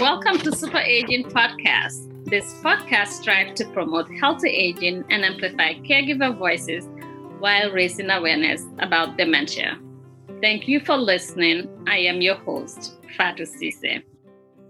Welcome 0.00 0.38
to 0.38 0.56
Super 0.56 0.78
Aging 0.78 1.24
Podcast. 1.24 2.24
This 2.24 2.54
podcast 2.62 3.08
strives 3.08 3.52
to 3.60 3.68
promote 3.68 4.10
healthy 4.10 4.48
aging 4.48 5.04
and 5.10 5.26
amplify 5.26 5.74
caregiver 5.74 6.34
voices 6.38 6.88
while 7.38 7.70
raising 7.70 8.08
awareness 8.08 8.64
about 8.78 9.18
dementia. 9.18 9.78
Thank 10.40 10.66
you 10.66 10.80
for 10.80 10.96
listening. 10.96 11.68
I 11.86 11.98
am 11.98 12.22
your 12.22 12.36
host, 12.36 12.96
Fatu 13.14 13.44
Sise. 13.44 14.00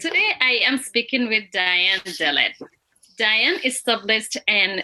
Today 0.00 0.32
I 0.40 0.62
am 0.64 0.78
speaking 0.78 1.28
with 1.28 1.44
Diane 1.52 2.00
Dillett. 2.00 2.60
Diane 3.16 3.60
established 3.64 4.36
and 4.48 4.82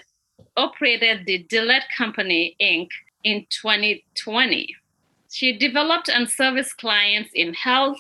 operated 0.57 1.27
the 1.27 1.45
Dillett 1.51 1.83
Company 1.99 2.55
Inc. 2.63 2.91
in 3.25 3.47
2020. 3.51 4.77
She 5.29 5.59
developed 5.59 6.09
and 6.09 6.31
serviced 6.31 6.77
clients 6.77 7.31
in 7.35 7.53
health, 7.53 7.99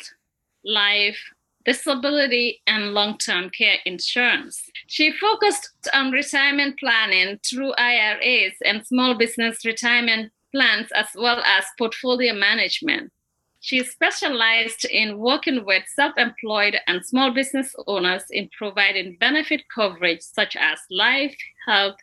life, 0.64 1.19
disability, 1.66 2.62
and 2.66 2.95
long 2.95 3.19
term 3.19 3.51
care 3.51 3.79
insurance. 3.84 4.70
She 4.87 5.12
focused 5.12 5.70
on 5.92 6.12
retirement 6.12 6.79
planning 6.79 7.39
through 7.45 7.75
IRAs 7.77 8.55
and 8.65 8.87
small 8.87 9.15
business 9.15 9.65
retirement 9.65 10.33
plans, 10.52 10.89
as 10.95 11.09
well 11.15 11.42
as 11.45 11.65
portfolio 11.77 12.33
management. 12.33 13.12
She 13.61 13.83
specialized 13.83 14.84
in 14.84 15.19
working 15.19 15.65
with 15.65 15.83
self 15.89 16.16
employed 16.16 16.77
and 16.87 17.05
small 17.05 17.33
business 17.33 17.75
owners 17.87 18.25
in 18.30 18.48
providing 18.56 19.17
benefit 19.19 19.62
coverage 19.75 20.20
such 20.20 20.55
as 20.56 20.78
life, 20.89 21.37
health, 21.67 21.97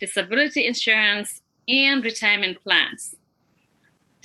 disability 0.00 0.66
insurance, 0.66 1.40
and 1.68 2.04
retirement 2.04 2.60
plans. 2.62 3.14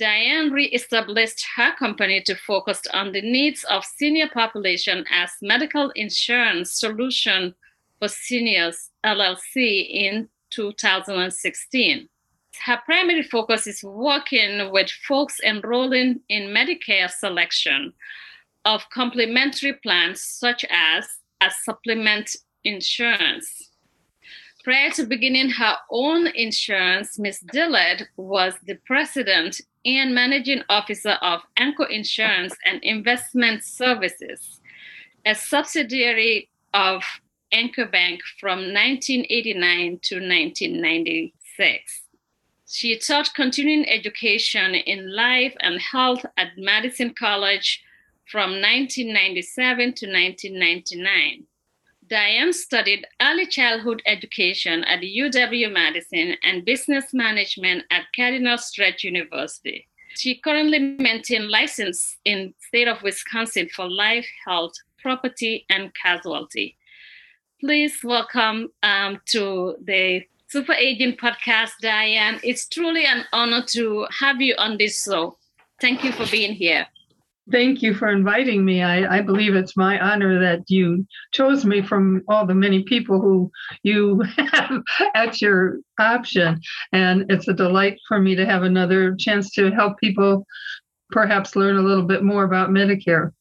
Diane 0.00 0.50
re-established 0.50 1.44
her 1.56 1.74
company 1.76 2.22
to 2.22 2.34
focus 2.34 2.80
on 2.94 3.12
the 3.12 3.20
needs 3.20 3.64
of 3.64 3.84
senior 3.84 4.30
population 4.30 5.04
as 5.12 5.30
medical 5.42 5.90
insurance 5.90 6.72
solution 6.72 7.54
for 7.98 8.08
seniors 8.08 8.88
LLC 9.04 9.86
in 9.90 10.26
2016. 10.52 12.08
Her 12.64 12.78
primary 12.86 13.22
focus 13.22 13.66
is 13.66 13.84
working 13.84 14.72
with 14.72 14.90
folks 15.06 15.38
enrolling 15.44 16.20
in 16.30 16.44
Medicare 16.44 17.10
selection 17.10 17.92
of 18.64 18.88
complementary 18.94 19.74
plans 19.74 20.22
such 20.22 20.64
as 20.70 21.06
a 21.42 21.50
supplement 21.50 22.34
insurance. 22.64 23.69
Prior 24.62 24.90
to 24.90 25.06
beginning 25.06 25.48
her 25.50 25.76
own 25.90 26.26
insurance, 26.28 27.18
Ms. 27.18 27.40
Dillard 27.50 28.06
was 28.18 28.52
the 28.66 28.74
president 28.84 29.58
and 29.86 30.14
managing 30.14 30.62
officer 30.68 31.16
of 31.22 31.40
Anchor 31.56 31.86
Insurance 31.86 32.54
and 32.66 32.82
Investment 32.84 33.64
Services, 33.64 34.60
a 35.24 35.34
subsidiary 35.34 36.50
of 36.74 37.02
Anchor 37.52 37.86
Bank 37.86 38.20
from 38.38 38.58
1989 38.58 39.98
to 40.02 40.16
1996. 40.16 42.02
She 42.68 42.98
taught 42.98 43.34
continuing 43.34 43.88
education 43.88 44.74
in 44.74 45.16
life 45.16 45.54
and 45.60 45.80
health 45.80 46.24
at 46.36 46.48
Madison 46.58 47.14
College 47.18 47.82
from 48.30 48.50
1997 48.60 49.76
to 49.94 50.06
1999. 50.06 51.46
Diane 52.10 52.52
studied 52.52 53.06
early 53.22 53.46
childhood 53.46 54.02
education 54.04 54.82
at 54.82 55.00
UW 55.00 55.72
Madison 55.72 56.34
and 56.42 56.64
business 56.64 57.14
management 57.14 57.84
at 57.92 58.02
Cardinal 58.16 58.56
Stritch 58.56 59.04
University. 59.04 59.86
She 60.16 60.40
currently 60.40 60.80
maintains 60.80 61.48
license 61.48 62.18
in 62.24 62.52
state 62.58 62.88
of 62.88 63.00
Wisconsin 63.04 63.68
for 63.68 63.88
life, 63.88 64.26
health, 64.44 64.72
property, 65.00 65.64
and 65.70 65.92
casualty. 65.94 66.76
Please 67.60 68.02
welcome 68.02 68.70
um, 68.82 69.20
to 69.26 69.76
the 69.84 70.22
Super 70.48 70.72
Aging 70.72 71.16
Podcast, 71.16 71.74
Diane. 71.80 72.40
It's 72.42 72.66
truly 72.66 73.04
an 73.04 73.24
honor 73.32 73.62
to 73.68 74.08
have 74.18 74.40
you 74.40 74.56
on 74.58 74.78
this 74.78 75.04
show. 75.04 75.38
Thank 75.80 76.02
you 76.02 76.10
for 76.10 76.26
being 76.26 76.54
here. 76.54 76.88
Thank 77.50 77.82
you 77.82 77.94
for 77.94 78.08
inviting 78.08 78.64
me. 78.64 78.82
I, 78.82 79.18
I, 79.18 79.20
believe 79.22 79.54
it's 79.54 79.76
my 79.76 79.98
honor 79.98 80.38
that 80.38 80.62
you 80.68 81.06
chose 81.32 81.64
me 81.64 81.82
from 81.82 82.22
all 82.28 82.46
the 82.46 82.54
many 82.54 82.84
people 82.84 83.20
who 83.20 83.50
you 83.82 84.22
have 84.36 84.82
at 85.14 85.40
your 85.40 85.78
option. 85.98 86.60
And 86.92 87.30
it's 87.30 87.48
a 87.48 87.52
delight 87.52 87.98
for 88.06 88.20
me 88.20 88.34
to 88.36 88.46
have 88.46 88.62
another 88.62 89.16
chance 89.16 89.50
to 89.54 89.70
help 89.70 89.98
people 89.98 90.46
perhaps 91.10 91.56
learn 91.56 91.76
a 91.76 91.82
little 91.82 92.04
bit 92.04 92.22
more 92.22 92.44
about 92.44 92.70
Medicare. 92.70 93.32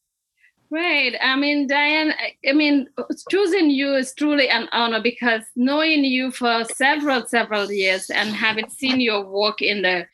Right. 0.71 1.15
I 1.19 1.35
mean, 1.35 1.67
Diane, 1.67 2.13
I 2.47 2.53
mean, 2.53 2.87
choosing 3.29 3.71
you 3.71 3.95
is 3.95 4.13
truly 4.13 4.49
an 4.49 4.69
honor 4.71 5.01
because 5.01 5.41
knowing 5.55 6.03
you 6.03 6.31
for 6.31 6.63
several, 6.75 7.25
several 7.25 7.71
years 7.71 8.09
and 8.11 8.29
having 8.29 8.69
seen 8.69 9.01
your 9.01 9.25
work 9.25 9.61
in 9.61 9.81
the 9.81 10.05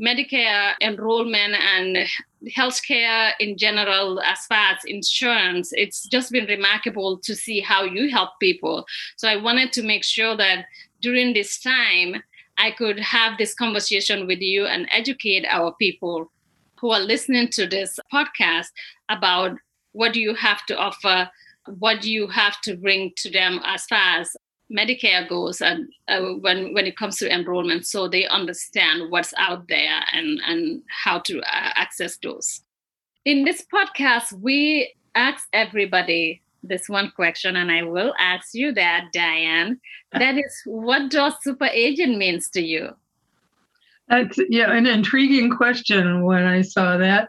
Medicare 0.00 0.74
enrollment 0.80 1.54
and 1.54 1.98
healthcare 2.46 3.32
in 3.40 3.56
general, 3.56 4.20
as 4.20 4.46
far 4.46 4.72
as 4.72 4.84
insurance, 4.84 5.70
it's 5.72 6.06
just 6.06 6.30
been 6.32 6.46
remarkable 6.46 7.18
to 7.18 7.34
see 7.34 7.60
how 7.60 7.84
you 7.84 8.10
help 8.10 8.30
people. 8.40 8.86
So 9.16 9.28
I 9.28 9.36
wanted 9.36 9.72
to 9.72 9.82
make 9.82 10.04
sure 10.04 10.36
that 10.36 10.66
during 11.00 11.32
this 11.32 11.60
time, 11.60 12.22
I 12.58 12.72
could 12.72 12.98
have 12.98 13.38
this 13.38 13.54
conversation 13.54 14.26
with 14.26 14.40
you 14.40 14.66
and 14.66 14.88
educate 14.90 15.46
our 15.48 15.72
people 15.74 16.30
who 16.80 16.90
are 16.90 17.00
listening 17.00 17.48
to 17.48 17.66
this 17.66 17.98
podcast 18.12 18.66
about 19.08 19.56
what 19.92 20.12
do 20.12 20.20
you 20.20 20.34
have 20.34 20.64
to 20.66 20.76
offer, 20.76 21.30
what 21.78 22.00
do 22.00 22.10
you 22.10 22.26
have 22.28 22.60
to 22.62 22.76
bring 22.76 23.12
to 23.16 23.30
them 23.30 23.60
as 23.64 23.84
far 23.84 24.20
as 24.20 24.36
Medicare 24.70 25.28
goes 25.28 25.60
and 25.60 25.88
uh, 26.08 26.20
when 26.40 26.74
when 26.74 26.86
it 26.86 26.96
comes 26.96 27.16
to 27.16 27.32
enrollment, 27.32 27.86
so 27.86 28.06
they 28.06 28.26
understand 28.26 29.10
what's 29.10 29.32
out 29.38 29.66
there 29.68 30.02
and 30.12 30.40
and 30.46 30.82
how 31.04 31.18
to 31.20 31.40
uh, 31.40 31.70
access 31.74 32.18
those. 32.22 32.60
In 33.24 33.44
this 33.44 33.64
podcast, 33.72 34.32
we 34.32 34.94
ask 35.14 35.46
everybody 35.52 36.42
this 36.62 36.88
one 36.88 37.10
question, 37.14 37.56
and 37.56 37.70
I 37.70 37.82
will 37.82 38.14
ask 38.18 38.54
you 38.54 38.72
that, 38.72 39.06
Diane. 39.12 39.80
That 40.12 40.36
is, 40.36 40.62
what 40.64 41.10
does 41.10 41.34
super 41.42 41.66
aging 41.66 42.18
means 42.18 42.48
to 42.50 42.60
you? 42.60 42.90
That's 44.08 44.38
yeah, 44.48 44.72
an 44.72 44.86
intriguing 44.86 45.50
question. 45.50 46.24
When 46.24 46.44
I 46.44 46.62
saw 46.62 46.96
that, 46.96 47.28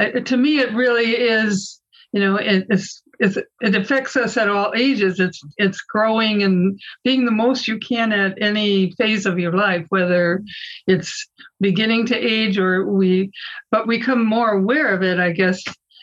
uh, 0.00 0.10
to 0.10 0.36
me, 0.36 0.58
it 0.58 0.72
really 0.74 1.12
is. 1.12 1.80
You 2.12 2.20
know, 2.20 2.36
it, 2.36 2.66
it's 2.68 3.01
it 3.22 3.74
affects 3.74 4.16
us 4.16 4.36
at 4.36 4.48
all 4.48 4.72
ages. 4.74 5.20
It's 5.20 5.40
it's 5.56 5.80
growing 5.80 6.42
and 6.42 6.78
being 7.04 7.24
the 7.24 7.30
most 7.30 7.68
you 7.68 7.78
can 7.78 8.12
at 8.12 8.40
any 8.42 8.92
phase 8.92 9.26
of 9.26 9.38
your 9.38 9.52
life, 9.52 9.86
whether 9.90 10.42
it's 10.86 11.28
beginning 11.60 12.06
to 12.06 12.16
age 12.16 12.58
or 12.58 12.86
we, 12.86 13.30
but 13.70 13.86
we 13.86 13.98
become 13.98 14.24
more 14.24 14.50
aware 14.50 14.92
of 14.92 15.02
it, 15.02 15.20
I 15.20 15.30
guess, 15.30 15.62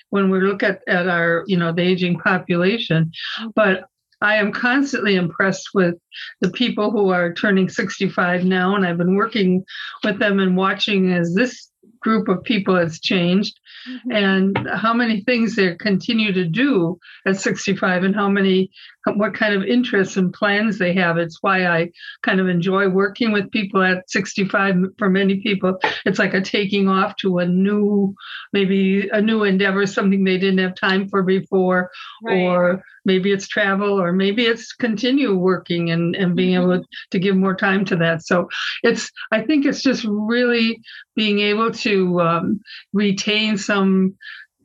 when 0.10 0.30
we 0.30 0.40
look 0.40 0.64
at, 0.64 0.82
at 0.88 1.08
our, 1.08 1.44
you 1.48 1.58
know, 1.58 1.74
the 1.74 1.82
aging 1.82 2.18
population. 2.20 3.12
But 3.56 3.84
I 4.22 4.36
am 4.36 4.52
constantly 4.52 5.16
impressed 5.16 5.70
with 5.74 5.96
the 6.42 6.52
people 6.52 6.92
who 6.92 7.10
are 7.10 7.34
turning 7.34 7.70
65 7.70 8.44
now, 8.44 8.76
and 8.76 8.86
I've 8.86 8.98
been 8.98 9.16
working 9.16 9.64
with 10.04 10.20
them 10.20 10.40
and 10.40 10.58
watching 10.58 11.12
as 11.12 11.34
this 11.36 11.70
group 12.02 12.28
of 12.28 12.44
people 12.44 12.76
has 12.76 13.00
changed 13.00 13.60
mm-hmm. 13.90 14.12
and 14.12 14.70
how 14.76 14.94
many 14.94 15.22
things 15.22 15.56
they 15.56 15.76
continue 15.76 16.32
to 16.34 16.46
do 16.46 17.00
at 17.26 17.40
65 17.40 18.04
and 18.04 18.16
how 18.16 18.30
many 18.30 18.72
what 19.18 19.34
kind 19.34 19.54
of 19.54 19.64
interests 19.64 20.18
and 20.18 20.34
plans 20.34 20.78
they 20.78 20.94
have 20.94 21.18
it's 21.18 21.38
why 21.42 21.66
i 21.68 21.90
kind 22.24 22.40
of 22.40 22.48
enjoy 22.48 22.88
working 22.88 23.32
with 23.32 23.52
people 23.52 23.82
at 23.82 24.10
65 24.10 24.76
for 24.98 25.10
many 25.10 25.40
people 25.42 25.78
it's 26.06 26.20
like 26.20 26.34
a 26.34 26.42
taking 26.42 26.88
off 26.88 27.16
to 27.18 27.40
a 27.40 27.46
new 27.46 28.14
maybe 28.54 29.10
a 29.10 29.22
new 29.22 29.44
endeavor 29.44 29.86
something 29.86 30.24
they 30.24 30.38
didn't 30.38 30.60
have 30.60 30.76
time 30.76 31.08
for 31.10 31.24
before 31.24 31.90
right. 32.24 32.42
or 32.42 32.84
maybe 33.06 33.32
it's 33.32 33.48
travel 33.48 34.00
or 34.00 34.12
maybe 34.12 34.46
it's 34.46 34.74
continue 34.74 35.36
working 35.36 35.90
and, 35.90 36.16
and 36.16 36.36
being 36.36 36.56
mm-hmm. 36.56 36.72
able 36.74 36.86
to 37.12 37.20
give 37.20 37.36
more 37.36 37.56
time 37.56 37.86
to 37.86 37.96
that 37.96 38.26
so 38.26 38.48
it's 38.84 39.12
i 39.32 39.42
think 39.42 39.66
it's 39.66 39.82
just 39.82 40.06
really 40.06 40.82
being 41.16 41.40
able 41.40 41.72
to 41.72 42.20
um, 42.22 42.60
retain 42.94 43.58
some 43.58 44.16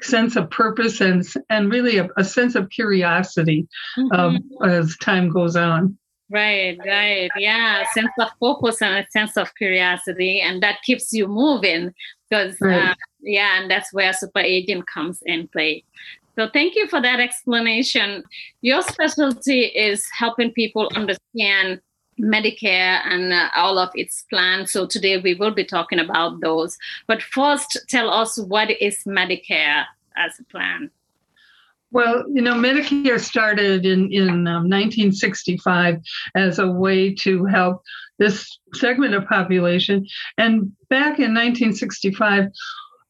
sense 0.04 0.36
of 0.36 0.50
purpose 0.50 1.00
and 1.00 1.24
and 1.50 1.72
really 1.72 1.98
a, 1.98 2.08
a 2.16 2.24
sense 2.24 2.54
of 2.54 2.70
curiosity 2.70 3.66
mm-hmm. 3.98 4.64
as 4.64 4.96
time 4.98 5.28
goes 5.30 5.56
on 5.56 5.96
right 6.30 6.78
right 6.86 7.30
yeah 7.36 7.84
sense 7.92 8.10
of 8.18 8.28
purpose 8.40 8.80
and 8.82 8.94
a 8.94 9.06
sense 9.10 9.36
of 9.36 9.54
curiosity 9.56 10.40
and 10.40 10.62
that 10.62 10.78
keeps 10.82 11.12
you 11.12 11.26
moving 11.26 11.92
because 12.28 12.56
right. 12.60 12.90
uh, 12.90 12.94
yeah 13.20 13.60
and 13.60 13.70
that's 13.70 13.92
where 13.92 14.12
super 14.12 14.40
aging 14.40 14.82
comes 14.82 15.22
in 15.26 15.48
play 15.48 15.82
so 16.36 16.48
thank 16.52 16.74
you 16.74 16.88
for 16.88 17.00
that 17.00 17.20
explanation 17.20 18.22
your 18.62 18.82
specialty 18.82 19.62
is 19.62 20.06
helping 20.16 20.52
people 20.52 20.90
understand 20.94 21.80
Medicare 22.20 23.00
and 23.04 23.32
uh, 23.32 23.48
all 23.54 23.78
of 23.78 23.90
its 23.94 24.24
plans. 24.30 24.72
So 24.72 24.86
today 24.86 25.18
we 25.18 25.34
will 25.34 25.52
be 25.52 25.64
talking 25.64 25.98
about 25.98 26.40
those. 26.40 26.78
But 27.06 27.22
first, 27.22 27.78
tell 27.88 28.10
us 28.10 28.38
what 28.38 28.70
is 28.70 29.04
Medicare 29.04 29.84
as 30.16 30.38
a 30.38 30.44
plan? 30.44 30.90
Well, 31.90 32.24
you 32.28 32.42
know, 32.42 32.54
Medicare 32.54 33.20
started 33.20 33.86
in, 33.86 34.12
in 34.12 34.48
um, 34.48 34.68
1965 34.68 36.00
as 36.34 36.58
a 36.58 36.68
way 36.68 37.14
to 37.14 37.44
help 37.44 37.84
this 38.18 38.58
segment 38.74 39.14
of 39.14 39.26
population. 39.26 40.04
And 40.36 40.72
back 40.88 41.20
in 41.20 41.34
1965, 41.34 42.50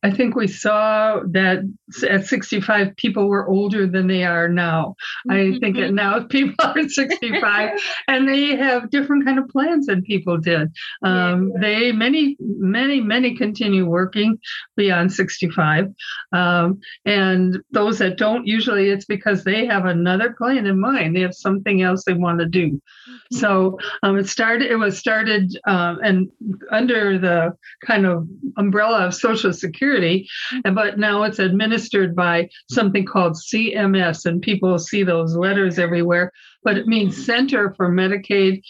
I 0.05 0.11
think 0.11 0.37
we 0.37 0.47
saw 0.47 1.21
that 1.31 1.61
at 2.09 2.27
65, 2.27 2.95
people 2.97 3.27
were 3.27 3.49
older 3.49 3.87
than 3.87 4.07
they 4.07 4.23
are 4.25 4.49
now. 4.49 4.97
Mm-hmm. 5.27 5.57
I 5.57 5.59
think 5.59 5.77
that 5.77 5.95
now 5.95 6.23
people 6.29 6.55
are 6.63 6.87
65 6.87 7.71
and 8.09 8.29
they 8.29 8.55
have 8.55 8.91
different 8.91 9.25
kind 9.25 9.39
of 9.39 9.49
plans 9.49 9.87
than 9.87 10.03
people 10.03 10.37
did. 10.37 10.71
Um. 11.03 11.53
They 11.61 11.93
many, 11.93 12.37
many, 12.41 13.01
many 13.01 13.35
continue 13.37 13.87
working 13.87 14.39
beyond 14.77 15.13
65, 15.13 15.95
um, 16.33 16.81
and 17.07 17.59
those 17.71 17.99
that 17.99 18.19
don't 18.19 18.47
usually 18.47 18.91
it's 18.91 19.07
because 19.07 19.45
they 19.45 19.65
have 19.65 19.87
another 19.87 20.35
plan 20.35 20.67
in 20.67 20.79
mind. 20.79 21.17
They 21.17 21.21
have 21.21 21.35
something 21.35 21.81
else 21.81 22.05
they 22.05 22.13
want 22.13 22.41
to 22.41 22.47
do. 22.47 22.73
Mm-hmm. 22.73 23.37
So 23.37 23.79
um, 24.03 24.19
it 24.19 24.29
started. 24.29 24.71
It 24.71 24.77
was 24.77 24.99
started 24.99 25.57
um, 25.67 26.01
and 26.03 26.31
under 26.71 27.19
the 27.19 27.57
kind 27.87 28.05
of 28.05 28.29
umbrella 28.59 29.07
of 29.07 29.15
Social 29.15 29.53
Security 29.53 29.94
Security, 29.95 30.29
but 30.73 30.99
now 30.99 31.23
it's 31.23 31.39
administered 31.39 32.17
by 32.17 32.49
something 32.71 33.05
called 33.05 33.35
CMS, 33.35 34.27
and 34.27 34.43
people 34.43 34.79
see 34.79 35.05
those 35.05 35.37
letters 35.37 35.79
everywhere. 35.79 36.33
But 36.65 36.79
it 36.79 36.87
means 36.87 37.25
Center 37.25 37.73
for 37.77 37.89
Medicaid, 37.89 38.63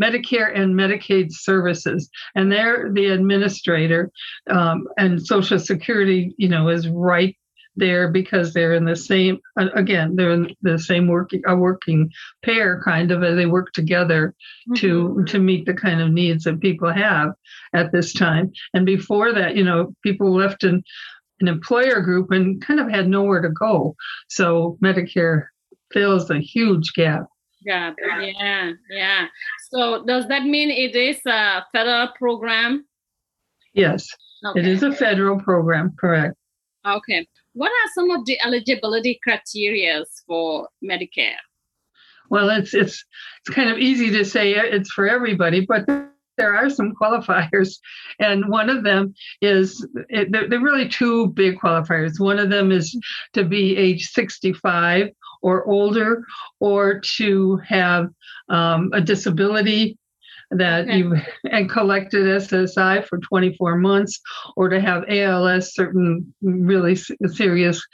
Medicare 0.00 0.58
and 0.58 0.74
Medicaid 0.74 1.32
Services, 1.32 2.08
and 2.34 2.50
they're 2.50 2.90
the 2.92 3.08
administrator, 3.08 4.10
um, 4.48 4.88
and 4.96 5.24
Social 5.24 5.58
Security, 5.58 6.34
you 6.38 6.48
know, 6.48 6.68
is 6.68 6.88
right 6.88 7.36
there 7.76 8.08
because 8.08 8.52
they're 8.52 8.74
in 8.74 8.84
the 8.84 8.96
same 8.96 9.38
again 9.74 10.16
they're 10.16 10.32
in 10.32 10.54
the 10.62 10.78
same 10.78 11.06
working 11.06 11.42
a 11.46 11.54
working 11.54 12.10
pair 12.44 12.82
kind 12.84 13.10
of 13.10 13.22
as 13.22 13.36
they 13.36 13.46
work 13.46 13.72
together 13.72 14.34
mm-hmm. 14.68 14.74
to 14.74 15.24
to 15.26 15.38
meet 15.38 15.66
the 15.66 15.74
kind 15.74 16.00
of 16.00 16.10
needs 16.10 16.44
that 16.44 16.60
people 16.60 16.92
have 16.92 17.32
at 17.72 17.92
this 17.92 18.12
time. 18.12 18.52
And 18.74 18.84
before 18.84 19.32
that 19.32 19.56
you 19.56 19.64
know 19.64 19.94
people 20.02 20.34
left 20.34 20.64
in 20.64 20.82
an 21.40 21.48
employer 21.48 22.00
group 22.00 22.30
and 22.30 22.60
kind 22.60 22.80
of 22.80 22.90
had 22.90 23.08
nowhere 23.08 23.40
to 23.40 23.48
go. 23.48 23.96
So 24.28 24.76
medicare 24.84 25.46
fills 25.92 26.30
a 26.30 26.38
huge 26.38 26.92
gap. 26.94 27.26
Yeah 27.64 27.92
yeah 28.20 28.72
yeah. 28.90 29.26
So 29.70 30.04
does 30.04 30.26
that 30.28 30.44
mean 30.44 30.70
it 30.70 30.96
is 30.96 31.20
a 31.26 31.64
federal 31.72 32.08
program? 32.18 32.84
Yes. 33.74 34.08
Okay. 34.44 34.60
it 34.60 34.66
is 34.66 34.82
a 34.82 34.92
federal 34.92 35.38
program 35.38 35.94
correct. 35.98 36.34
Okay 36.84 37.26
what 37.54 37.70
are 37.70 37.90
some 37.94 38.10
of 38.10 38.24
the 38.26 38.38
eligibility 38.44 39.18
criteria 39.22 40.04
for 40.26 40.68
Medicare? 40.82 41.36
Well, 42.28 42.48
it's 42.50 42.74
it's 42.74 43.04
it's 43.40 43.54
kind 43.54 43.70
of 43.70 43.78
easy 43.78 44.10
to 44.10 44.24
say 44.24 44.52
it's 44.52 44.90
for 44.92 45.08
everybody, 45.08 45.66
but 45.66 45.84
there 46.36 46.54
are 46.54 46.70
some 46.70 46.94
qualifiers, 46.94 47.78
and 48.20 48.48
one 48.48 48.70
of 48.70 48.84
them 48.84 49.14
is 49.42 49.86
it, 50.08 50.30
they're, 50.30 50.48
they're 50.48 50.60
really 50.60 50.88
two 50.88 51.28
big 51.28 51.58
qualifiers. 51.58 52.20
One 52.20 52.38
of 52.38 52.50
them 52.50 52.70
is 52.70 52.96
to 53.34 53.44
be 53.44 53.76
age 53.76 54.06
65 54.10 55.08
or 55.42 55.66
older, 55.66 56.22
or 56.60 57.00
to 57.16 57.56
have 57.66 58.08
um, 58.48 58.90
a 58.92 59.00
disability 59.00 59.98
that 60.50 60.84
okay. 60.84 60.98
you 60.98 61.16
and 61.50 61.70
collected 61.70 62.24
SSI 62.24 63.06
for 63.06 63.18
24 63.18 63.78
months, 63.78 64.20
or 64.56 64.68
to 64.68 64.80
have 64.80 65.04
ALS, 65.08 65.74
certain 65.74 66.32
really 66.42 66.96
serious 66.96 67.84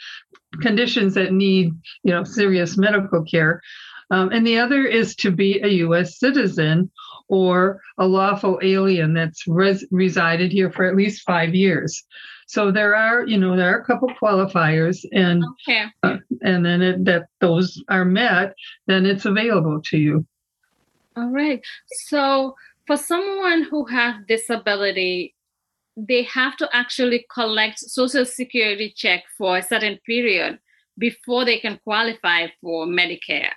conditions 0.61 1.14
that 1.14 1.32
need, 1.32 1.73
you 2.03 2.12
know, 2.12 2.25
serious 2.25 2.76
medical 2.76 3.23
care. 3.25 3.61
Um, 4.11 4.31
and 4.31 4.47
the 4.47 4.58
other 4.58 4.85
is 4.85 5.17
to 5.17 5.31
be 5.31 5.61
a 5.61 5.69
U.S. 5.69 6.19
citizen 6.19 6.91
or 7.29 7.81
a 7.99 8.06
lawful 8.06 8.61
alien 8.62 9.14
that's 9.14 9.47
res- 9.49 9.87
resided 9.91 10.52
here 10.52 10.70
for 10.70 10.85
at 10.85 10.94
least 10.94 11.23
five 11.26 11.55
years. 11.55 12.05
So 12.47 12.70
there 12.70 12.94
are, 12.94 13.26
you 13.26 13.38
know, 13.38 13.56
there 13.56 13.75
are 13.75 13.81
a 13.81 13.85
couple 13.85 14.09
qualifiers, 14.23 15.05
and 15.12 15.44
okay. 15.69 15.87
uh, 16.05 16.19
and 16.43 16.64
then 16.64 16.81
it, 16.81 17.05
that 17.05 17.26
those 17.41 17.82
are 17.88 18.05
met, 18.05 18.55
then 18.87 19.05
it's 19.05 19.25
available 19.25 19.81
to 19.87 19.99
you. 19.99 20.26
All 21.16 21.30
right. 21.30 21.64
So 22.08 22.54
for 22.86 22.96
someone 22.96 23.62
who 23.62 23.86
has 23.86 24.16
disability, 24.28 25.34
they 25.96 26.22
have 26.24 26.56
to 26.58 26.68
actually 26.72 27.26
collect 27.32 27.78
social 27.78 28.24
security 28.24 28.92
check 28.94 29.24
for 29.38 29.56
a 29.56 29.62
certain 29.62 29.98
period 30.04 30.58
before 30.98 31.44
they 31.44 31.58
can 31.58 31.80
qualify 31.84 32.48
for 32.60 32.86
Medicare. 32.86 33.52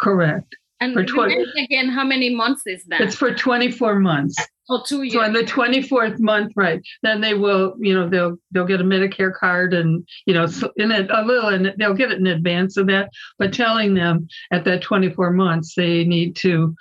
Correct. 0.00 0.56
And 0.80 0.94
for 0.94 1.04
20, 1.04 1.44
again, 1.64 1.88
how 1.88 2.04
many 2.04 2.32
months 2.32 2.62
is 2.66 2.84
that? 2.84 3.00
It's 3.00 3.16
for 3.16 3.34
24 3.34 3.98
months. 3.98 4.36
Oh, 4.70 4.82
two 4.86 5.02
years. 5.02 5.14
So 5.14 5.22
on 5.22 5.32
the 5.32 5.40
24th 5.40 6.20
month, 6.20 6.52
right, 6.54 6.80
then 7.02 7.20
they 7.20 7.34
will, 7.34 7.74
you 7.78 7.94
know, 7.94 8.08
they'll 8.08 8.36
they'll 8.52 8.66
get 8.66 8.80
a 8.80 8.84
Medicare 8.84 9.34
card 9.34 9.72
and, 9.72 10.06
you 10.26 10.34
know, 10.34 10.46
in 10.76 10.92
it, 10.92 11.10
a 11.10 11.22
little, 11.22 11.48
and 11.48 11.72
they'll 11.78 11.94
get 11.94 12.12
it 12.12 12.18
in 12.18 12.26
advance 12.26 12.76
of 12.76 12.86
that. 12.88 13.10
But 13.38 13.52
telling 13.52 13.94
them 13.94 14.28
at 14.52 14.64
that 14.64 14.82
24 14.82 15.32
months 15.32 15.74
they 15.74 16.04
need 16.04 16.36
to 16.36 16.76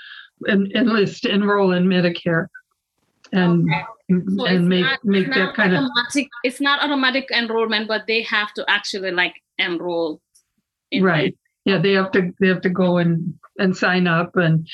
en- 0.49 0.71
enlist, 0.75 1.25
enroll 1.25 1.71
in 1.71 1.85
Medicare, 1.85 2.47
and 3.31 3.67
okay. 3.73 4.25
so 4.35 4.45
and 4.45 4.67
make 4.67 4.83
not, 4.83 5.05
make 5.05 5.33
that 5.33 5.55
kind 5.55 5.73
of. 5.73 5.85
It's 6.43 6.59
not 6.59 6.83
automatic 6.83 7.29
enrollment, 7.31 7.87
but 7.87 8.05
they 8.05 8.21
have 8.23 8.53
to 8.55 8.65
actually 8.67 9.11
like 9.11 9.35
enroll. 9.57 10.21
right. 10.99 11.35
Yeah, 11.63 11.79
they 11.79 11.93
have 11.93 12.11
to 12.11 12.33
they 12.39 12.47
have 12.47 12.61
to 12.61 12.69
go 12.69 12.97
and 12.97 13.33
and 13.57 13.75
sign 13.75 14.07
up 14.07 14.35
and 14.35 14.67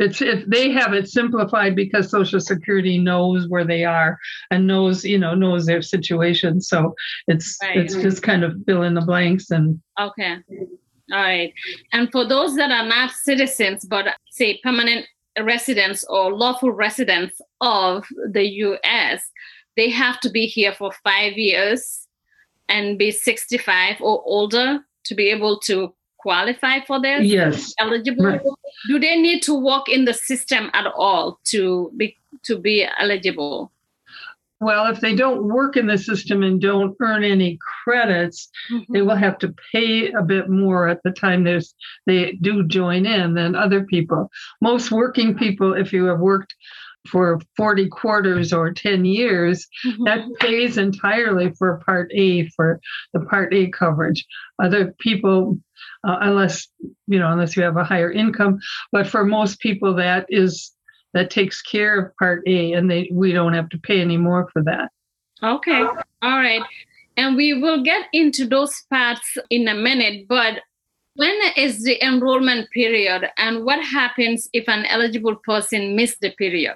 it's 0.00 0.20
if 0.20 0.44
they 0.46 0.70
have 0.70 0.92
it 0.92 1.08
simplified 1.08 1.76
because 1.76 2.10
social 2.10 2.40
security 2.40 2.98
knows 2.98 3.48
where 3.48 3.64
they 3.64 3.84
are 3.84 4.18
and 4.50 4.66
knows 4.66 5.04
you 5.04 5.18
know 5.18 5.34
knows 5.34 5.66
their 5.66 5.82
situation 5.82 6.60
so 6.60 6.94
it's 7.28 7.56
right. 7.62 7.76
it's 7.76 7.94
just 7.94 8.22
kind 8.22 8.42
of 8.42 8.56
fill 8.66 8.82
in 8.82 8.94
the 8.94 9.00
blanks 9.00 9.50
and 9.50 9.80
okay 10.00 10.38
all 11.12 11.22
right. 11.22 11.52
And 11.92 12.10
for 12.10 12.26
those 12.26 12.56
that 12.56 12.70
are 12.70 12.86
not 12.86 13.10
citizens, 13.10 13.84
but 13.84 14.06
say 14.30 14.60
permanent 14.62 15.06
residents 15.40 16.04
or 16.08 16.32
lawful 16.32 16.72
residents 16.72 17.40
of 17.60 18.06
the 18.30 18.46
US, 18.48 19.22
they 19.76 19.90
have 19.90 20.20
to 20.20 20.30
be 20.30 20.46
here 20.46 20.72
for 20.72 20.92
five 21.02 21.34
years 21.34 22.08
and 22.68 22.98
be 22.98 23.10
65 23.10 24.00
or 24.00 24.22
older 24.24 24.80
to 25.04 25.14
be 25.14 25.28
able 25.28 25.58
to 25.60 25.94
qualify 26.24 26.80
for 26.86 27.00
this? 27.00 27.22
Yes. 27.24 27.74
Eligible? 27.78 28.24
Right. 28.24 28.40
Do 28.88 28.98
they 28.98 29.16
need 29.20 29.42
to 29.42 29.54
work 29.54 29.88
in 29.88 30.06
the 30.06 30.14
system 30.14 30.70
at 30.72 30.86
all 30.86 31.38
to 31.52 31.92
be 31.96 32.16
to 32.48 32.58
be 32.58 32.88
eligible? 32.98 33.70
Well, 34.60 34.86
if 34.86 35.00
they 35.00 35.14
don't 35.14 35.44
work 35.44 35.76
in 35.76 35.86
the 35.86 35.98
system 35.98 36.42
and 36.42 36.58
don't 36.60 36.96
earn 37.00 37.22
any 37.22 37.58
credits, 37.84 38.48
mm-hmm. 38.72 38.92
they 38.92 39.02
will 39.02 39.20
have 39.26 39.36
to 39.40 39.54
pay 39.72 40.10
a 40.12 40.22
bit 40.22 40.48
more 40.48 40.88
at 40.88 41.02
the 41.02 41.10
time 41.10 41.44
there's 41.44 41.74
they 42.06 42.32
do 42.40 42.64
join 42.66 43.04
in 43.04 43.34
than 43.34 43.54
other 43.54 43.84
people. 43.84 44.30
Most 44.62 44.90
working 44.90 45.36
people, 45.36 45.74
if 45.74 45.92
you 45.92 46.06
have 46.06 46.20
worked 46.20 46.54
for 47.10 47.40
40 47.56 47.88
quarters 47.88 48.52
or 48.52 48.72
10 48.72 49.04
years, 49.04 49.66
mm-hmm. 49.86 50.04
that 50.04 50.24
pays 50.40 50.78
entirely 50.78 51.52
for 51.52 51.80
Part 51.84 52.10
A 52.14 52.48
for 52.50 52.80
the 53.12 53.20
Part 53.20 53.52
A 53.54 53.68
coverage. 53.70 54.24
Other 54.62 54.94
people, 54.98 55.58
uh, 56.06 56.16
unless 56.20 56.66
you 57.06 57.18
know, 57.18 57.30
unless 57.30 57.56
you 57.56 57.62
have 57.62 57.76
a 57.76 57.84
higher 57.84 58.10
income, 58.10 58.58
but 58.92 59.06
for 59.06 59.24
most 59.24 59.60
people, 59.60 59.94
that 59.94 60.26
is 60.28 60.72
that 61.12 61.30
takes 61.30 61.62
care 61.62 61.98
of 61.98 62.16
part 62.16 62.42
A, 62.46 62.72
and 62.72 62.90
they 62.90 63.08
we 63.12 63.32
don't 63.32 63.54
have 63.54 63.68
to 63.70 63.78
pay 63.78 64.00
any 64.00 64.16
more 64.16 64.48
for 64.52 64.62
that. 64.62 64.90
Okay, 65.42 65.82
all 66.22 66.38
right, 66.38 66.62
and 67.16 67.36
we 67.36 67.54
will 67.54 67.82
get 67.82 68.06
into 68.12 68.46
those 68.46 68.82
parts 68.90 69.36
in 69.50 69.68
a 69.68 69.74
minute. 69.74 70.26
But 70.28 70.60
when 71.16 71.34
is 71.56 71.84
the 71.84 72.04
enrollment 72.04 72.70
period, 72.70 73.30
and 73.38 73.64
what 73.64 73.82
happens 73.84 74.48
if 74.52 74.68
an 74.68 74.84
eligible 74.86 75.36
person 75.36 75.94
missed 75.96 76.20
the 76.20 76.30
period? 76.30 76.74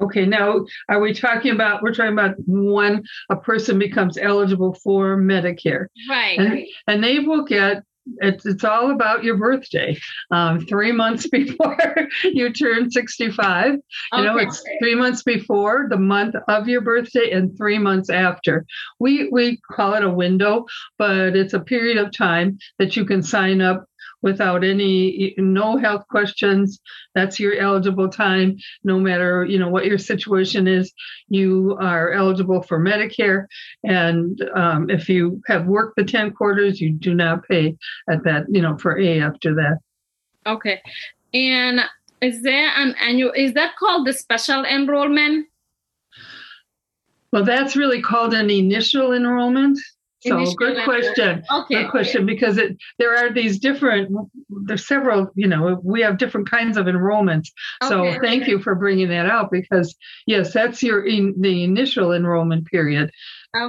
Okay, 0.00 0.26
now 0.26 0.64
are 0.88 1.00
we 1.00 1.14
talking 1.14 1.52
about 1.52 1.82
we're 1.82 1.94
talking 1.94 2.12
about 2.12 2.34
when 2.46 3.02
a 3.30 3.36
person 3.36 3.78
becomes 3.78 4.18
eligible 4.18 4.74
for 4.74 5.16
Medicare. 5.16 5.86
Right. 6.08 6.38
And, 6.38 6.66
and 6.86 7.04
they 7.04 7.20
will 7.20 7.44
get 7.44 7.82
it's 8.18 8.46
it's 8.46 8.64
all 8.64 8.90
about 8.90 9.24
your 9.24 9.36
birthday. 9.36 9.98
Um, 10.30 10.60
three 10.60 10.92
months 10.92 11.26
before 11.32 11.76
you 12.22 12.52
turn 12.52 12.90
65, 12.90 13.72
you 13.72 13.80
okay. 14.12 14.22
know, 14.22 14.38
it's 14.38 14.62
three 14.80 14.94
months 14.94 15.22
before 15.22 15.86
the 15.90 15.98
month 15.98 16.34
of 16.48 16.68
your 16.68 16.80
birthday 16.80 17.30
and 17.30 17.56
three 17.56 17.78
months 17.78 18.10
after. 18.10 18.64
We 19.00 19.28
we 19.30 19.60
call 19.72 19.94
it 19.94 20.04
a 20.04 20.10
window, 20.10 20.66
but 20.98 21.36
it's 21.36 21.54
a 21.54 21.60
period 21.60 21.98
of 21.98 22.12
time 22.12 22.58
that 22.78 22.96
you 22.96 23.04
can 23.04 23.22
sign 23.22 23.60
up 23.60 23.86
without 24.26 24.64
any 24.64 25.32
no 25.38 25.76
health 25.76 26.04
questions. 26.10 26.80
That's 27.14 27.38
your 27.38 27.54
eligible 27.54 28.08
time. 28.08 28.56
No 28.82 28.98
matter 28.98 29.46
you 29.48 29.56
know 29.56 29.68
what 29.68 29.86
your 29.86 29.98
situation 29.98 30.66
is 30.66 30.92
you 31.28 31.78
are 31.80 32.12
eligible 32.12 32.60
for 32.62 32.80
medicare. 32.80 33.46
And 33.84 34.42
um, 34.52 34.90
if 34.90 35.08
you 35.08 35.40
have 35.46 35.66
worked 35.66 35.94
the 35.96 36.04
10 36.04 36.32
quarters 36.32 36.80
you 36.80 36.90
do 36.90 37.14
not 37.14 37.46
pay 37.48 37.76
at 38.10 38.24
that 38.24 38.46
you 38.48 38.60
know 38.60 38.76
for 38.76 38.98
a 38.98 39.20
after 39.20 39.54
that. 39.54 39.78
Okay. 40.44 40.82
And 41.32 41.80
is 42.20 42.42
there 42.42 42.72
an 42.76 42.96
annual 43.00 43.32
is 43.36 43.52
that 43.54 43.76
called 43.78 44.08
the 44.08 44.12
special 44.12 44.64
enrollment? 44.64 45.46
Well 47.30 47.44
that's 47.44 47.76
really 47.76 48.02
called 48.02 48.34
an 48.34 48.50
initial 48.50 49.12
enrollment 49.12 49.78
so 50.28 50.52
good 50.54 50.84
question. 50.84 51.42
Okay. 51.52 51.82
Good 51.82 51.90
question 51.90 52.26
because 52.26 52.58
it 52.58 52.76
there 52.98 53.16
are 53.16 53.32
these 53.32 53.58
different 53.58 54.10
there's 54.64 54.86
several 54.86 55.30
you 55.34 55.46
know 55.46 55.80
we 55.82 56.00
have 56.02 56.18
different 56.18 56.50
kinds 56.50 56.76
of 56.76 56.86
enrollments. 56.86 57.48
So 57.84 58.06
Okay. 58.06 58.18
thank 58.20 58.46
you 58.46 58.58
for 58.58 58.74
bringing 58.74 59.08
that 59.08 59.26
out 59.26 59.50
because 59.50 59.96
yes 60.26 60.52
that's 60.52 60.82
your 60.82 61.04
in, 61.04 61.34
the 61.40 61.64
initial 61.64 62.12
enrollment 62.12 62.66
period 62.66 63.10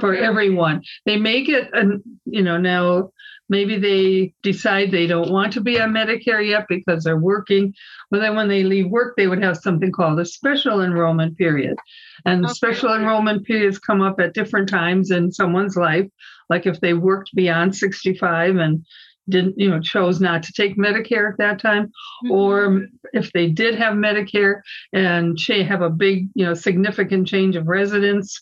for 0.00 0.14
everyone. 0.14 0.82
They 1.06 1.16
make 1.16 1.48
it 1.48 1.68
an 1.72 2.02
you 2.26 2.42
know 2.42 2.58
now 2.58 3.10
maybe 3.48 3.78
they 3.78 4.34
decide 4.42 4.90
they 4.90 5.06
don't 5.06 5.30
want 5.30 5.52
to 5.54 5.60
be 5.60 5.80
on 5.80 5.92
Medicare 5.92 6.46
yet 6.46 6.66
because 6.68 7.04
they're 7.04 7.16
working. 7.18 7.72
But 8.10 8.20
then 8.20 8.36
when 8.36 8.48
they 8.48 8.64
leave 8.64 8.88
work 8.90 9.14
they 9.16 9.26
would 9.26 9.42
have 9.42 9.56
something 9.56 9.92
called 9.92 10.18
a 10.20 10.24
special 10.24 10.80
enrollment 10.82 11.36
period. 11.36 11.76
And 12.24 12.44
Okay. 12.44 12.52
special 12.54 12.94
enrollment 12.94 13.46
periods 13.46 13.78
come 13.78 14.00
up 14.02 14.20
at 14.20 14.34
different 14.34 14.68
times 14.68 15.10
in 15.10 15.30
someone's 15.32 15.76
life 15.76 16.06
like 16.50 16.66
if 16.66 16.80
they 16.80 16.94
worked 16.94 17.30
beyond 17.34 17.76
65 17.76 18.56
and 18.56 18.84
didn't 19.28 19.54
you 19.58 19.68
know 19.68 19.78
chose 19.80 20.20
not 20.20 20.42
to 20.42 20.52
take 20.54 20.78
medicare 20.78 21.30
at 21.30 21.36
that 21.38 21.58
time 21.60 21.90
Mhm. 22.24 22.30
or 22.30 22.86
if 23.12 23.30
they 23.32 23.48
did 23.50 23.74
have 23.74 23.92
medicare 23.94 24.62
and 24.94 25.38
have 25.48 25.82
a 25.82 25.90
big 25.90 26.28
you 26.34 26.46
know 26.46 26.54
significant 26.54 27.28
change 27.28 27.54
of 27.54 27.66
residence 27.68 28.40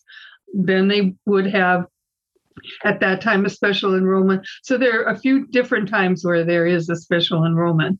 then 0.54 0.86
they 0.88 1.14
would 1.26 1.46
have 1.46 1.86
at 2.84 3.00
that 3.00 3.20
time 3.20 3.44
a 3.44 3.50
special 3.50 3.96
enrollment 3.96 4.46
so 4.62 4.76
there 4.78 5.00
are 5.00 5.12
a 5.12 5.18
few 5.18 5.46
different 5.48 5.88
times 5.88 6.24
where 6.24 6.44
there 6.44 6.66
is 6.66 6.88
a 6.88 6.96
special 6.96 7.44
enrollment 7.44 7.98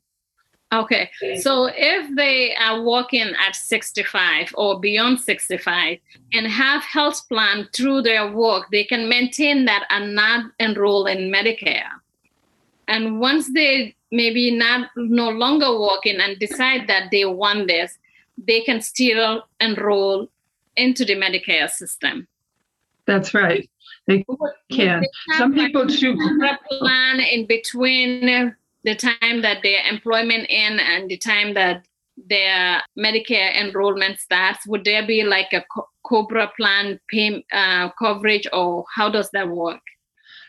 Okay, 0.73 1.09
so 1.39 1.69
if 1.73 2.13
they 2.17 2.53
are 2.55 2.81
working 2.81 3.33
at 3.39 3.55
65 3.55 4.53
or 4.55 4.81
beyond 4.81 5.21
65 5.21 5.97
and 6.33 6.45
have 6.45 6.83
health 6.83 7.21
plan 7.29 7.69
through 7.73 8.01
their 8.01 8.29
work, 8.29 8.65
they 8.69 8.83
can 8.83 9.07
maintain 9.07 9.63
that 9.63 9.85
and 9.89 10.13
not 10.13 10.51
enroll 10.59 11.05
in 11.05 11.31
Medicare. 11.31 11.87
And 12.89 13.21
once 13.21 13.49
they 13.53 13.95
maybe 14.11 14.51
not 14.51 14.89
no 14.97 15.29
longer 15.29 15.79
working 15.79 16.19
and 16.19 16.37
decide 16.37 16.87
that 16.87 17.11
they 17.11 17.23
want 17.23 17.69
this, 17.69 17.97
they 18.37 18.59
can 18.59 18.81
still 18.81 19.43
enroll 19.61 20.27
into 20.75 21.05
the 21.05 21.15
Medicare 21.15 21.69
system. 21.69 22.27
that's 23.05 23.33
right 23.33 23.69
they 24.07 24.25
can 24.71 25.03
some 25.37 25.53
people 25.53 25.85
choose 25.87 26.17
Cobra 26.19 26.59
plan 26.79 27.19
in 27.19 27.45
between 27.45 28.55
the 28.83 28.95
time 28.95 29.41
that 29.41 29.63
their 29.63 29.85
employment 29.89 30.45
end 30.49 30.79
and 30.79 31.09
the 31.09 31.17
time 31.17 31.53
that 31.53 31.85
their 32.29 32.81
Medicare 32.97 33.53
enrollment 33.55 34.19
starts? 34.19 34.65
Would 34.67 34.85
there 34.85 35.05
be 35.05 35.23
like 35.23 35.53
a 35.53 35.63
co- 35.73 35.87
Cobra 36.03 36.51
plan 36.57 36.99
pay, 37.09 37.45
uh, 37.51 37.89
coverage, 37.99 38.47
or 38.53 38.85
how 38.95 39.09
does 39.09 39.29
that 39.31 39.49
work? 39.49 39.81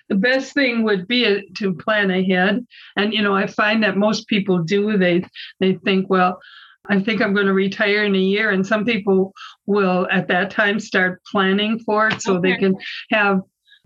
the 0.09 0.15
best 0.15 0.55
thing 0.55 0.83
would 0.85 1.07
be 1.07 1.49
to 1.57 1.75
plan 1.75 2.11
ahead 2.11 2.67
and 2.97 3.13
you 3.13 3.23
know 3.23 3.35
i 3.35 3.47
find 3.47 3.83
that 3.83 3.97
most 3.97 4.27
people 4.27 4.59
do 4.63 4.97
they 4.97 5.23
they 5.61 5.75
think 5.85 6.09
well 6.09 6.41
i 6.89 6.99
think 7.01 7.21
i'm 7.21 7.35
going 7.35 7.47
to 7.47 7.53
retire 7.55 8.05
in 8.05 8.15
a 8.15 8.19
year 8.19 8.51
and 8.51 8.67
some 8.67 8.85
people 8.85 9.33
will 9.67 10.07
at 10.11 10.29
that 10.29 10.51
time 10.51 10.79
start 10.81 11.21
planning 11.31 11.79
for 11.81 12.09
it 12.09 12.21
so 12.23 12.41
they 12.41 12.57
can 12.57 12.75
have 13.11 13.41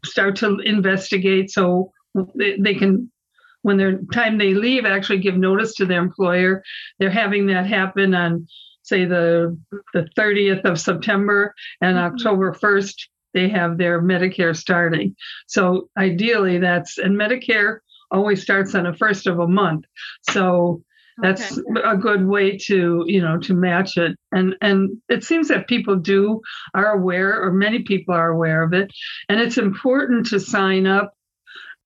start 0.05 0.35
to 0.37 0.59
investigate 0.61 1.51
so 1.51 1.91
they, 2.35 2.57
they 2.59 2.75
can 2.75 3.11
when 3.63 3.77
their 3.77 4.01
time 4.13 4.39
they 4.39 4.55
leave 4.55 4.85
actually 4.85 5.19
give 5.19 5.37
notice 5.37 5.75
to 5.77 5.87
their 5.87 6.01
employer. 6.03 6.63
They're 6.99 7.11
having 7.11 7.47
that 7.47 7.67
happen 7.67 8.13
on 8.15 8.47
say 8.83 9.05
the 9.05 9.57
the 9.95 10.09
30th 10.19 10.65
of 10.65 10.81
september 10.81 11.55
and 11.81 11.97
Mhm. 11.97 12.13
october 12.13 12.53
1st 12.53 13.09
they 13.35 13.49
have 13.49 13.79
their 13.79 14.03
medicare 14.03 14.55
starting. 14.57 15.15
So 15.47 15.89
ideally 15.97 16.59
that's 16.59 16.99
and 16.99 17.17
medicare 17.17 17.79
always 18.11 18.43
starts 18.43 18.75
on 18.75 18.85
the 18.85 18.93
first 18.95 19.27
of 19.27 19.39
a 19.39 19.47
month 19.49 19.85
so 20.29 20.83
that's 21.19 21.59
Okay. 21.59 21.81
a 21.85 21.97
good 21.97 22.27
way 22.27 22.57
to 22.59 23.05
you 23.07 23.21
know 23.21 23.39
to 23.39 23.55
match 23.55 23.97
it. 23.97 24.17
And 24.33 24.55
and 24.61 24.91
it 25.09 25.25
seems 25.25 25.49
that 25.49 25.69
people 25.69 25.97
do 25.97 26.41
are 26.75 26.93
aware 26.93 27.43
or 27.43 27.53
many 27.53 27.81
people 27.81 28.15
are 28.15 28.31
aware 28.31 28.63
of 28.63 28.73
it. 28.73 28.91
And 29.29 29.41
it's 29.41 29.59
important 29.59 30.27
to 30.29 30.41
sign 30.41 30.87
up 30.87 31.13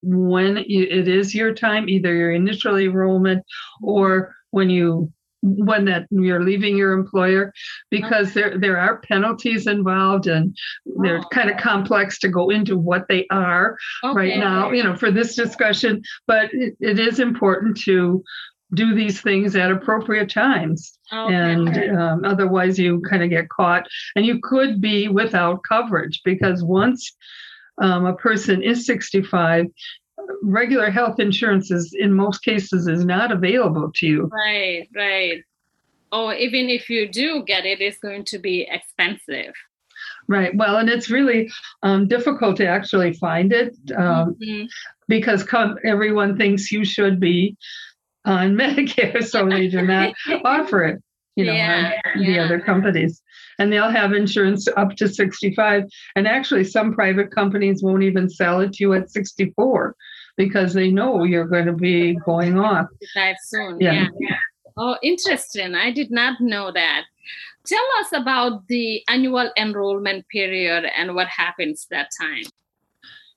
when 0.03 0.59
it 0.59 1.09
is 1.09 1.35
your 1.35 1.53
time 1.55 1.89
either 1.89 2.15
your 2.15 2.31
initial 2.33 2.77
enrollment 2.77 3.43
or 3.83 4.35
when 4.51 4.71
you 4.71 5.13
when 5.43 5.85
that 5.85 6.07
you're 6.11 6.43
leaving 6.43 6.77
your 6.77 6.93
employer 6.93 7.53
because 7.91 8.33
there 8.35 8.59
there 8.59 8.79
are 8.79 9.01
penalties 9.01 9.67
involved 9.67 10.27
and 10.27 10.57
they're 11.03 11.19
Oh. 11.19 11.29
kind 11.31 11.51
of 11.51 11.57
complex 11.57 12.19
to 12.21 12.29
go 12.29 12.51
into 12.51 12.77
what 12.77 13.07
they 13.09 13.27
are 13.31 13.77
right 14.03 14.39
now, 14.39 14.71
you 14.73 14.83
know, 14.83 14.97
for 14.97 15.11
this 15.11 15.35
discussion, 15.37 16.03
but 16.27 16.51
it, 16.53 16.77
it 16.81 16.99
is 16.99 17.21
important 17.21 17.77
to 17.83 18.23
do 18.75 18.95
these 18.95 19.21
things 19.21 19.55
at 19.55 19.71
appropriate 19.71 20.31
times. 20.31 20.99
Okay. 21.13 21.35
And 21.35 21.97
um, 21.97 22.25
otherwise, 22.25 22.79
you 22.79 23.01
kind 23.09 23.23
of 23.23 23.31
get 23.31 23.49
caught, 23.49 23.87
and 24.17 24.27
you 24.27 24.41
could 24.43 24.81
be 24.81 25.09
without 25.09 25.63
coverage 25.63 26.21
because 26.25 26.65
once 26.65 27.15
um, 27.79 28.07
a 28.07 28.15
person 28.15 28.63
is 28.63 28.87
65, 28.87 29.67
regular 30.43 30.91
health 30.91 31.21
insurance 31.21 31.71
is, 31.71 31.95
in 31.99 32.13
most 32.13 32.39
cases, 32.43 32.89
is 32.89 33.05
not 33.05 33.31
available 33.31 33.93
to 33.97 34.07
you. 34.07 34.31
Right, 34.33 34.89
right. 34.95 35.43
Or 36.13 36.35
even 36.35 36.69
if 36.69 36.89
you 36.89 37.09
do 37.09 37.45
get 37.45 37.67
it, 37.67 37.81
it's 37.81 37.99
going 37.99 38.25
to 38.27 38.39
be 38.39 38.67
expensive. 38.71 39.53
Right. 40.29 40.55
Well, 40.57 40.79
and 40.79 40.89
it's 40.89 41.11
really 41.11 41.51
um, 41.83 42.09
difficult 42.09 42.57
to 42.57 42.67
actually 42.67 43.13
find 43.15 43.53
it. 43.53 43.77
Um, 43.97 44.35
Mhm. 44.43 44.69
because 45.09 45.45
com- 45.45 45.79
everyone 45.85 46.37
thinks 46.37 46.73
you 46.73 46.85
should 46.85 47.21
be 47.21 47.57
on 48.27 48.55
Medicare, 48.57 49.25
so 49.25 49.49
they 49.49 49.69
do 49.69 49.83
not 49.83 50.15
offer 50.45 50.85
it. 50.85 51.03
You 51.37 51.45
know, 51.45 51.53
Yeah, 51.53 51.93
on 52.15 52.23
the 52.23 52.39
other 52.39 52.59
companies, 52.59 53.23
and 53.59 53.71
they'll 53.71 53.91
have 53.91 54.15
insurance 54.15 54.67
up 54.77 54.97
to 54.97 55.07
sixty-five. 55.07 55.85
And 56.15 56.27
actually, 56.27 56.65
some 56.65 56.95
private 56.95 57.31
companies 57.31 57.83
won't 57.83 58.03
even 58.05 58.31
sell 58.31 58.61
it 58.61 58.73
to 58.75 58.85
you 58.85 58.95
at 58.95 59.11
sixty-four 59.11 59.95
because 60.39 60.73
they 60.73 60.91
know 60.91 61.25
you're 61.25 61.47
going 61.47 61.67
to 61.67 61.75
be 61.75 62.15
going 62.25 62.59
off. 62.59 62.87
Soon. 63.43 63.79
Yeah. 63.81 64.09
Yeah. 64.19 64.37
Oh, 64.79 64.97
interesting. 65.03 65.75
I 65.75 65.91
did 65.91 66.11
not 66.11 66.41
know 66.41 66.71
that. 66.73 67.05
Tell 67.67 67.85
us 68.01 68.13
about 68.13 68.67
the 68.69 69.03
annual 69.09 69.51
enrollment 69.57 70.27
period 70.29 70.87
and 70.97 71.15
what 71.15 71.27
happens 71.29 71.87
that 71.91 72.11
time. 72.21 72.45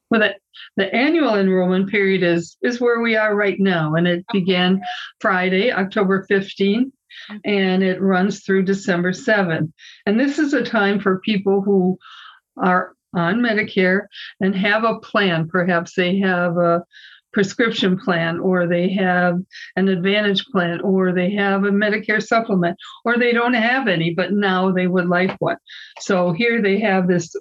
Well, 0.09 0.21
the, 0.21 0.35
the 0.75 0.93
annual 0.93 1.35
enrollment 1.35 1.89
period 1.89 2.23
is 2.23 2.57
is 2.61 2.81
where 2.81 2.99
we 2.99 3.15
are 3.15 3.35
right 3.35 3.59
now, 3.59 3.95
and 3.95 4.07
it 4.07 4.25
began 4.31 4.81
Friday, 5.19 5.71
October 5.71 6.25
15th, 6.29 6.85
mm-hmm. 6.85 7.37
and 7.45 7.83
it 7.83 8.01
runs 8.01 8.43
through 8.43 8.63
December 8.63 9.11
7th. 9.11 9.71
And 10.05 10.19
this 10.19 10.39
is 10.39 10.53
a 10.53 10.63
time 10.63 10.99
for 10.99 11.19
people 11.19 11.61
who 11.61 11.97
are 12.57 12.93
on 13.13 13.39
Medicare 13.39 14.01
and 14.39 14.55
have 14.55 14.83
a 14.83 14.99
plan. 14.99 15.47
Perhaps 15.47 15.93
they 15.95 16.19
have 16.19 16.57
a 16.57 16.83
prescription 17.31 17.97
plan, 17.99 18.39
or 18.39 18.67
they 18.67 18.89
have 18.89 19.39
an 19.75 19.87
Advantage 19.87 20.45
plan, 20.47 20.81
or 20.81 21.11
they 21.11 21.31
have 21.31 21.63
a 21.63 21.69
Medicare 21.69 22.21
supplement, 22.21 22.77
or 23.05 23.17
they 23.17 23.31
don't 23.31 23.53
have 23.53 23.87
any, 23.87 24.13
but 24.13 24.33
now 24.33 24.71
they 24.71 24.87
would 24.87 25.07
like 25.07 25.35
one. 25.39 25.57
So 25.99 26.31
here 26.31 26.61
they 26.61 26.79
have 26.79 27.07
this 27.07 27.35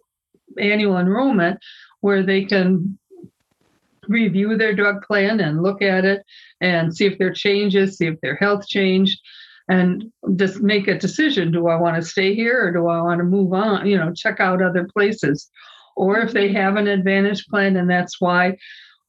annual 0.59 0.99
enrollment 0.99 1.59
where 2.01 2.23
they 2.23 2.45
can 2.45 2.99
review 4.09 4.57
their 4.57 4.75
drug 4.75 5.03
plan 5.03 5.41
and 5.41 5.63
look 5.63 5.83
at 5.83 6.05
it 6.05 6.25
and 6.61 6.97
see 6.97 7.07
if 7.07 7.19
there 7.19 7.29
are 7.29 7.35
changes, 7.35 7.99
see 7.99 8.07
if 8.07 8.21
their 8.21 8.37
health 8.37 8.67
changed, 8.67 9.21
and 9.69 10.11
just 10.37 10.61
make 10.61 10.89
a 10.89 10.99
decision. 10.99 11.53
Do 11.53 11.69
I 11.69 11.77
want 11.77 11.97
to 11.97 12.03
stay 12.03 12.35
here 12.35 12.67
or 12.67 12.73
do 12.73 12.89
I 12.89 13.03
want 13.03 13.19
to 13.19 13.25
move 13.25 13.53
on? 13.53 13.87
You 13.87 13.99
know, 13.99 14.13
check 14.15 14.41
out 14.41 14.63
other 14.63 14.89
places. 14.93 15.51
Or 15.97 16.19
if 16.21 16.33
they 16.33 16.53
have 16.53 16.77
an 16.77 16.87
advantage 16.87 17.47
plan, 17.47 17.77
and 17.77 17.91
that's 17.91 18.21
why 18.21 18.57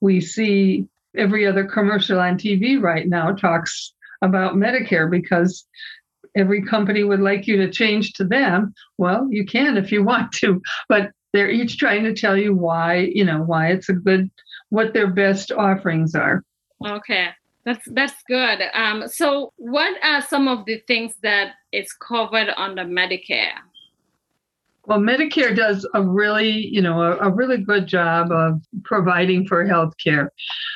we 0.02 0.20
see 0.22 0.86
every 1.16 1.46
other 1.46 1.64
commercial 1.64 2.20
on 2.20 2.38
TV 2.38 2.82
right 2.82 3.08
now 3.08 3.32
talks 3.32 3.94
about 4.22 4.56
Medicare 4.56 5.10
because 5.10 5.66
every 6.36 6.64
company 6.64 7.04
would 7.04 7.20
like 7.20 7.48
you 7.48 7.58
to 7.58 7.72
change 7.72 8.14
to 8.14 8.24
them. 8.24 8.74
Well, 8.98 9.28
you 9.30 9.46
can 9.46 9.78
if 9.78 9.92
you 9.92 10.04
want 10.04 10.32
to, 10.34 10.62
but 10.90 11.12
they're 11.34 11.50
each 11.50 11.78
trying 11.78 12.04
to 12.04 12.14
tell 12.14 12.38
you 12.38 12.56
why, 12.56 13.10
you 13.14 13.24
know, 13.24 13.42
why 13.42 13.70
it's 13.72 13.90
a 13.90 13.94
good, 13.94 14.30
what 14.70 14.94
their 14.94 15.08
best 15.08 15.52
offerings 15.52 16.16
are. 16.16 16.44
Okay. 16.86 17.30
That's 17.66 17.86
that's 17.92 18.24
good. 18.28 18.62
Um, 18.74 19.08
so, 19.08 19.54
what 19.58 19.94
are 20.02 20.22
some 20.22 20.48
of 20.48 20.66
the 20.66 20.80
things 20.88 21.14
that 21.22 21.52
is 21.72 21.92
covered 21.94 22.50
under 22.56 22.84
Medicare? 22.84 23.52
Well, 24.86 25.00
Medicare 25.00 25.56
does 25.56 25.88
a 25.94 26.02
really, 26.02 26.50
you 26.50 26.82
know, 26.82 27.02
a, 27.02 27.18
a 27.18 27.30
really 27.30 27.58
good 27.58 27.86
job 27.86 28.32
of 28.32 28.62
providing 28.84 29.46
for 29.46 29.66
health 29.68 29.94
care. 30.04 30.32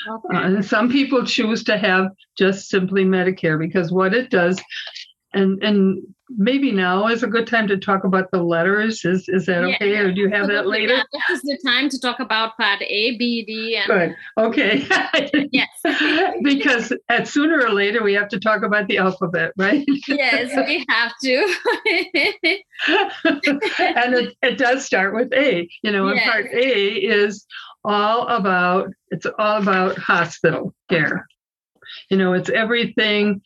Okay. 0.08 0.38
Uh, 0.38 0.42
and 0.42 0.66
some 0.66 0.92
people 0.92 1.26
choose 1.26 1.64
to 1.64 1.78
have 1.78 2.10
just 2.38 2.70
simply 2.70 3.06
Medicare 3.06 3.58
because 3.58 3.92
what 3.92 4.14
it 4.14 4.30
does, 4.30 4.62
and 5.34 5.64
and 5.64 6.04
maybe 6.38 6.72
now 6.72 7.08
is 7.08 7.24
a 7.24 7.28
good 7.28 7.48
time 7.48 7.68
to 7.68 7.78
talk 7.78 8.04
about 8.04 8.30
the 8.32 8.42
letters. 8.42 9.04
Is 9.06 9.28
is 9.28 9.46
that 9.48 9.68
yeah. 9.68 9.76
okay, 9.76 9.98
or 9.98 10.12
do 10.12 10.22
you 10.22 10.30
have 10.30 10.48
that 10.48 10.68
later? 10.68 10.96
Yeah, 10.96 11.04
this 11.30 11.38
is 11.38 11.44
the 11.44 11.60
time 11.66 11.90
to 11.90 12.00
talk 12.00 12.20
about 12.20 12.58
part 12.58 12.82
A, 12.82 13.18
B, 13.18 13.44
D, 13.46 13.76
and 13.78 13.88
good. 13.88 14.16
Okay. 14.38 14.86
yes. 15.52 15.70
because 16.44 16.94
at 17.10 17.28
sooner 17.28 17.62
or 17.62 17.72
later 17.72 18.04
we 18.04 18.14
have 18.14 18.30
to 18.30 18.40
talk 18.40 18.64
about 18.64 18.88
the 18.88 18.98
alphabet, 18.98 19.52
right? 19.58 19.86
yes, 20.08 20.56
we 20.68 20.86
have 20.90 21.12
to. 21.24 21.56
and 23.80 24.14
it, 24.16 24.36
it 24.42 24.58
does 24.58 24.86
start 24.86 25.14
with 25.14 25.32
A. 25.34 25.68
You 25.82 25.92
know, 25.92 26.14
yes. 26.14 26.30
part 26.30 26.46
A 26.54 26.92
is 26.92 27.46
all 27.86 28.28
about 28.28 28.90
it's 29.10 29.26
all 29.38 29.62
about 29.62 29.98
hospital 29.98 30.74
care. 30.90 31.28
You 32.10 32.18
know, 32.18 32.34
it's 32.34 32.50
everything 32.50 33.42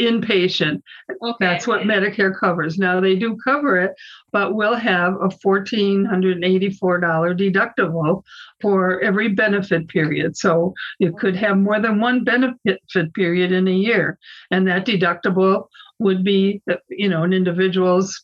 inpatient. 0.00 0.82
Okay. 1.22 1.36
That's 1.40 1.66
what 1.66 1.82
Medicare 1.82 2.34
covers. 2.38 2.78
Now 2.78 3.00
they 3.00 3.16
do 3.16 3.36
cover 3.44 3.76
it, 3.78 3.92
but 4.32 4.54
we'll 4.54 4.76
have 4.76 5.14
a 5.14 5.28
$1,484 5.28 7.38
deductible 7.38 8.22
for 8.60 9.00
every 9.00 9.28
benefit 9.28 9.88
period. 9.88 10.36
So 10.36 10.74
you 10.98 11.12
could 11.12 11.36
have 11.36 11.58
more 11.58 11.80
than 11.80 12.00
one 12.00 12.24
benefit 12.24 12.80
period 13.14 13.52
in 13.52 13.68
a 13.68 13.72
year. 13.72 14.18
And 14.50 14.66
that 14.68 14.86
deductible 14.86 15.66
would 15.98 16.24
be, 16.24 16.62
you 16.88 17.08
know, 17.08 17.22
an 17.22 17.32
individual's 17.32 18.20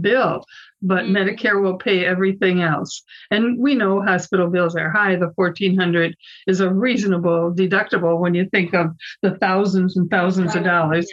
bill, 0.00 0.44
but 0.82 1.04
mm-hmm. 1.04 1.16
Medicare 1.16 1.62
will 1.62 1.76
pay 1.76 2.04
everything 2.04 2.62
else. 2.62 3.02
And 3.30 3.58
we 3.58 3.74
know 3.74 4.02
hospital 4.02 4.48
bills 4.48 4.76
are 4.76 4.90
high. 4.90 5.16
The 5.16 5.32
1400 5.34 6.14
is 6.46 6.60
a 6.60 6.72
reasonable 6.72 7.52
deductible 7.54 8.18
when 8.18 8.34
you 8.34 8.48
think 8.50 8.74
of 8.74 8.88
the 9.22 9.36
thousands 9.36 9.96
and 9.96 10.10
thousands 10.10 10.54
of 10.54 10.64
dollars 10.64 11.08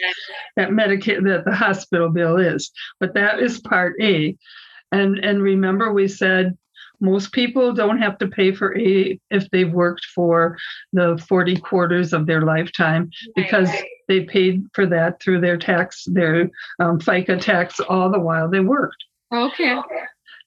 that 0.56 0.70
Medicare 0.70 1.22
that 1.24 1.44
the 1.44 1.54
hospital 1.54 2.10
bill 2.10 2.36
is. 2.36 2.70
But 3.00 3.14
that 3.14 3.40
is 3.40 3.60
part 3.60 3.94
A. 4.00 4.36
And 4.90 5.18
and 5.18 5.42
remember 5.42 5.92
we 5.92 6.06
said 6.08 6.56
most 7.02 7.32
people 7.32 7.72
don't 7.72 7.98
have 7.98 8.16
to 8.18 8.28
pay 8.28 8.52
for 8.52 8.78
a 8.78 9.18
if 9.30 9.50
they've 9.50 9.72
worked 9.72 10.06
for 10.06 10.56
the 10.92 11.22
40 11.28 11.56
quarters 11.56 12.12
of 12.12 12.26
their 12.26 12.42
lifetime 12.42 13.10
because 13.34 13.68
right, 13.68 13.80
right. 13.80 13.90
they 14.08 14.20
paid 14.20 14.64
for 14.72 14.86
that 14.86 15.20
through 15.20 15.40
their 15.40 15.58
tax 15.58 16.04
their 16.06 16.48
um, 16.78 17.00
fica 17.00 17.36
tax 17.36 17.80
all 17.80 18.10
the 18.10 18.20
while 18.20 18.48
they 18.48 18.60
worked 18.60 19.04
okay 19.34 19.76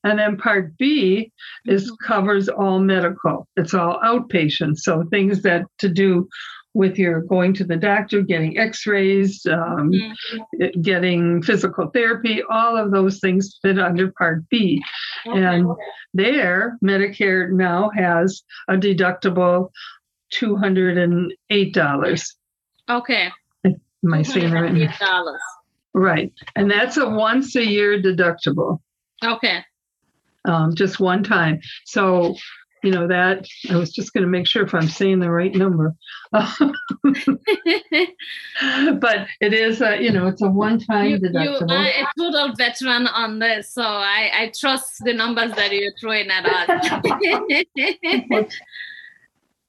and 0.06 0.18
then 0.18 0.38
part 0.38 0.76
b 0.78 1.32
is 1.66 1.86
mm-hmm. 1.86 2.08
covers 2.08 2.48
all 2.48 2.80
medical 2.80 3.48
it's 3.58 3.74
all 3.74 4.00
outpatient 4.02 4.78
so 4.78 5.04
things 5.12 5.42
that 5.42 5.66
to 5.78 5.90
do 5.90 6.28
with 6.76 7.00
your 7.00 7.22
going 7.22 7.54
to 7.54 7.64
the 7.64 7.78
doctor, 7.78 8.22
getting 8.22 8.60
x 8.60 8.86
rays, 8.86 9.48
um, 9.48 9.92
mm-hmm. 9.92 10.82
getting 10.82 11.42
physical 11.42 11.88
therapy, 11.88 12.44
all 12.50 12.78
of 12.78 12.92
those 12.92 13.20
things 13.20 13.58
fit 13.62 13.80
under 13.80 14.12
Part 14.12 14.48
B. 14.50 14.84
Okay. 15.26 15.42
And 15.42 15.70
there, 16.14 16.78
Medicare 16.84 17.50
now 17.50 17.90
has 17.96 18.44
a 18.68 18.74
deductible 18.74 19.72
$208. 20.34 22.36
Okay. 22.90 23.32
Am 23.66 24.14
I 24.14 24.22
saying 24.22 24.52
right? 24.52 24.92
Right. 25.94 26.34
And 26.58 26.70
that's 26.70 26.98
a 26.98 27.10
once 27.10 27.56
a 27.56 27.66
year 27.66 28.02
deductible. 28.02 28.82
Okay. 29.24 29.64
Um, 30.44 30.76
just 30.76 31.00
one 31.00 31.24
time. 31.24 31.62
So 31.86 32.36
you 32.86 32.92
know 32.92 33.08
that 33.08 33.48
i 33.72 33.76
was 33.76 33.92
just 33.92 34.14
going 34.14 34.22
to 34.22 34.30
make 34.30 34.48
sure 34.48 34.64
if 34.64 34.74
i'm 34.74 34.88
saying 34.88 35.20
the 35.20 35.32
right 35.32 35.56
number. 35.56 35.96
But 39.00 39.28
it 39.42 39.54
is 39.54 39.82
a 39.82 40.02
you 40.02 40.12
know 40.12 40.28
it's 40.28 40.42
a 40.42 40.50
one-time 40.50 41.10
you, 41.10 41.20
deductible. 41.20 41.70
You 41.70 41.76
are 41.76 41.86
a 41.86 42.08
total 42.18 42.54
veteran 42.56 43.08
on 43.08 43.40
this 43.40 43.74
so 43.74 43.82
i 43.82 44.30
i 44.34 44.52
trust 44.58 45.04
the 45.04 45.14
numbers 45.14 45.52
that 45.54 45.72
you're 45.72 45.94
throwing 46.00 46.30
at 46.30 46.46
us 46.46 46.90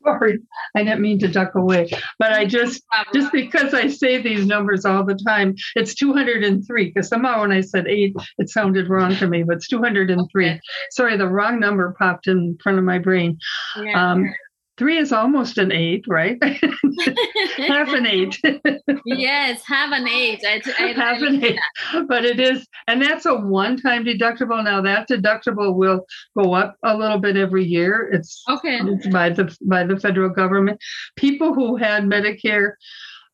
sorry. 0.07 0.38
I 0.75 0.85
didn't 0.85 1.01
mean 1.01 1.19
to 1.21 1.29
duck 1.29 1.55
away. 1.55 1.90
But 2.19 2.33
I 2.33 2.45
just, 2.45 2.83
just 3.12 3.33
because 3.33 3.75
I 3.75 3.88
say 3.88 4.21
these 4.21 4.47
numbers 4.47 4.85
all 4.85 5.05
the 5.05 5.19
time, 5.27 5.55
it's 5.75 5.95
203. 5.95 6.85
Because 6.85 7.09
somehow 7.09 7.40
when 7.40 7.53
I 7.53 7.61
said 7.61 7.87
eight, 7.87 8.14
it 8.38 8.49
sounded 8.49 8.88
wrong 8.88 9.14
to 9.16 9.27
me, 9.27 9.42
but 9.42 9.57
it's 9.57 9.69
203. 9.69 10.47
Okay. 10.47 10.61
Sorry, 10.90 11.16
the 11.16 11.29
wrong 11.29 11.61
number 11.61 11.95
popped 11.99 12.27
in 12.27 12.57
front 12.62 12.79
of 12.79 12.85
my 12.85 12.99
brain. 12.99 13.38
Yeah. 13.83 14.12
Um, 14.12 14.33
three 14.77 14.99
is 14.99 15.12
almost 15.12 15.59
an 15.59 15.73
eight, 15.73 16.05
right? 16.07 16.39
half 17.57 17.89
an 17.89 18.07
eight. 18.07 18.39
yes, 19.05 19.62
half 19.65 19.93
an 19.93 20.07
eight. 20.09 20.43
I, 20.45 20.61
I, 20.79 20.87
half 20.93 21.23
an 21.23 21.45
eight. 21.45 21.59
That. 21.93 22.07
But 22.09 22.25
it 22.25 22.41
is, 22.41 22.67
and 22.87 23.01
that's 23.01 23.27
a 23.27 23.35
one-time 23.35 24.05
deductible. 24.05 24.62
Now 24.62 24.81
that 24.83 25.09
deductible 25.09 25.75
will 25.75 26.07
go 26.37 26.55
up 26.55 26.77
a 26.83 26.97
little 26.97 27.19
bit 27.19 27.37
every 27.37 27.65
year. 27.65 28.11
It's 28.12 28.43
okay. 28.49 28.81
It's 28.83 29.09
by 29.09 29.31
the 29.31 29.57
by 29.62 29.85
the 29.85 29.99
federal 29.99 30.31
government. 30.31 30.79
People 31.17 31.55
who 31.55 31.77
had 31.77 32.05
Medicare 32.05 32.73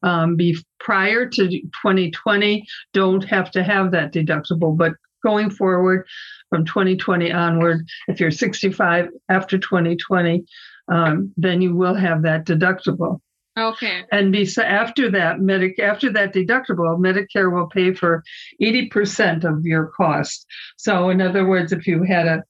um, 0.02 0.36
be 0.36 0.56
prior 0.80 1.28
to 1.28 1.48
2020 1.48 2.64
don't 2.92 3.24
have 3.24 3.50
to 3.52 3.62
have 3.62 3.92
that 3.92 4.12
deductible, 4.12 4.76
but 4.76 4.92
going 5.22 5.50
forward 5.50 6.06
from 6.50 6.64
2020 6.64 7.32
onward, 7.32 7.86
if 8.08 8.20
you're 8.20 8.30
65 8.30 9.08
after 9.28 9.56
2020, 9.56 10.44
um, 10.88 11.32
then 11.36 11.60
you 11.60 11.74
will 11.74 11.94
have 11.94 12.22
that 12.22 12.46
deductible. 12.46 13.20
Okay. 13.58 14.02
And 14.10 14.32
be, 14.32 14.46
so 14.46 14.62
after 14.62 15.10
that, 15.10 15.40
Medic 15.40 15.78
after 15.78 16.10
that 16.12 16.32
deductible, 16.32 16.98
Medicare 16.98 17.52
will 17.52 17.66
pay 17.66 17.92
for 17.92 18.24
80% 18.62 19.44
of 19.44 19.66
your 19.66 19.88
cost. 19.88 20.46
So, 20.78 21.10
in 21.10 21.20
other 21.20 21.46
words, 21.46 21.72
if 21.72 21.86
you 21.86 22.02
had 22.02 22.26
a 22.26 22.42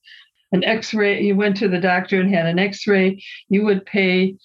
an 0.52 0.62
X-ray, 0.64 1.22
you 1.22 1.34
went 1.34 1.56
to 1.56 1.68
the 1.68 1.80
doctor 1.80 2.20
and 2.20 2.32
had 2.32 2.46
an 2.46 2.58
X-ray, 2.58 3.22
you 3.48 3.64
would 3.64 3.84
pay 3.86 4.36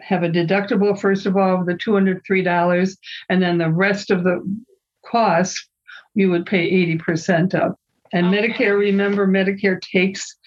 have 0.00 0.22
a 0.22 0.28
deductible 0.28 0.98
first 0.98 1.26
of 1.26 1.36
all 1.36 1.60
of 1.60 1.66
the 1.66 1.74
$203 1.74 2.96
and 3.28 3.42
then 3.42 3.58
the 3.58 3.70
rest 3.70 4.10
of 4.10 4.24
the 4.24 4.42
cost 5.04 5.68
you 6.14 6.30
would 6.30 6.46
pay 6.46 6.96
80% 6.96 7.54
of 7.54 7.74
and 8.12 8.26
okay. 8.26 8.48
medicare 8.48 8.78
remember 8.78 9.26
medicare 9.26 9.80
takes 9.80 10.38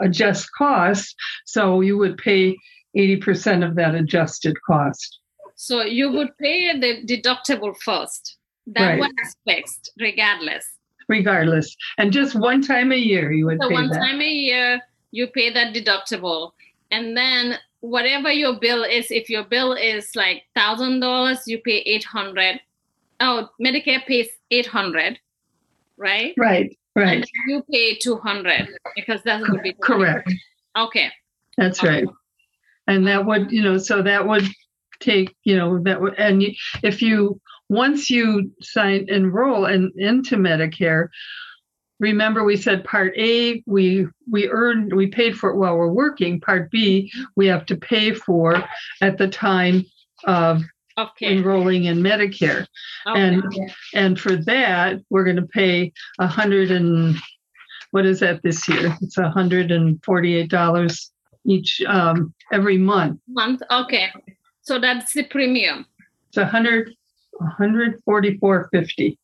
adjust 0.00 0.48
cost. 0.56 1.14
So 1.44 1.80
you 1.80 1.98
would 1.98 2.16
pay 2.18 2.56
80% 2.96 3.66
of 3.66 3.74
that 3.76 3.94
adjusted 3.94 4.56
cost. 4.66 5.20
So 5.54 5.82
you 5.82 6.10
would 6.12 6.36
pay 6.38 6.78
the 6.78 7.04
deductible 7.06 7.76
first. 7.76 8.36
That 8.66 8.86
right. 8.86 8.98
one 8.98 9.12
is 9.22 9.36
fixed 9.46 9.92
regardless. 9.98 10.66
Regardless. 11.08 11.74
And 11.98 12.12
just 12.12 12.34
one 12.34 12.62
time 12.62 12.92
a 12.92 12.96
year 12.96 13.32
you 13.32 13.46
would 13.46 13.58
so 13.62 13.68
pay 13.68 13.74
one 13.74 13.88
that. 13.88 13.98
time 13.98 14.20
a 14.20 14.28
year 14.28 14.80
you 15.12 15.26
pay 15.28 15.52
that 15.52 15.74
deductible. 15.74 16.52
And 16.90 17.16
then 17.16 17.58
whatever 17.80 18.30
your 18.30 18.58
bill 18.58 18.84
is, 18.84 19.10
if 19.10 19.30
your 19.30 19.44
bill 19.44 19.72
is 19.72 20.14
like 20.14 20.42
thousand 20.54 21.00
dollars, 21.00 21.46
you 21.46 21.58
pay 21.58 21.78
eight 21.78 22.04
hundred. 22.04 22.60
Oh, 23.20 23.48
Medicare 23.60 24.04
pays 24.06 24.28
eight 24.50 24.66
hundred, 24.66 25.18
right? 25.96 26.34
Right. 26.36 26.76
Right. 26.96 27.18
And 27.18 27.26
you 27.46 27.62
pay 27.70 27.94
200 27.96 28.68
because 28.96 29.22
that 29.24 29.42
would 29.42 29.62
be 29.62 29.74
correct. 29.82 30.32
Okay. 30.76 31.10
That's 31.58 31.78
okay. 31.78 31.88
right. 31.88 32.06
And 32.86 33.06
that 33.06 33.26
would, 33.26 33.52
you 33.52 33.62
know, 33.62 33.76
so 33.76 34.02
that 34.02 34.26
would 34.26 34.48
take, 34.98 35.36
you 35.44 35.56
know, 35.56 35.78
that 35.82 36.00
would, 36.00 36.14
and 36.14 36.42
you, 36.42 36.54
if 36.82 37.02
you, 37.02 37.38
once 37.68 38.08
you 38.08 38.50
sign, 38.62 39.06
enroll 39.08 39.66
in, 39.66 39.92
into 39.96 40.36
Medicare, 40.36 41.08
remember 42.00 42.44
we 42.44 42.56
said 42.56 42.84
part 42.84 43.12
A, 43.18 43.62
we, 43.66 44.06
we 44.30 44.48
earned, 44.48 44.94
we 44.94 45.08
paid 45.08 45.36
for 45.36 45.50
it 45.50 45.56
while 45.56 45.76
we're 45.76 45.92
working. 45.92 46.40
Part 46.40 46.70
B, 46.70 47.12
we 47.36 47.46
have 47.46 47.66
to 47.66 47.76
pay 47.76 48.14
for 48.14 48.64
at 49.02 49.18
the 49.18 49.28
time 49.28 49.84
of 50.24 50.62
okay. 50.98 51.36
enrolling 51.36 51.84
in 51.84 51.98
Medicare. 51.98 52.66
Okay. 53.06 53.20
And 53.20 53.44
and 53.94 54.20
for 54.20 54.36
that, 54.36 55.00
we're 55.10 55.24
going 55.24 55.36
to 55.36 55.46
pay 55.46 55.92
a 56.18 56.26
hundred 56.26 56.70
and 56.70 57.16
what 57.90 58.04
is 58.06 58.20
that 58.20 58.42
this 58.42 58.68
year? 58.68 58.96
It's 59.00 59.18
a 59.18 59.30
hundred 59.30 59.70
and 59.70 60.02
forty-eight 60.04 60.50
dollars 60.50 61.10
each 61.44 61.80
um, 61.86 62.34
every 62.52 62.78
month. 62.78 63.20
Month, 63.28 63.62
okay. 63.70 64.12
So 64.62 64.78
that's 64.80 65.14
the 65.14 65.24
premium. 65.24 65.86
It's 66.28 66.36
a 66.36 66.46
hundred, 66.46 66.92
a 67.40 67.46
hundred 67.46 68.00
forty-four 68.04 68.68
fifty. 68.72 69.18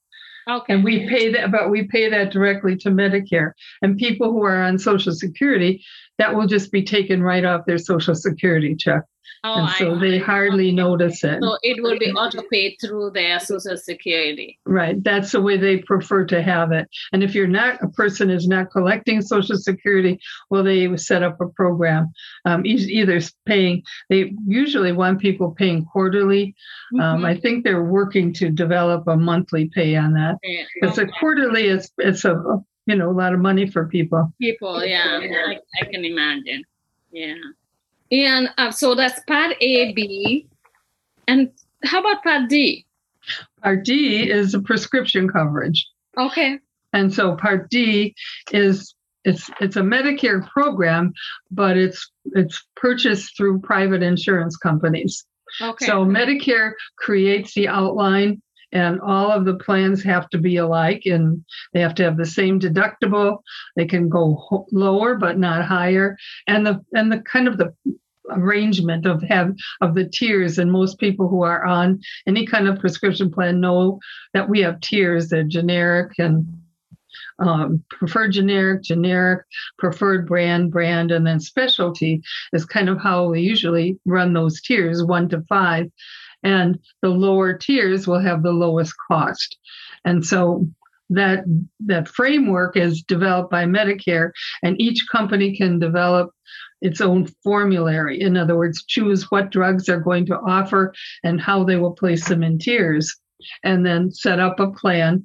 Okay. 0.48 0.74
And 0.74 0.82
we 0.82 1.06
pay 1.08 1.30
that, 1.32 1.52
but 1.52 1.70
we 1.70 1.84
pay 1.84 2.08
that 2.10 2.32
directly 2.32 2.76
to 2.78 2.90
Medicare. 2.90 3.52
And 3.80 3.96
people 3.96 4.32
who 4.32 4.42
are 4.44 4.62
on 4.62 4.78
Social 4.78 5.12
Security, 5.12 5.84
that 6.18 6.34
will 6.34 6.46
just 6.46 6.72
be 6.72 6.82
taken 6.82 7.22
right 7.22 7.44
off 7.44 7.66
their 7.66 7.78
Social 7.78 8.14
Security 8.14 8.74
check. 8.74 9.02
Oh, 9.44 9.54
and 9.64 9.70
so 9.76 9.98
they 9.98 10.18
hardly 10.18 10.70
notice 10.72 11.24
it. 11.24 11.38
So 11.42 11.58
it 11.62 11.82
will 11.82 11.98
be 11.98 12.12
auto 12.12 12.42
paid 12.50 12.76
through 12.80 13.10
their 13.10 13.40
social 13.40 13.76
security. 13.76 14.58
Right. 14.64 15.02
That's 15.02 15.32
the 15.32 15.40
way 15.40 15.56
they 15.56 15.78
prefer 15.78 16.24
to 16.26 16.42
have 16.42 16.72
it. 16.72 16.88
And 17.12 17.22
if 17.22 17.34
you're 17.34 17.46
not, 17.48 17.82
a 17.82 17.88
person 17.88 18.30
is 18.30 18.46
not 18.46 18.70
collecting 18.70 19.20
social 19.22 19.56
security, 19.56 20.20
well, 20.50 20.62
they 20.62 20.96
set 20.96 21.22
up 21.22 21.40
a 21.40 21.48
program, 21.48 22.12
um, 22.44 22.64
either 22.64 23.20
paying, 23.46 23.82
they 24.08 24.32
usually 24.46 24.92
want 24.92 25.20
people 25.20 25.50
paying 25.52 25.84
quarterly. 25.84 26.54
Um, 27.00 27.22
Mhm. 27.22 27.26
I 27.26 27.36
think 27.36 27.64
they're 27.64 27.84
working 27.84 28.32
to 28.34 28.50
develop 28.50 29.06
a 29.08 29.16
monthly 29.16 29.68
pay 29.68 29.96
on 29.96 30.12
that. 30.14 30.36
Yeah, 30.42 30.64
Because 30.80 30.98
a 30.98 31.06
quarterly 31.06 31.66
is, 31.66 31.90
it's 31.98 32.24
a, 32.24 32.34
you 32.86 32.96
know, 32.96 33.10
a 33.10 33.12
lot 33.12 33.32
of 33.34 33.40
money 33.40 33.66
for 33.66 33.86
people. 33.86 34.32
people, 34.40 34.84
yeah, 34.84 35.20
I, 35.22 35.58
I 35.80 35.84
can 35.86 36.04
imagine. 36.04 36.62
Yeah. 37.12 37.34
And 38.12 38.50
uh, 38.58 38.70
so 38.70 38.94
that's 38.94 39.20
part 39.24 39.56
A, 39.60 39.92
B. 39.92 40.46
And 41.26 41.50
how 41.84 42.00
about 42.00 42.22
part 42.22 42.48
D? 42.48 42.84
Part 43.62 43.84
D 43.84 44.30
is 44.30 44.54
a 44.54 44.60
prescription 44.60 45.28
coverage. 45.28 45.88
Okay. 46.18 46.58
And 46.92 47.12
so 47.12 47.36
Part 47.36 47.70
D 47.70 48.14
is 48.52 48.94
it's 49.24 49.50
it's 49.60 49.76
a 49.76 49.82
Medicare 49.82 50.46
program, 50.48 51.12
but 51.50 51.76
it's 51.76 52.10
it's 52.34 52.62
purchased 52.76 53.36
through 53.36 53.60
private 53.60 54.02
insurance 54.02 54.56
companies. 54.56 55.24
Okay. 55.60 55.86
So 55.86 56.04
Medicare 56.04 56.72
creates 56.98 57.54
the 57.54 57.68
outline 57.68 58.42
and 58.72 59.00
all 59.00 59.30
of 59.30 59.44
the 59.44 59.54
plans 59.54 60.02
have 60.02 60.28
to 60.30 60.38
be 60.38 60.56
alike 60.56 61.02
and 61.04 61.44
they 61.72 61.80
have 61.80 61.94
to 61.96 62.04
have 62.04 62.16
the 62.16 62.26
same 62.26 62.58
deductible. 62.58 63.38
They 63.76 63.86
can 63.86 64.08
go 64.08 64.34
ho- 64.34 64.66
lower 64.72 65.14
but 65.14 65.38
not 65.38 65.64
higher 65.64 66.16
and 66.46 66.66
the 66.66 66.84
and 66.92 67.12
the 67.12 67.18
kind 67.20 67.48
of 67.48 67.58
the 67.58 67.74
arrangement 68.36 69.06
of 69.06 69.22
have 69.22 69.54
of 69.80 69.94
the 69.94 70.08
tiers 70.08 70.58
and 70.58 70.70
most 70.70 70.98
people 70.98 71.28
who 71.28 71.42
are 71.42 71.64
on 71.64 72.00
any 72.26 72.46
kind 72.46 72.68
of 72.68 72.78
prescription 72.80 73.30
plan 73.30 73.60
know 73.60 73.98
that 74.34 74.48
we 74.48 74.60
have 74.60 74.80
tiers 74.80 75.28
they're 75.28 75.44
generic 75.44 76.12
and 76.18 76.46
um, 77.38 77.82
preferred 77.88 78.32
generic, 78.32 78.82
generic, 78.82 79.44
preferred 79.78 80.26
brand, 80.26 80.70
brand, 80.70 81.10
and 81.10 81.26
then 81.26 81.40
specialty 81.40 82.22
is 82.52 82.64
kind 82.64 82.88
of 82.88 83.00
how 83.00 83.28
we 83.28 83.40
usually 83.40 83.98
run 84.04 84.32
those 84.32 84.60
tiers, 84.60 85.04
one 85.04 85.28
to 85.30 85.42
five. 85.48 85.90
And 86.42 86.78
the 87.02 87.08
lower 87.08 87.54
tiers 87.54 88.06
will 88.06 88.20
have 88.20 88.42
the 88.42 88.52
lowest 88.52 88.94
cost. 89.08 89.56
And 90.04 90.24
so 90.24 90.68
that 91.14 91.44
that 91.86 92.08
framework 92.08 92.76
is 92.76 93.02
developed 93.02 93.50
by 93.50 93.64
Medicare, 93.64 94.30
and 94.62 94.80
each 94.80 95.06
company 95.10 95.56
can 95.56 95.78
develop 95.78 96.30
its 96.80 97.00
own 97.00 97.26
formulary. 97.44 98.20
In 98.20 98.36
other 98.36 98.56
words, 98.56 98.84
choose 98.86 99.30
what 99.30 99.50
drugs 99.50 99.86
they're 99.86 100.00
going 100.00 100.26
to 100.26 100.38
offer 100.38 100.92
and 101.22 101.40
how 101.40 101.64
they 101.64 101.76
will 101.76 101.94
place 101.94 102.28
them 102.28 102.42
in 102.42 102.58
tiers, 102.58 103.14
and 103.62 103.86
then 103.86 104.10
set 104.10 104.40
up 104.40 104.60
a 104.60 104.70
plan 104.70 105.24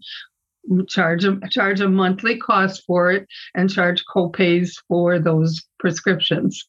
charge 0.88 1.24
a 1.24 1.40
charge 1.50 1.80
a 1.80 1.88
monthly 1.88 2.38
cost 2.38 2.84
for 2.86 3.12
it 3.12 3.26
and 3.56 3.72
charge 3.72 4.04
copays 4.14 4.72
for 4.88 5.20
those 5.20 5.64
prescriptions. 5.80 6.68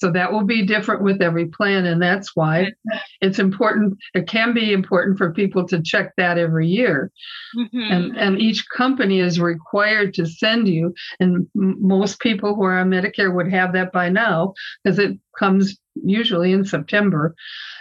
So 0.00 0.10
that 0.12 0.32
will 0.32 0.44
be 0.44 0.64
different 0.64 1.02
with 1.02 1.20
every 1.20 1.46
plan, 1.46 1.84
and 1.84 2.00
that's 2.00 2.34
why 2.34 2.72
it's 3.20 3.38
important. 3.38 3.98
It 4.14 4.26
can 4.26 4.54
be 4.54 4.72
important 4.72 5.18
for 5.18 5.32
people 5.32 5.66
to 5.68 5.82
check 5.82 6.12
that 6.16 6.38
every 6.38 6.68
year, 6.68 7.10
Mhm. 7.56 7.90
and 7.92 8.16
and 8.16 8.40
each 8.40 8.64
company 8.70 9.20
is 9.20 9.38
required 9.40 10.14
to 10.14 10.26
send 10.26 10.68
you. 10.68 10.94
And 11.20 11.46
most 11.54 12.18
people 12.20 12.54
who 12.54 12.62
are 12.64 12.78
on 12.78 12.90
Medicare 12.90 13.34
would 13.34 13.48
have 13.50 13.72
that 13.74 13.92
by 13.92 14.08
now 14.08 14.54
because 14.82 14.98
it 14.98 15.18
comes 15.38 15.78
usually 16.02 16.52
in 16.52 16.64
September. 16.64 17.34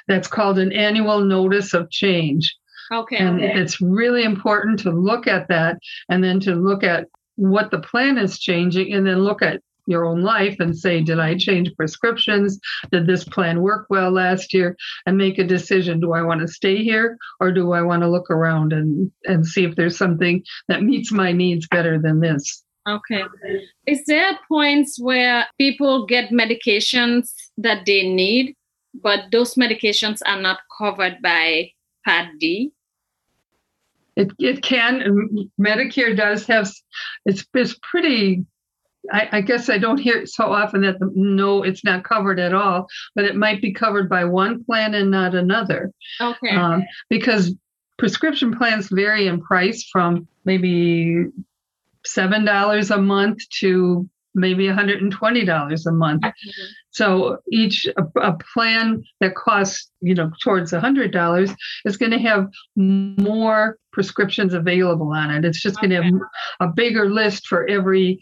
That's 0.08 0.28
called 0.28 0.60
an 0.60 0.72
annual 0.74 1.22
notice 1.24 1.74
of 1.74 1.90
change. 1.90 2.54
okay. 2.92 3.18
And 3.18 3.40
it's 3.40 3.80
really 3.80 4.24
important 4.24 4.80
to 4.80 4.92
look 4.92 5.28
at 5.28 5.48
that 5.50 5.78
and 6.10 6.24
then 6.24 6.40
to 6.42 6.56
look 6.56 6.84
at 6.84 7.06
what 7.36 7.70
the 7.72 7.80
plan 7.80 8.18
is 8.18 8.40
changing 8.40 8.92
and 8.94 9.06
then 9.06 9.20
look 9.20 9.42
at 9.44 9.62
your 9.90 10.06
own 10.06 10.22
life 10.22 10.56
and 10.60 10.78
say, 10.78 11.02
did 11.02 11.20
I 11.20 11.36
change 11.36 11.76
prescriptions? 11.76 12.60
Did 12.92 13.08
this 13.08 13.24
plan 13.24 13.62
work 13.62 13.88
well 13.90 14.12
last 14.12 14.54
year? 14.54 14.78
And 15.06 15.18
make 15.18 15.38
a 15.40 15.44
decision. 15.44 16.00
Do 16.00 16.14
I 16.14 16.22
want 16.22 16.42
to 16.42 16.48
stay 16.48 16.84
here 16.84 17.18
or 17.40 17.52
do 17.52 17.74
I 17.74 17.82
want 17.82 18.04
to 18.04 18.10
look 18.10 18.30
around 18.30 18.74
and, 18.74 19.12
and 19.26 19.46
see 19.46 19.64
if 19.64 19.76
there's 19.76 19.98
something 19.98 20.44
that 20.68 20.84
meets 20.84 21.12
my 21.12 21.32
needs 21.32 21.68
better 21.68 22.00
than 22.00 22.20
this? 22.20 22.64
Okay. 22.88 23.24
Is 23.86 24.04
there 24.06 24.38
points 24.48 25.00
where 25.00 25.46
people 25.58 26.06
get 26.06 26.32
medications 26.32 27.34
that 27.58 27.86
they 27.86 28.08
need, 28.08 28.56
but 28.94 29.26
those 29.32 29.56
medications 29.56 30.22
are 30.26 30.42
not 30.42 30.60
covered 30.78 31.22
by 31.22 31.72
Part 32.06 32.28
D? 32.40 32.72
It, 34.16 34.32
it 34.40 34.64
can, 34.64 35.50
Medicare 35.60 36.16
does 36.18 36.46
have, 36.48 36.70
it's, 37.26 37.46
it's 37.54 37.80
pretty 37.84 38.46
I, 39.12 39.30
I, 39.32 39.42
guess 39.42 39.70
I 39.70 39.78
don't 39.78 39.98
hear 39.98 40.18
it 40.18 40.30
so 40.30 40.52
often 40.52 40.82
that 40.82 41.00
the, 41.00 41.12
no, 41.16 41.64
it's 41.64 41.84
not 41.84 42.04
covered 42.04 42.40
at 42.40 42.54
all, 42.54 42.88
but 43.16 43.26
it 43.26 43.36
might 43.36 43.62
be 43.62 43.74
covered 43.74 44.10
by 44.10 44.26
one 44.26 44.64
plan 44.64 44.94
and 44.94 45.10
not 45.10 45.36
another. 45.36 45.92
Okay. 46.20 46.56
Um, 46.56 46.84
because 47.10 47.54
prescription 47.98 48.56
plans 48.56 48.90
vary 48.90 49.28
in 49.28 49.42
price 49.42 49.88
from 49.92 50.28
maybe 50.46 51.26
seven 52.06 52.46
dollars 52.46 52.92
a 52.92 52.98
month 52.98 53.40
to 53.60 54.10
maybe 54.36 54.68
$120 54.68 55.86
a 55.86 55.92
month. 55.92 56.22
Mhm. 56.22 56.34
So 56.92 57.38
each 57.52 57.88
a, 57.98 58.04
a 58.20 58.38
plan 58.54 59.04
that 59.22 59.36
costs, 59.36 59.92
you 60.02 60.14
know, 60.16 60.32
towards 60.44 60.72
$100 60.72 61.56
is 61.86 61.98
going 61.98 62.12
to 62.12 62.20
have 62.20 62.48
more 62.76 63.78
prescriptions 63.92 64.54
available 64.54 65.12
on 65.12 65.32
it. 65.32 65.46
It's 65.46 65.62
just 65.62 65.80
going 65.80 65.90
to 65.92 66.04
have 66.04 66.14
a 66.60 66.68
bigger 66.68 67.10
list 67.10 67.48
for 67.48 67.68
every 67.68 68.22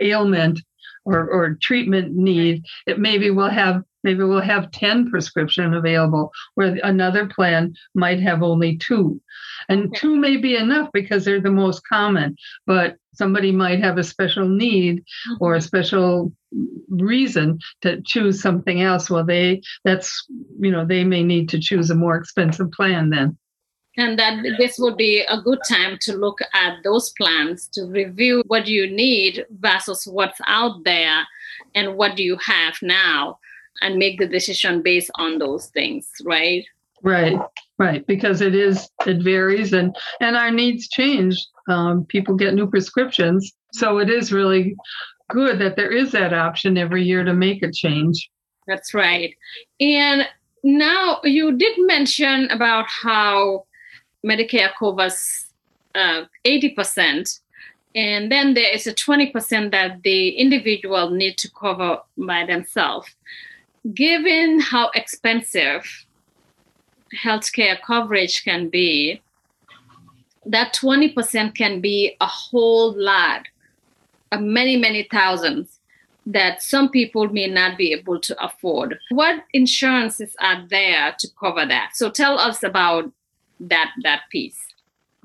ailment 0.00 0.60
or, 1.04 1.28
or 1.28 1.58
treatment 1.60 2.14
need. 2.14 2.64
It 2.86 2.98
maybe 2.98 3.30
will 3.30 3.48
have 3.48 3.82
maybe 4.04 4.22
we'll 4.22 4.40
have 4.40 4.70
10 4.70 5.10
prescription 5.10 5.74
available 5.74 6.30
where 6.54 6.78
another 6.84 7.26
plan 7.26 7.74
might 7.94 8.20
have 8.20 8.42
only 8.42 8.78
two. 8.78 9.20
And 9.68 9.88
Okay. 9.88 9.98
two 9.98 10.16
may 10.16 10.36
be 10.36 10.56
enough 10.56 10.88
because 10.92 11.24
they're 11.24 11.40
the 11.40 11.50
most 11.50 11.82
common, 11.86 12.36
but 12.64 12.96
somebody 13.14 13.50
might 13.50 13.80
have 13.80 13.98
a 13.98 14.04
special 14.04 14.48
need 14.48 15.02
or 15.40 15.54
a 15.54 15.58
mm-hmm. 15.58 15.66
special 15.66 16.32
reason 16.88 17.58
to 17.82 18.00
choose 18.02 18.40
something 18.40 18.80
else 18.80 19.10
well 19.10 19.24
they 19.24 19.60
that's 19.84 20.26
you 20.58 20.70
know 20.70 20.86
they 20.86 21.04
may 21.04 21.22
need 21.22 21.46
to 21.50 21.60
choose 21.60 21.90
a 21.90 21.94
more 21.94 22.16
expensive 22.16 22.70
plan 22.72 23.10
then 23.10 23.36
And 23.98 24.18
that 24.18 24.42
this 24.58 24.78
would 24.78 24.96
be 24.96 25.20
a 25.28 25.40
good 25.40 25.58
time 25.68 25.98
to 26.02 26.14
look 26.16 26.38
at 26.54 26.76
those 26.84 27.10
plans 27.10 27.68
to 27.72 27.84
review 27.84 28.42
what 28.46 28.66
you 28.66 28.88
need 28.90 29.44
versus 29.50 30.06
what's 30.06 30.40
out 30.46 30.84
there 30.84 31.26
and 31.74 31.96
what 31.96 32.16
do 32.16 32.22
you 32.22 32.36
have 32.36 32.74
now 32.80 33.38
and 33.82 33.98
make 33.98 34.18
the 34.18 34.26
decision 34.26 34.82
based 34.82 35.10
on 35.16 35.38
those 35.38 35.66
things, 35.66 36.08
right? 36.24 36.64
right 37.04 37.38
right 37.78 38.04
because 38.08 38.40
it 38.40 38.56
is 38.56 38.90
it 39.06 39.22
varies 39.22 39.72
and 39.72 39.94
and 40.20 40.36
our 40.36 40.50
needs 40.50 40.88
change 40.88 41.38
um, 41.68 42.04
people 42.06 42.34
get 42.34 42.52
new 42.52 42.66
prescriptions 42.68 43.52
so 43.72 43.98
it 43.98 44.10
is 44.10 44.32
really 44.32 44.74
good 45.30 45.60
that 45.60 45.76
there 45.76 45.92
is 45.92 46.10
that 46.10 46.34
option 46.34 46.76
every 46.76 47.04
year 47.04 47.22
to 47.22 47.32
make 47.32 47.62
a 47.62 47.70
change 47.70 48.28
That's 48.68 48.92
right. 48.92 49.34
And 49.80 50.28
now 50.62 51.20
you 51.24 51.56
did 51.56 51.74
mention 51.78 52.50
about 52.50 52.84
how 52.86 53.64
Medicare 54.26 54.70
covers 54.78 55.46
uh, 55.94 56.24
80%, 56.44 57.40
and 57.94 58.30
then 58.30 58.54
there 58.54 58.72
is 58.72 58.86
a 58.86 58.94
20% 58.94 59.70
that 59.72 60.02
the 60.02 60.30
individual 60.30 61.10
need 61.10 61.38
to 61.38 61.50
cover 61.50 62.00
by 62.16 62.44
themselves. 62.44 63.14
Given 63.94 64.60
how 64.60 64.90
expensive 64.94 66.06
healthcare 67.22 67.80
coverage 67.80 68.44
can 68.44 68.68
be, 68.68 69.22
that 70.44 70.74
20% 70.74 71.56
can 71.56 71.80
be 71.80 72.16
a 72.20 72.26
whole 72.26 72.92
lot, 72.96 73.46
uh, 74.32 74.38
many, 74.38 74.76
many 74.76 75.06
thousands 75.10 75.78
that 76.26 76.62
some 76.62 76.90
people 76.90 77.28
may 77.28 77.46
not 77.46 77.78
be 77.78 77.92
able 77.92 78.20
to 78.20 78.44
afford. 78.44 78.98
What 79.10 79.44
insurances 79.54 80.36
are 80.40 80.66
there 80.68 81.14
to 81.18 81.28
cover 81.40 81.64
that? 81.64 81.92
So 81.94 82.10
tell 82.10 82.38
us 82.38 82.62
about 82.62 83.10
that 83.60 83.90
that 84.02 84.22
piece. 84.30 84.58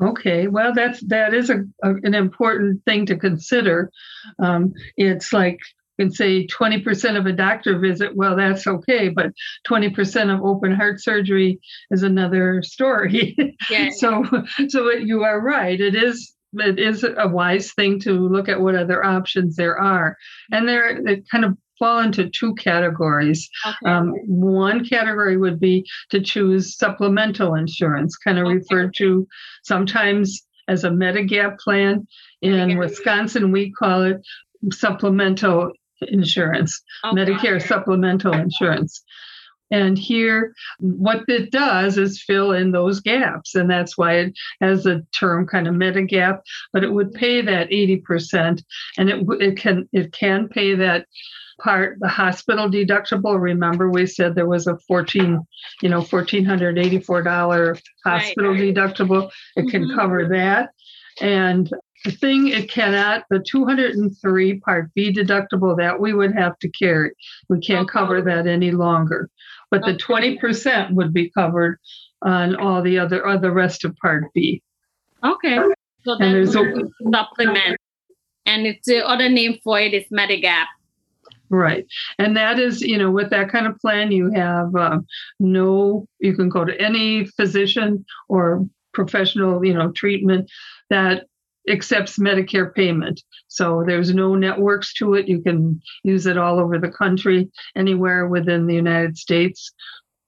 Okay, 0.01 0.47
well, 0.47 0.73
that's 0.73 1.01
that 1.07 1.33
is 1.33 1.49
a, 1.49 1.63
a 1.83 1.93
an 2.03 2.13
important 2.13 2.83
thing 2.85 3.05
to 3.05 3.15
consider. 3.15 3.91
Um, 4.39 4.73
it's 4.97 5.31
like 5.31 5.59
you 5.97 6.05
can 6.05 6.13
say 6.13 6.47
20% 6.47 7.17
of 7.17 7.27
a 7.27 7.31
doctor 7.31 7.77
visit. 7.77 8.15
Well, 8.15 8.35
that's 8.35 8.65
okay, 8.65 9.09
but 9.09 9.27
20% 9.67 10.33
of 10.33 10.43
open 10.43 10.73
heart 10.73 10.99
surgery 10.99 11.59
is 11.91 12.01
another 12.01 12.63
story. 12.63 13.35
Yeah. 13.69 13.89
so, 13.95 14.23
so 14.67 14.91
you 14.91 15.23
are 15.23 15.39
right. 15.39 15.79
It 15.79 15.95
is 15.95 16.33
it 16.55 16.79
is 16.79 17.03
a 17.03 17.27
wise 17.27 17.71
thing 17.73 17.99
to 18.01 18.11
look 18.11 18.47
at 18.47 18.61
what 18.61 18.75
other 18.75 19.03
options 19.03 19.55
there 19.55 19.79
are, 19.79 20.17
and 20.51 20.67
there 20.67 20.97
it 21.07 21.27
kind 21.29 21.45
of 21.45 21.57
fall 21.79 21.99
into 21.99 22.29
two 22.29 22.53
categories. 22.55 23.49
Okay. 23.65 23.91
Um, 23.91 24.11
one 24.27 24.85
category 24.85 25.37
would 25.37 25.59
be 25.59 25.85
to 26.09 26.21
choose 26.21 26.77
supplemental 26.77 27.55
insurance, 27.55 28.15
kind 28.17 28.37
of 28.39 28.45
Okay. 28.45 28.55
referred 28.55 28.93
to 28.97 29.27
sometimes 29.63 30.41
as 30.67 30.83
a 30.83 30.89
Medigap 30.89 31.59
plan. 31.59 32.07
In 32.41 32.53
Medigap. 32.53 32.79
Wisconsin, 32.79 33.51
we 33.51 33.71
call 33.71 34.03
it 34.03 34.21
supplemental 34.71 35.71
insurance, 36.07 36.81
Okay. 37.05 37.15
Medicare 37.15 37.61
supplemental 37.61 38.33
insurance. 38.33 39.03
And 39.71 39.97
here, 39.97 40.53
what 40.79 41.23
it 41.27 41.49
does 41.51 41.97
is 41.97 42.21
fill 42.21 42.51
in 42.51 42.71
those 42.71 42.99
gaps. 42.99 43.55
And 43.55 43.67
that's 43.69 43.97
why 43.97 44.17
it 44.17 44.33
has 44.61 44.83
the 44.83 45.03
term 45.17 45.47
kind 45.47 45.67
of 45.67 45.73
Medigap, 45.73 46.41
but 46.73 46.83
it 46.83 46.91
would 46.93 47.11
pay 47.13 47.41
that 47.41 47.69
80%. 47.71 48.61
And 48.97 49.09
it, 49.09 49.25
it 49.39 49.57
can 49.57 49.89
it 49.91 50.11
can 50.11 50.47
pay 50.47 50.75
that 50.75 51.07
part, 51.61 51.97
the 51.99 52.07
hospital 52.07 52.69
deductible. 52.69 53.39
Remember, 53.39 53.89
we 53.89 54.05
said 54.05 54.35
there 54.35 54.47
was 54.47 54.67
a 54.67 54.77
14, 54.87 55.39
you 55.81 55.89
know, 55.89 56.01
$1,484 56.01 57.79
hospital 58.05 58.51
right. 58.51 58.59
deductible. 58.75 59.31
It 59.55 59.69
can 59.69 59.85
Mhm. 59.85 59.95
cover 59.95 60.27
that. 60.29 60.69
And 61.21 61.69
the 62.05 62.11
thing 62.11 62.47
it 62.47 62.69
cannot, 62.69 63.23
the 63.29 63.39
203 63.39 64.59
Part 64.59 64.93
B 64.93 65.11
deductible 65.13 65.77
that 65.77 65.99
we 65.99 66.13
would 66.13 66.33
have 66.33 66.57
to 66.59 66.69
carry. 66.69 67.11
We 67.49 67.59
can't 67.59 67.87
Okay. 67.89 67.93
cover 67.99 68.21
that 68.21 68.47
any 68.47 68.71
longer. 68.71 69.29
But 69.71 69.85
the 69.85 69.95
20% 69.95 70.91
would 70.91 71.13
be 71.13 71.29
covered 71.31 71.79
on 72.21 72.55
all 72.55 72.81
the 72.81 72.99
other, 72.99 73.25
or 73.25 73.37
the 73.37 73.51
rest 73.51 73.83
of 73.85 73.95
Part 73.97 74.25
B. 74.33 74.61
Okay. 75.23 75.57
So 76.03 76.13
And 76.13 76.21
then 76.21 76.31
there's 76.33 76.55
a- 76.55 76.89
supplement. 77.11 77.77
And 78.45 78.67
it's 78.67 78.85
the 78.87 79.07
other 79.07 79.29
name 79.29 79.57
for 79.63 79.79
it 79.79 79.93
is 79.93 80.03
Medigap. 80.11 80.65
Right. 81.53 81.85
And 82.17 82.35
that 82.35 82.57
is, 82.57 82.81
you 82.81 82.97
know, 82.97 83.11
with 83.11 83.29
that 83.29 83.51
kind 83.51 83.67
of 83.67 83.77
plan, 83.77 84.11
you 84.11 84.31
have 84.33 84.75
um, 84.75 85.05
no, 85.39 86.07
you 86.17 86.35
can 86.35 86.49
go 86.49 86.65
to 86.65 86.81
any 86.81 87.27
physician 87.27 88.03
or 88.27 88.65
professional, 88.91 89.63
you 89.63 89.75
know, 89.75 89.91
treatment 89.91 90.49
that 90.89 91.25
accepts 91.69 92.17
Medicare 92.17 92.73
payment. 92.73 93.21
So 93.49 93.83
there's 93.85 94.15
no 94.15 94.33
networks 94.33 94.95
to 94.95 95.13
it. 95.13 95.27
You 95.27 95.43
can 95.43 95.79
use 96.03 96.25
it 96.25 96.39
all 96.39 96.59
over 96.59 96.79
the 96.79 96.89
country, 96.89 97.51
anywhere 97.75 98.27
within 98.27 98.65
the 98.65 98.73
United 98.73 99.15
States. 99.15 99.71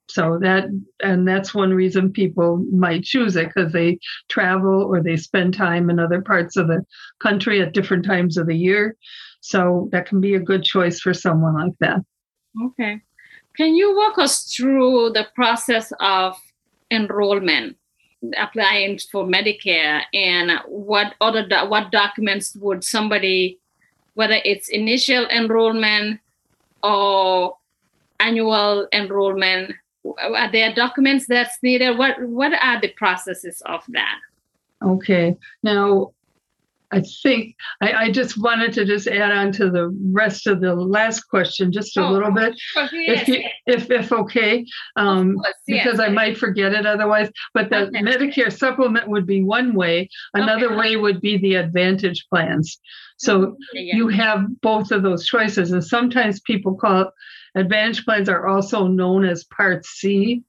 So 0.07 0.37
that, 0.43 0.65
and 1.01 1.27
that's 1.27 1.55
one 1.55 1.73
reason 1.73 2.11
people 2.11 2.63
might 2.71 3.03
choose 3.03 3.35
it 3.35 3.47
because 3.47 3.73
they 3.73 3.97
travel 4.29 4.83
or 4.83 5.01
they 5.01 5.17
spend 5.17 5.55
time 5.55 5.89
in 5.89 5.99
other 5.99 6.21
parts 6.21 6.55
of 6.55 6.67
the 6.67 6.85
country 7.19 7.63
at 7.63 7.73
different 7.73 8.05
times 8.05 8.37
of 8.37 8.45
the 8.45 8.55
year. 8.55 8.95
So 9.45 9.89
that 9.91 10.07
can 10.07 10.21
be 10.21 10.33
a 10.33 10.39
good 10.39 10.63
choice 10.63 10.99
for 10.99 11.13
someone 11.13 11.53
like 11.53 11.77
that. 11.79 12.03
Okay. 12.59 12.99
Can 13.55 13.75
you 13.75 13.95
walk 13.95 14.17
us 14.17 14.51
through 14.51 15.11
the 15.11 15.27
process 15.35 15.93
of 15.99 16.35
enrollment, 16.89 17.77
applying 18.39 18.97
for 19.11 19.23
Medicare, 19.23 20.01
and 20.15 20.59
what 20.67 21.13
other 21.21 21.47
do- 21.47 21.69
what 21.69 21.91
documents 21.91 22.55
would 22.55 22.83
somebody, 22.83 23.59
whether 24.15 24.39
it's 24.43 24.69
initial 24.69 25.27
enrollment 25.27 26.19
or 26.81 27.55
annual 28.19 28.87
enrollment, 28.91 29.75
are 30.17 30.51
there 30.51 30.73
documents 30.73 31.27
that's 31.27 31.59
needed? 31.61 31.99
What 31.99 32.19
what 32.21 32.53
are 32.53 32.81
the 32.81 32.91
processes 32.97 33.61
of 33.67 33.83
that? 33.89 34.19
Okay. 34.81 35.37
Now, 35.61 36.13
I 36.95 37.01
think 37.23 37.55
I, 37.81 37.91
I 38.05 38.11
just 38.11 38.41
wanted 38.41 38.71
to 38.73 38.85
just 38.85 39.07
add 39.07 39.31
on 39.31 39.51
to 39.53 39.69
the 39.69 39.85
rest 40.11 40.47
of 40.47 40.61
the 40.61 40.73
last 40.73 41.21
question 41.33 41.71
just 41.71 41.97
a 41.97 42.03
Oh, 42.05 42.11
little 42.11 42.31
bit, 42.31 42.53
if 42.75 43.27
you, 43.27 43.43
if 43.67 43.91
if 43.91 44.11
okay, 44.11 44.65
um, 44.95 45.35
course, 45.35 45.53
yes. 45.67 45.83
because 45.83 45.99
I 45.99 46.09
might 46.09 46.37
forget 46.37 46.73
it 46.73 46.85
otherwise. 46.85 47.29
But 47.53 47.69
the 47.69 47.87
Okay. 47.87 48.01
Medicare 48.01 48.51
supplement 48.51 49.07
would 49.09 49.25
be 49.27 49.43
one 49.43 49.73
way. 49.73 50.09
Another 50.33 50.67
Okay. 50.67 50.75
way 50.75 50.95
would 50.95 51.19
be 51.21 51.37
the 51.37 51.55
Advantage 51.55 52.25
plans. 52.29 52.79
So 53.17 53.57
Yeah. 53.73 53.95
you 53.97 54.07
have 54.09 54.39
both 54.61 54.91
of 54.91 55.03
those 55.03 55.25
choices, 55.25 55.71
and 55.73 55.83
sometimes 55.83 56.39
people 56.41 56.75
call 56.75 57.01
it 57.01 57.07
Advantage 57.55 58.05
plans 58.05 58.29
are 58.29 58.47
also 58.47 58.87
known 58.87 59.25
as 59.25 59.43
Part 59.45 59.85
C. 59.85 60.43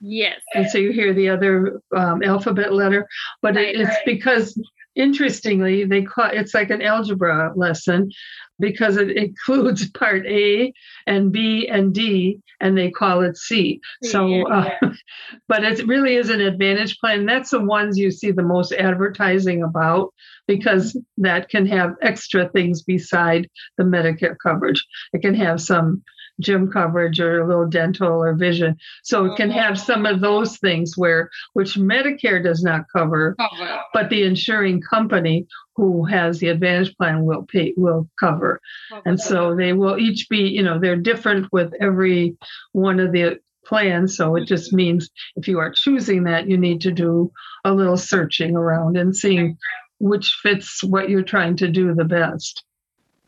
yes. 0.00 0.40
and 0.54 0.68
so 0.70 0.78
you 0.78 0.90
hear 0.92 1.12
the 1.14 1.28
other 1.28 1.80
um, 1.96 2.22
alphabet 2.24 2.72
letter 2.72 3.06
but 3.40 3.54
Right, 3.54 3.68
it, 3.74 3.80
it's 3.82 3.88
right. 3.90 4.06
because 4.06 4.46
interestingly 4.94 5.84
they 5.84 6.02
call 6.02 6.28
it's 6.32 6.54
like 6.54 6.70
an 6.70 6.82
algebra 6.82 7.52
lesson 7.56 8.10
because 8.58 8.96
it 8.96 9.10
includes 9.16 9.90
part 9.90 10.26
a 10.26 10.72
and 11.06 11.32
b 11.32 11.66
and 11.68 11.94
d 11.94 12.38
and 12.60 12.78
they 12.78 12.90
call 12.90 13.22
it 13.22 13.36
c. 13.36 13.80
So 14.04 14.26
Yeah, 14.26 14.44
uh, 14.44 14.90
but 15.48 15.64
it 15.64 15.86
really 15.86 16.14
is 16.14 16.30
an 16.30 16.40
advantage 16.40 16.96
plan. 16.98 17.26
That's 17.26 17.50
the 17.50 17.60
ones 17.60 17.98
you 17.98 18.10
see 18.10 18.30
the 18.30 18.42
most 18.42 18.72
advertising 18.72 19.62
about 19.62 20.14
because 20.46 20.96
that 21.18 21.48
can 21.48 21.66
have 21.66 21.94
extra 22.02 22.48
things 22.50 22.82
beside 22.82 23.48
the 23.78 23.84
medicare 23.84 24.36
coverage. 24.42 24.84
It 25.12 25.22
can 25.22 25.34
have 25.34 25.60
some 25.60 26.02
gym 26.42 26.70
coverage 26.70 27.20
or 27.20 27.40
a 27.40 27.46
little 27.46 27.68
dental 27.68 28.22
or 28.22 28.34
vision. 28.34 28.76
So 29.02 29.26
it 29.26 29.36
can 29.36 29.50
have 29.50 29.74
mm-hmm. 29.74 29.84
some 29.84 30.06
of 30.06 30.20
those 30.20 30.58
things 30.58 30.96
where 30.96 31.30
which 31.52 31.74
medicare 31.74 32.42
does 32.42 32.62
not 32.62 32.86
cover 32.94 33.34
oh, 33.38 33.48
Cover. 33.56 33.80
but 33.92 34.10
the 34.10 34.24
insuring 34.24 34.80
company 34.80 35.46
who 35.76 36.04
has 36.04 36.38
the 36.38 36.48
advantage 36.48 36.94
plan 36.96 37.24
will 37.24 37.44
pay 37.44 37.72
will 37.76 38.08
cover. 38.20 38.60
And 39.06 39.18
so 39.20 39.56
they 39.56 39.72
will 39.72 39.98
each 39.98 40.28
be 40.28 40.48
you 40.48 40.62
know 40.62 40.78
they're 40.78 40.96
different 40.96 41.48
with 41.52 41.72
every 41.80 42.36
one 42.72 43.00
of 43.00 43.12
the 43.12 43.38
plans. 43.64 44.16
So 44.16 44.36
it 44.36 44.46
just 44.46 44.68
mm-hmm. 44.68 44.76
means 44.76 45.10
if 45.36 45.48
you 45.48 45.58
are 45.58 45.72
choosing 45.72 46.24
that 46.24 46.48
you 46.48 46.58
need 46.58 46.80
to 46.82 46.90
do 46.90 47.32
a 47.64 47.72
little 47.72 47.96
searching 47.96 48.56
around 48.56 48.96
and 48.96 49.16
seeing 49.16 49.56
which 50.00 50.36
fits 50.42 50.82
what 50.82 51.08
you're 51.08 51.22
trying 51.22 51.56
to 51.56 51.68
do 51.68 51.94
the 51.94 52.04
best 52.04 52.64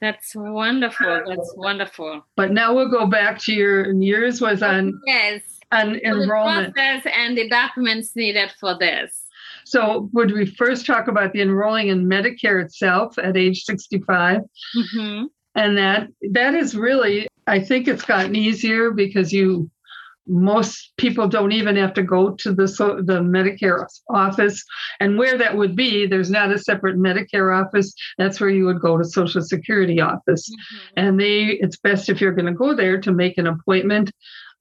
That's 0.00 0.34
wonderful. 0.34 1.22
That's 1.26 1.54
wonderful. 1.56 2.24
but 2.36 2.50
now 2.52 2.74
we'll 2.74 2.90
go 2.90 3.06
back 3.06 3.38
to 3.44 3.52
your 3.52 3.92
yours 3.94 4.40
was 4.40 4.62
on 4.62 4.92
Yes. 5.06 5.40
on 5.72 5.96
enrollment 5.96 6.74
process 6.74 7.06
and 7.16 7.36
the 7.38 7.48
documents 7.48 8.14
needed 8.16 8.50
for 8.60 8.76
this. 8.78 9.22
so 9.64 10.10
would 10.12 10.30
we 10.32 10.44
first 10.46 10.84
talk 10.84 11.08
about 11.08 11.32
the 11.32 11.40
enrolling 11.40 11.88
in 11.88 12.04
medicare 12.06 12.62
itself 12.62 13.18
at 13.18 13.36
age 13.36 13.62
65 13.64 14.40
Mhm. 14.76 15.26
and 15.54 15.78
that 15.78 16.08
that 16.32 16.54
is 16.54 16.76
really 16.76 17.26
i 17.46 17.58
think 17.58 17.88
it's 17.88 18.04
gotten 18.04 18.36
easier 18.36 18.90
because 18.90 19.32
you 19.32 19.70
most 20.26 20.92
people 20.96 21.28
don't 21.28 21.52
even 21.52 21.76
have 21.76 21.94
to 21.94 22.02
go 22.02 22.30
to 22.30 22.52
the 22.52 22.66
so, 22.66 22.96
the 23.02 23.20
medicare 23.20 23.84
office. 24.08 24.64
And 25.00 25.18
where 25.18 25.36
that 25.38 25.56
would 25.56 25.76
be 25.76 26.06
there's 26.06 26.30
not 26.30 26.52
a 26.52 26.58
separate 26.58 26.96
medicare 26.96 27.54
office. 27.54 27.94
That's 28.18 28.40
where 28.40 28.50
you 28.50 28.64
would 28.66 28.80
go 28.80 28.96
to 28.96 29.04
social 29.04 29.42
security 29.42 30.00
office. 30.00 30.48
Mhm. 30.50 30.90
and 30.96 31.20
they 31.20 31.58
it's 31.60 31.76
best 31.76 32.08
if 32.08 32.20
you're 32.20 32.32
going 32.32 32.46
to 32.46 32.52
go 32.52 32.74
there 32.74 33.00
to 33.00 33.12
make 33.12 33.38
an 33.38 33.46
appointment 33.46 34.10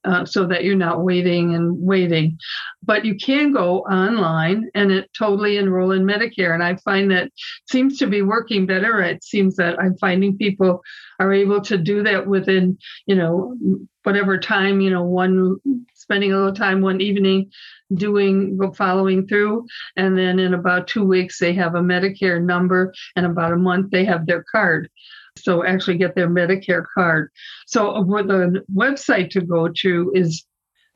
uh, 0.06 0.26
so 0.26 0.46
that 0.46 0.66
you're 0.66 0.76
not 0.76 1.04
waiting 1.04 1.56
and 1.56 1.78
waiting. 1.80 2.38
But 2.84 3.06
you 3.06 3.16
can 3.16 3.54
go 3.54 3.80
online 3.82 4.70
and 4.76 4.92
it 4.92 5.10
totally 5.18 5.56
enroll 5.58 5.92
in 5.92 6.04
medicare. 6.04 6.54
And 6.54 6.62
i 6.64 6.76
find 6.78 7.10
that 7.12 7.32
seems 7.72 7.98
to 8.00 8.08
be 8.08 8.22
working 8.22 8.66
better. 8.66 9.02
It 9.02 9.24
seems 9.24 9.56
that 9.56 9.80
i'm 9.80 9.96
finding 9.98 10.38
people 10.38 10.82
are 11.20 11.32
able 11.34 11.62
to 11.62 11.78
do 11.78 12.04
that 12.04 12.28
within 12.28 12.78
you 13.06 13.16
know 13.16 13.56
whatever 14.04 14.38
time 14.38 14.82
you 14.82 14.90
know 14.90 15.04
one 15.04 15.58
spending 15.94 16.34
a 16.34 16.38
little 16.38 16.54
time 16.54 16.82
one 16.82 17.02
evening 17.02 17.50
doing 17.96 18.60
following 18.76 19.28
through. 19.28 19.66
And 19.96 20.18
then 20.18 20.40
in 20.40 20.54
about 20.54 20.88
two 20.88 21.06
weeks 21.06 21.40
they 21.40 21.54
have 21.54 21.76
a 21.76 21.82
medicare 21.82 22.44
number 22.44 22.94
and 23.16 23.26
about 23.26 23.54
a 23.54 23.58
month 23.58 23.92
they 23.92 24.06
have 24.06 24.26
their 24.26 24.44
card. 24.52 24.90
So 25.38 25.66
actually 25.66 25.98
get 25.98 26.16
their 26.16 26.30
medicare 26.30 26.84
card. 26.94 27.32
So 27.68 28.04
the 28.04 28.64
website 28.76 29.32
to 29.32 29.42
go 29.42 29.70
to 29.82 30.12
is 30.14 30.46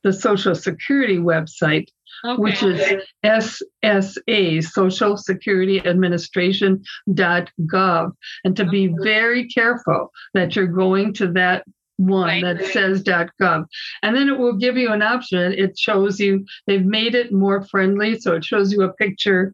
the 0.03 0.13
social 0.13 0.55
security 0.55 1.17
website 1.17 1.87
Okay. 2.25 2.41
which 2.41 2.63
is 2.63 3.03
SSA, 3.23 4.63
Social 4.63 5.17
Security 5.17 5.85
Administration 5.85 6.83
gov, 7.09 8.11
and 8.43 8.55
to 8.55 8.65
be 8.65 8.93
very 9.03 9.47
careful 9.47 10.11
that 10.33 10.55
you're 10.55 10.65
going 10.65 11.13
to 11.13 11.31
that 11.33 11.63
one 11.97 12.41
that 12.41 12.63
says 12.65 13.03
gov, 13.03 13.65
and 14.01 14.15
then 14.15 14.29
it 14.29 14.37
will 14.37 14.53
give 14.53 14.77
you 14.77 14.91
an 14.91 15.01
option. 15.01 15.53
It 15.53 15.77
shows 15.77 16.19
you 16.19 16.45
they've 16.65 16.85
made 16.85 17.15
it 17.15 17.33
more 17.33 17.61
friendly, 17.63 18.19
so 18.19 18.33
it 18.35 18.45
shows 18.45 18.71
you 18.71 18.83
a 18.83 18.93
picture 18.93 19.53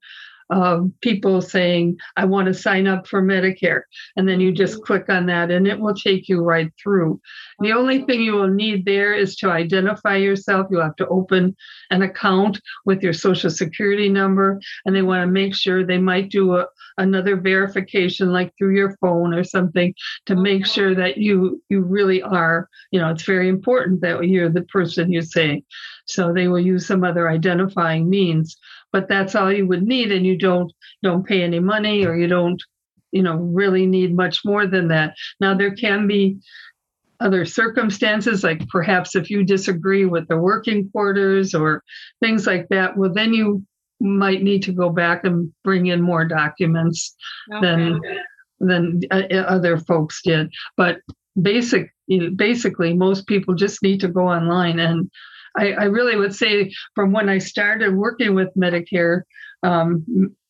of 0.49 0.89
people 1.01 1.41
saying, 1.41 1.97
I 2.17 2.25
want 2.25 2.47
to 2.47 2.53
sign 2.53 2.88
up 2.88 3.08
for 3.08 3.21
Medicare. 3.21 3.84
And 4.15 4.27
then 4.27 4.39
you 4.39 4.51
just 4.51 4.73
Mm-hmm. 4.73 4.84
click 4.86 5.10
on 5.10 5.25
that 5.27 5.51
and 5.51 5.67
it 5.67 5.79
will 5.79 5.93
take 5.93 6.27
you 6.29 6.41
right 6.41 6.71
through. 6.82 7.19
The 7.60 7.73
only 7.73 8.03
thing 8.03 8.21
you 8.21 8.34
will 8.34 8.49
need 8.49 8.86
there 8.86 9.13
is 9.13 9.36
to 9.38 9.51
identify 9.51 10.17
yourself. 10.17 10.67
You'll 10.69 10.82
have 10.82 10.95
to 10.97 11.08
open 11.08 11.56
an 11.91 12.01
account 12.01 12.60
with 12.86 13.01
your 13.01 13.13
social 13.13 13.49
security 13.49 14.10
number, 14.10 14.60
and 14.86 14.95
they 14.95 15.01
want 15.01 15.21
to 15.21 15.27
make 15.27 15.56
sure 15.56 15.86
they 15.86 15.97
might 15.97 16.29
do 16.29 16.56
a, 16.56 16.67
another 16.97 17.36
verification 17.38 18.32
like 18.32 18.53
through 18.58 18.75
your 18.75 18.95
phone 18.97 19.34
or 19.34 19.43
something 19.43 19.93
to 20.25 20.36
make 20.36 20.65
sure 20.65 20.93
that 20.95 21.17
you 21.17 21.62
you 21.69 21.82
really 21.82 22.21
are 22.21 22.69
you 22.91 22.99
know 22.99 23.10
it's 23.10 23.23
very 23.23 23.49
important 23.49 24.01
that 24.01 24.27
you're 24.27 24.49
the 24.49 24.62
person 24.63 25.12
you 25.12 25.21
say 25.21 25.63
so 26.06 26.34
they 26.34 26.47
will 26.47 26.60
use 26.60 26.86
some 26.86 27.03
other 27.03 27.29
identifying 27.29 28.10
means 28.10 28.58
but 28.93 29.10
that's 29.10 29.36
all 29.36 29.51
you 29.51 29.67
would 29.67 29.84
need 29.84 30.12
and 30.12 30.25
you 30.25 30.38
don't 30.38 30.71
don't 31.01 31.25
pay 31.25 31.43
any 31.43 31.60
money 31.60 32.06
or 32.06 32.15
you 32.15 32.27
don't 32.27 32.62
you 33.12 33.21
know 33.21 33.36
really 33.36 33.86
need 33.86 34.15
much 34.15 34.45
more 34.45 34.65
than 34.65 34.88
that. 34.88 35.15
Now 35.41 35.53
there 35.53 35.75
can 35.75 36.08
be 36.08 36.38
other 37.19 37.45
circumstances 37.45 38.43
like 38.43 38.67
perhaps 38.69 39.15
if 39.15 39.29
you 39.29 39.43
disagree 39.43 40.06
with 40.06 40.27
the 40.27 40.38
working 40.38 40.89
quarters 40.89 41.53
or 41.53 41.82
things 42.19 42.45
like 42.45 42.67
that 42.69 42.97
well 42.97 43.13
then 43.13 43.34
you 43.34 43.63
might 44.03 44.43
need 44.43 44.62
to 44.63 44.73
go 44.73 44.89
back 44.89 45.23
and 45.23 45.53
bring 45.63 45.88
in 45.88 46.01
more 46.01 46.25
documents 46.25 47.15
than 47.62 48.01
than 48.60 49.01
uh, 49.12 49.23
other 49.47 49.77
folks 49.77 50.21
did. 50.23 50.51
But 50.77 50.99
basic 51.41 51.91
you 52.08 52.19
know, 52.19 52.29
basically 52.36 52.93
most 52.93 53.27
people 53.27 53.56
just 53.56 53.82
need 53.82 53.99
to 54.01 54.08
go 54.08 54.27
online 54.27 54.79
and 54.79 55.10
I, 55.57 55.73
I 55.73 55.83
really 55.85 56.15
would 56.15 56.35
say 56.35 56.71
from 56.95 57.11
when 57.11 57.29
I 57.29 57.37
started 57.37 57.95
working 57.95 58.35
with 58.35 58.49
Medicare, 58.57 59.23
um, 59.63 60.05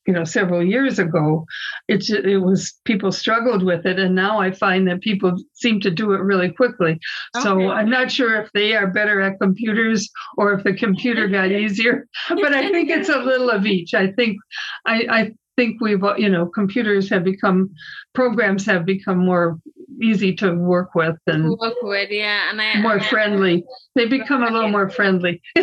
you 0.06 0.14
know, 0.14 0.26
several 0.26 0.62
years 0.62 1.00
ago, 1.00 1.46
it 1.88 2.10
it 2.10 2.40
was 2.40 2.74
people 2.84 3.12
struggled 3.12 3.64
with 3.64 3.86
it, 3.86 4.00
and 4.00 4.14
now 4.14 4.40
I 4.40 4.52
find 4.52 4.88
that 4.88 5.02
people 5.02 5.36
seem 5.54 5.80
to 5.82 5.92
do 5.92 6.12
it 6.12 6.20
really 6.20 6.52
quickly. 6.52 7.00
So 7.42 7.70
I'm 7.70 7.90
not 7.90 8.12
sure 8.12 8.42
if 8.42 8.52
they 8.54 8.76
are 8.76 8.88
better 8.88 9.22
at 9.22 9.40
computers 9.40 10.10
or 10.38 10.54
if 10.54 10.64
the 10.64 10.74
computer 10.74 11.28
got 11.28 11.52
easier, 11.52 12.08
but 12.30 12.54
I 12.54 12.70
think 12.70 12.90
it's 12.90 13.10
a 13.10 13.20
little 13.20 13.50
of 13.50 13.66
each. 13.66 13.94
I 13.94 14.12
think 14.12 14.38
I, 14.86 15.06
I 15.10 15.32
think 15.56 15.80
we've 15.82 16.04
you 16.18 16.30
know 16.30 16.48
computers 16.48 17.10
have 17.10 17.24
become 17.24 17.70
programs 18.14 18.66
have 18.66 18.86
become 18.86 19.20
more 19.20 19.60
easy 20.02 20.34
to 20.36 20.54
work 20.54 20.96
with 20.96 21.18
and 21.28 21.50
work 21.58 21.76
with, 21.82 22.10
yeah, 22.12 22.50
and 22.50 22.62
I 22.62 22.80
more 22.82 23.00
friendly. 23.00 23.64
They 23.96 24.06
become 24.06 24.44
a 24.44 24.50
little 24.50 24.70
more 24.70 24.90
friendly. 24.90 25.42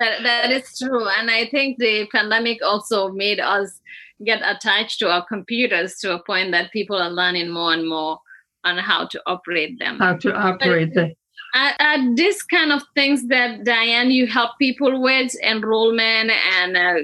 That, 0.00 0.22
that 0.24 0.50
is 0.50 0.76
true. 0.76 1.08
And 1.08 1.30
I 1.30 1.46
think 1.46 1.78
the 1.78 2.06
pandemic 2.10 2.58
also 2.62 3.10
made 3.12 3.38
us 3.38 3.80
get 4.24 4.40
attached 4.44 4.98
to 4.98 5.10
our 5.10 5.24
computers 5.24 5.96
to 6.00 6.14
a 6.14 6.22
point 6.22 6.50
that 6.52 6.72
people 6.72 6.96
are 6.96 7.10
learning 7.10 7.50
more 7.50 7.72
and 7.72 7.88
more 7.88 8.18
on 8.64 8.78
how 8.78 9.06
to 9.06 9.22
operate 9.26 9.78
them. 9.78 9.98
How 9.98 10.16
to 10.16 10.34
operate 10.34 10.94
the 10.94 11.14
Are, 11.54 11.74
are 11.78 12.14
these 12.14 12.42
kind 12.42 12.72
of 12.72 12.82
things 12.94 13.28
that, 13.28 13.64
Diane, 13.64 14.10
you 14.10 14.26
help 14.26 14.52
people 14.58 15.00
with 15.00 15.32
enrollment 15.42 16.30
and 16.30 16.76
uh, 16.76 16.94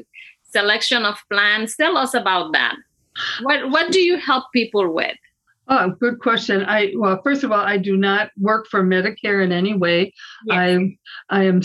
selection 0.43 1.05
of 1.05 1.17
plans? 1.31 1.77
Tell 1.77 1.97
us 1.97 2.15
about 2.15 2.53
that. 2.53 2.77
What, 3.43 3.71
what 3.71 3.93
do 3.93 4.01
you 4.01 4.17
help 4.17 4.45
people 4.53 4.93
with? 4.93 5.17
Oh, 5.73 5.91
good 6.01 6.19
question. 6.19 6.65
I 6.65 6.93
well, 6.97 7.21
first 7.23 7.45
of 7.45 7.53
all, 7.53 7.61
I 7.61 7.77
do 7.77 7.97
not 7.97 8.31
work 8.37 8.67
for 8.69 8.83
Medicare 8.83 9.45
in 9.45 9.53
any 9.53 9.75
way. 9.75 10.13
I 10.51 10.97
I 11.31 11.45
am 11.45 11.63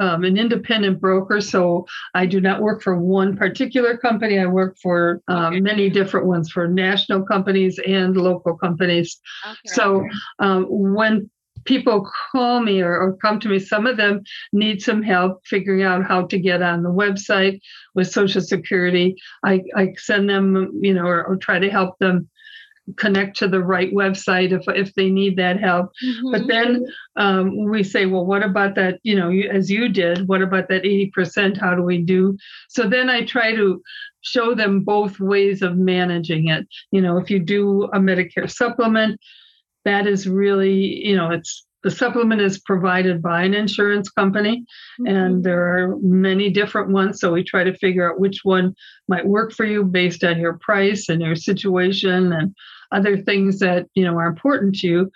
um, 0.00 0.24
an 0.24 0.38
independent 0.38 1.00
broker, 1.02 1.42
so 1.42 1.84
I 2.14 2.24
do 2.24 2.40
not 2.40 2.62
work 2.62 2.82
for 2.82 2.98
one 2.98 3.36
particular 3.36 3.98
company. 3.98 4.38
I 4.38 4.46
work 4.46 4.78
for 4.82 5.20
um, 5.28 5.42
Okay. 5.52 5.60
many 5.60 5.90
different 5.90 6.26
ones 6.26 6.50
for 6.50 6.66
national 6.66 7.24
companies 7.24 7.78
and 7.86 8.16
local 8.16 8.56
companies. 8.56 9.20
Okay. 9.46 9.58
So 9.66 10.08
um, 10.38 10.66
when 10.68 11.28
people 11.64 12.08
call 12.32 12.60
me 12.60 12.80
or, 12.80 12.96
or 12.96 13.16
come 13.18 13.38
to 13.40 13.48
me, 13.48 13.58
some 13.58 13.86
of 13.86 13.98
them 13.98 14.22
need 14.52 14.80
some 14.82 15.02
help 15.02 15.44
figuring 15.44 15.82
out 15.82 16.04
how 16.04 16.26
to 16.26 16.38
get 16.38 16.62
on 16.62 16.82
the 16.82 16.90
website 16.90 17.60
with 17.94 18.10
Social 18.10 18.40
Security. 18.40 19.14
I, 19.44 19.62
I 19.76 19.92
send 19.96 20.28
them, 20.28 20.80
you 20.80 20.94
know, 20.94 21.04
or, 21.04 21.22
or 21.24 21.36
try 21.36 21.58
to 21.58 21.70
help 21.70 21.98
them 21.98 22.28
connect 22.96 23.36
to 23.38 23.48
the 23.48 23.62
right 23.62 23.92
website 23.92 24.52
if, 24.52 24.64
if 24.68 24.94
they 24.94 25.08
need 25.08 25.36
that 25.36 25.60
help. 25.60 25.92
But 26.30 26.42
Mhm. 26.42 26.48
then 26.48 26.86
um, 27.16 27.64
we 27.70 27.82
say, 27.82 28.06
well, 28.06 28.26
what 28.26 28.42
about 28.42 28.74
that? 28.74 28.98
You 29.02 29.14
know, 29.16 29.28
you, 29.28 29.48
as 29.48 29.70
you 29.70 29.88
did, 29.88 30.26
what 30.28 30.42
about 30.42 30.68
that 30.68 30.84
80%? 30.84 31.56
How 31.58 31.74
do 31.74 31.82
we 31.82 31.98
do? 31.98 32.36
So 32.68 32.88
then 32.88 33.08
I 33.08 33.24
try 33.24 33.54
to 33.54 33.80
show 34.22 34.54
them 34.54 34.80
both 34.80 35.20
ways 35.20 35.62
of 35.62 35.76
managing 35.76 36.48
it. 36.48 36.66
You 36.90 37.00
know, 37.00 37.18
if 37.18 37.30
you 37.30 37.38
do 37.38 37.84
a 37.84 37.98
Medicare 37.98 38.50
supplement, 38.50 39.20
that 39.84 40.06
is 40.06 40.28
really, 40.28 40.74
you 41.06 41.16
know, 41.16 41.30
it's 41.30 41.66
the 41.82 41.90
supplement 41.90 42.40
is 42.40 42.60
provided 42.60 43.20
by 43.20 43.42
an 43.42 43.54
insurance 43.54 44.08
company 44.10 44.64
and 44.98 45.06
mm-hmm. 45.06 45.42
there 45.42 45.62
are 45.62 45.96
many 46.00 46.50
different 46.50 46.90
ones. 46.90 47.20
So 47.20 47.32
we 47.32 47.44
try 47.44 47.64
to 47.64 47.76
figure 47.78 48.10
out 48.10 48.20
which 48.20 48.40
one 48.44 48.74
might 49.08 49.26
work 49.26 49.52
for 49.52 49.64
you 49.64 49.84
based 49.84 50.24
on 50.24 50.38
your 50.38 50.58
price 50.58 51.08
and 51.08 51.20
your 51.20 51.36
situation 51.36 52.32
and 52.32 52.54
other 52.92 53.16
things 53.16 53.58
that 53.60 53.86
you 53.94 54.04
know 54.04 54.16
are 54.16 54.26
important 54.26 54.76
to 54.76 54.86
you. 54.86 55.10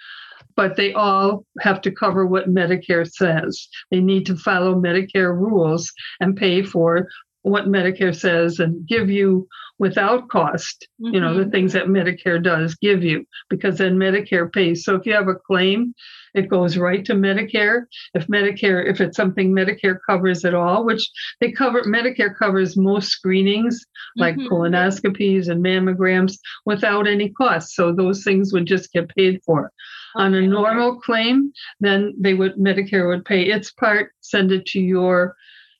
But 0.56 0.76
they 0.76 0.94
all 0.94 1.44
have 1.60 1.82
to 1.82 1.90
cover 1.90 2.26
what 2.26 2.48
Medicare 2.48 3.06
says. 3.06 3.68
They 3.90 4.00
need 4.00 4.24
to 4.26 4.36
follow 4.36 4.74
Medicare 4.74 5.38
rules 5.38 5.92
and 6.18 6.34
pay 6.34 6.62
for 6.62 7.08
what 7.46 7.66
Medicare 7.66 8.14
says 8.14 8.58
and 8.58 8.86
give 8.88 9.08
you 9.08 9.46
without 9.78 10.28
cost, 10.28 10.88
you 10.98 11.20
know, 11.20 11.34
the 11.34 11.44
Mhm. 11.44 11.52
things 11.52 11.72
that 11.74 11.86
Medicare 11.86 12.42
does 12.42 12.74
give 12.76 13.04
you, 13.04 13.24
because 13.50 13.78
then 13.78 13.98
Medicare 13.98 14.50
pays. 14.52 14.84
So 14.84 14.96
if 14.96 15.06
you 15.06 15.12
have 15.12 15.28
a 15.28 15.34
claim, 15.34 15.94
it 16.34 16.48
goes 16.48 16.76
right 16.76 17.04
to 17.04 17.14
Medicare. 17.14 17.84
If 18.14 18.26
Medicare, 18.26 18.84
if 18.90 19.00
it's 19.00 19.16
something 19.16 19.52
Medicare 19.52 19.98
covers 20.08 20.44
at 20.44 20.54
all, 20.54 20.84
which 20.84 21.08
they 21.40 21.52
cover, 21.52 21.82
Medicare 21.82 22.34
covers 22.34 22.76
most 22.76 23.10
screenings 23.10 23.84
like 24.16 24.36
Mhm. 24.36 24.48
colonoscopies 24.48 25.48
and 25.48 25.62
mammograms 25.64 26.38
without 26.64 27.06
any 27.06 27.28
cost. 27.28 27.74
So 27.74 27.92
those 27.92 28.24
things 28.24 28.52
would 28.52 28.66
just 28.66 28.92
get 28.92 29.14
paid 29.14 29.40
for. 29.44 29.70
On 30.16 30.34
a 30.34 30.40
normal 30.46 30.96
claim, 30.96 31.52
then 31.80 32.12
they 32.18 32.34
would 32.34 32.56
Medicare 32.56 33.06
would 33.08 33.24
pay 33.26 33.42
its 33.42 33.70
part, 33.70 34.10
send 34.20 34.50
it 34.50 34.64
to 34.66 34.80
your 34.80 35.36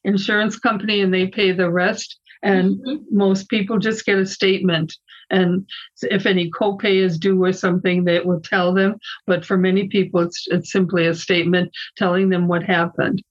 insurance 0.06 0.58
company, 0.58 1.00
and 1.02 1.12
they 1.12 1.26
pay 1.26 1.52
the 1.52 1.70
rest. 1.70 2.18
And 2.42 2.78
Mhm. 2.78 3.04
most 3.10 3.48
people 3.48 3.78
just 3.78 4.06
get 4.06 4.18
a 4.18 4.26
statement. 4.26 4.94
And 5.30 5.66
if 6.02 6.26
any 6.26 6.50
copay 6.50 6.96
is 6.96 7.18
due 7.18 7.42
or 7.42 7.52
something, 7.52 8.04
they 8.04 8.20
will 8.20 8.40
tell 8.40 8.72
them. 8.72 8.96
But 9.26 9.44
for 9.44 9.56
many 9.58 9.88
people, 9.88 10.20
it's, 10.20 10.46
it's 10.50 10.70
simply 10.70 11.06
a 11.06 11.14
statement 11.14 11.70
telling 11.96 12.28
them 12.28 12.46
what 12.46 12.62
happened. 12.62 13.22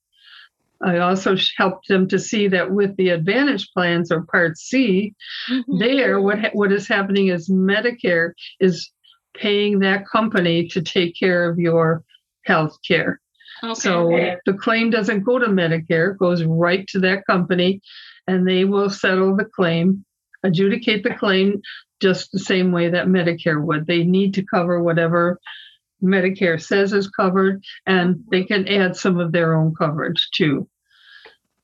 I 0.82 0.98
also 0.98 1.36
helped 1.56 1.88
them 1.88 2.06
to 2.08 2.18
see 2.18 2.48
that 2.48 2.70
with 2.70 2.94
the 2.96 3.08
Advantage 3.10 3.70
plans 3.72 4.12
or 4.12 4.26
Part 4.26 4.58
C, 4.58 5.14
Mhm. 5.48 5.78
there 5.78 6.20
what 6.20 6.54
what 6.54 6.72
is 6.72 6.86
happening 6.86 7.28
is 7.28 7.48
Medicare 7.48 8.32
is 8.60 8.90
paying 9.34 9.78
that 9.80 10.06
company 10.06 10.68
to 10.68 10.82
take 10.82 11.14
care 11.18 11.48
of 11.48 11.58
your 11.58 12.04
health 12.44 12.76
care. 12.86 13.20
Okay. 13.62 13.74
So 13.74 14.10
the 14.44 14.54
claim 14.54 14.90
doesn't 14.90 15.24
go 15.24 15.38
to 15.38 15.46
Medicare, 15.46 16.12
it 16.12 16.18
goes 16.18 16.44
right 16.44 16.86
to 16.88 17.00
that 17.00 17.26
company, 17.26 17.80
and 18.26 18.46
they 18.46 18.64
will 18.64 18.90
settle 18.90 19.36
the 19.36 19.44
claim, 19.44 20.04
adjudicate 20.42 21.02
the 21.02 21.14
claim 21.14 21.62
just 22.00 22.30
the 22.32 22.38
same 22.38 22.72
way 22.72 22.90
that 22.90 23.06
Medicare 23.06 23.62
would. 23.62 23.86
They 23.86 24.04
need 24.04 24.34
to 24.34 24.44
cover 24.44 24.82
whatever 24.82 25.40
Medicare 26.02 26.62
says 26.62 26.92
is 26.92 27.08
covered, 27.08 27.64
and 27.86 28.22
they 28.30 28.44
can 28.44 28.68
add 28.68 28.96
some 28.96 29.18
of 29.18 29.32
their 29.32 29.54
own 29.54 29.74
coverage 29.74 30.28
too. 30.34 30.68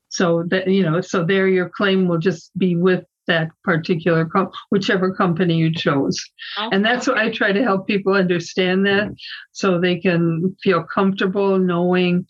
So 0.09 0.43
that 0.49 0.67
you 0.67 0.83
know, 0.83 1.01
so 1.01 1.25
there 1.25 1.47
your 1.47 1.69
claim 1.69 2.07
will 2.07 2.19
just 2.19 2.55
be 2.57 2.75
with 2.75 3.05
that 3.27 3.49
particular 3.63 4.25
com- 4.25 4.51
whichever 4.69 5.13
company 5.13 5.55
you 5.55 5.73
chose. 5.73 6.17
And 6.71 6.83
that's 6.83 7.07
what 7.07 7.17
i 7.17 7.29
try 7.29 7.51
to 7.51 7.63
help 7.63 7.87
people 7.87 8.13
understand 8.13 8.85
that 8.85 9.09
so 9.51 9.79
they 9.79 9.97
can 9.99 10.55
feel 10.61 10.83
comfortable 10.83 11.57
knowing 11.57 12.25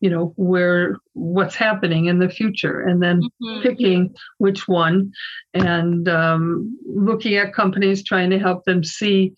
you 0.00 0.08
know 0.10 0.32
where 0.36 0.96
what's 1.14 1.56
happening 1.56 2.06
in 2.06 2.18
the 2.20 2.28
future 2.28 2.80
and 2.80 3.02
then 3.02 3.20
Mhm. 3.42 3.62
picking 3.62 4.14
which 4.38 4.68
one 4.68 5.10
and 5.54 6.08
um, 6.08 6.78
looking 6.86 7.34
at 7.34 7.52
companies 7.52 8.04
trying 8.04 8.30
to 8.30 8.38
help 8.38 8.64
them 8.64 8.84
see 8.84 9.32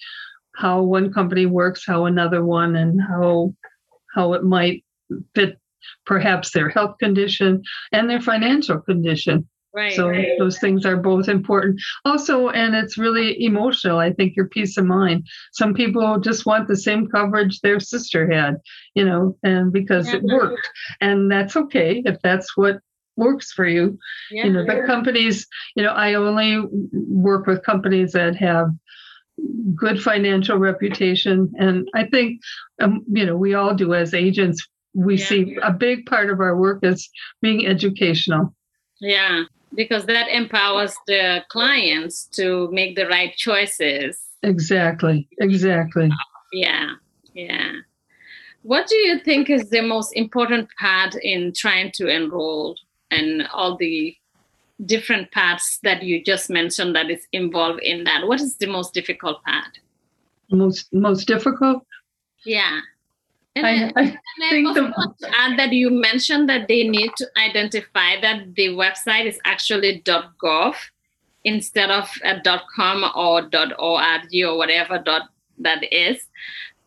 how 0.56 0.82
one 0.82 1.12
company 1.12 1.46
works 1.46 1.86
how 1.86 2.04
another 2.04 2.44
one 2.44 2.76
and 2.76 3.00
how 3.00 3.54
how 4.14 4.34
it 4.34 4.44
might 4.44 4.84
fit 5.34 5.58
perhaps 6.04 6.50
their 6.52 6.68
health 6.68 6.96
condition 6.98 7.62
and 7.92 8.10
their 8.10 8.20
financial 8.20 8.78
condition 8.80 9.48
Right. 9.72 9.92
so 9.92 10.08
right. 10.08 10.30
those 10.38 10.58
things 10.58 10.84
are 10.84 10.96
both 10.96 11.28
important. 11.28 11.80
Also, 12.04 12.48
and 12.48 12.74
it's 12.74 12.98
really 12.98 13.42
emotional. 13.44 13.98
I 13.98 14.12
think 14.12 14.34
your 14.34 14.48
peace 14.48 14.76
of 14.76 14.84
mind. 14.84 15.26
Some 15.52 15.74
people 15.74 16.18
just 16.18 16.44
want 16.44 16.66
the 16.66 16.76
same 16.76 17.06
coverage 17.06 17.60
their 17.60 17.78
sister 17.78 18.28
had, 18.30 18.56
you 18.94 19.04
know, 19.04 19.36
and 19.44 19.72
because 19.72 20.12
it 20.12 20.22
Mhm. 20.24 20.32
worked, 20.34 20.68
and 21.00 21.30
that's 21.30 21.56
okay 21.56 22.02
if 22.04 22.20
that's 22.22 22.56
what 22.56 22.80
works 23.16 23.52
for 23.52 23.66
you. 23.66 23.96
Yeah. 24.30 24.46
You 24.46 24.52
know, 24.52 24.64
the 24.64 24.82
companies, 24.86 25.46
you 25.76 25.82
know, 25.82 25.92
I 25.92 26.14
only 26.14 26.66
work 26.92 27.46
with 27.46 27.62
companies 27.62 28.12
that 28.12 28.34
have 28.36 28.70
good 29.74 30.02
financial 30.02 30.58
reputation. 30.58 31.52
And 31.58 31.88
I 31.94 32.06
think, 32.06 32.40
um, 32.80 33.04
you 33.08 33.24
know, 33.24 33.36
we 33.36 33.54
all 33.54 33.74
do 33.74 33.94
as 33.94 34.14
agents. 34.14 34.66
We 34.94 35.16
Yeah. 35.16 35.24
see 35.24 35.58
a 35.62 35.72
big 35.72 36.06
part 36.06 36.30
of 36.30 36.40
our 36.40 36.56
work 36.56 36.80
is 36.82 37.08
being 37.40 37.66
educational. 37.66 38.54
Yeah, 39.00 39.44
because 39.74 40.06
that 40.06 40.28
empowers 40.28 40.96
the 41.06 41.44
clients 41.48 42.24
to 42.32 42.68
make 42.72 42.96
the 42.96 43.06
right 43.06 43.34
choices. 43.36 44.20
Exactly. 44.42 45.28
Exactly. 45.38 46.10
Yeah, 46.52 46.94
yeah. 47.34 47.72
What 48.62 48.88
do 48.88 48.96
you 48.96 49.20
think 49.20 49.48
is 49.48 49.70
the 49.70 49.82
most 49.82 50.12
important 50.14 50.68
part 50.78 51.14
in 51.22 51.52
trying 51.54 51.92
to 51.92 52.08
enroll 52.08 52.76
and 53.10 53.46
all 53.52 53.76
the 53.76 54.14
different 54.84 55.30
parts 55.32 55.78
that 55.82 56.02
you 56.02 56.22
just 56.22 56.50
mentioned 56.50 56.94
that 56.94 57.10
is 57.10 57.26
involved 57.32 57.80
in 57.82 58.04
that? 58.04 58.26
What 58.26 58.40
is 58.40 58.56
the 58.56 58.66
most 58.66 58.92
difficult 58.92 59.42
part? 59.44 59.78
Most 60.50 60.92
most 60.92 61.26
difficult. 61.26 61.84
Yeah. 62.44 62.80
And 63.64 63.66
I, 63.66 63.78
then- 63.78 63.92
I 63.96 64.00
and 64.02 64.50
think 64.50 64.74
the- 64.74 65.30
add 65.38 65.58
that 65.58 65.72
you 65.72 65.90
mentioned 65.90 66.48
that 66.48 66.68
they 66.68 66.86
need 66.88 67.10
to 67.16 67.26
identify 67.38 68.20
that 68.20 68.54
the 68.54 68.68
website 68.68 69.26
is 69.26 69.38
actually 69.44 70.02
.gov 70.02 70.74
instead 71.44 71.90
of 71.90 72.10
a 72.24 72.40
.com 72.74 73.04
or 73.14 73.48
.org 73.78 74.26
or 74.44 74.56
whatever 74.58 74.98
dot 74.98 75.28
that 75.58 75.82
is. 75.92 76.26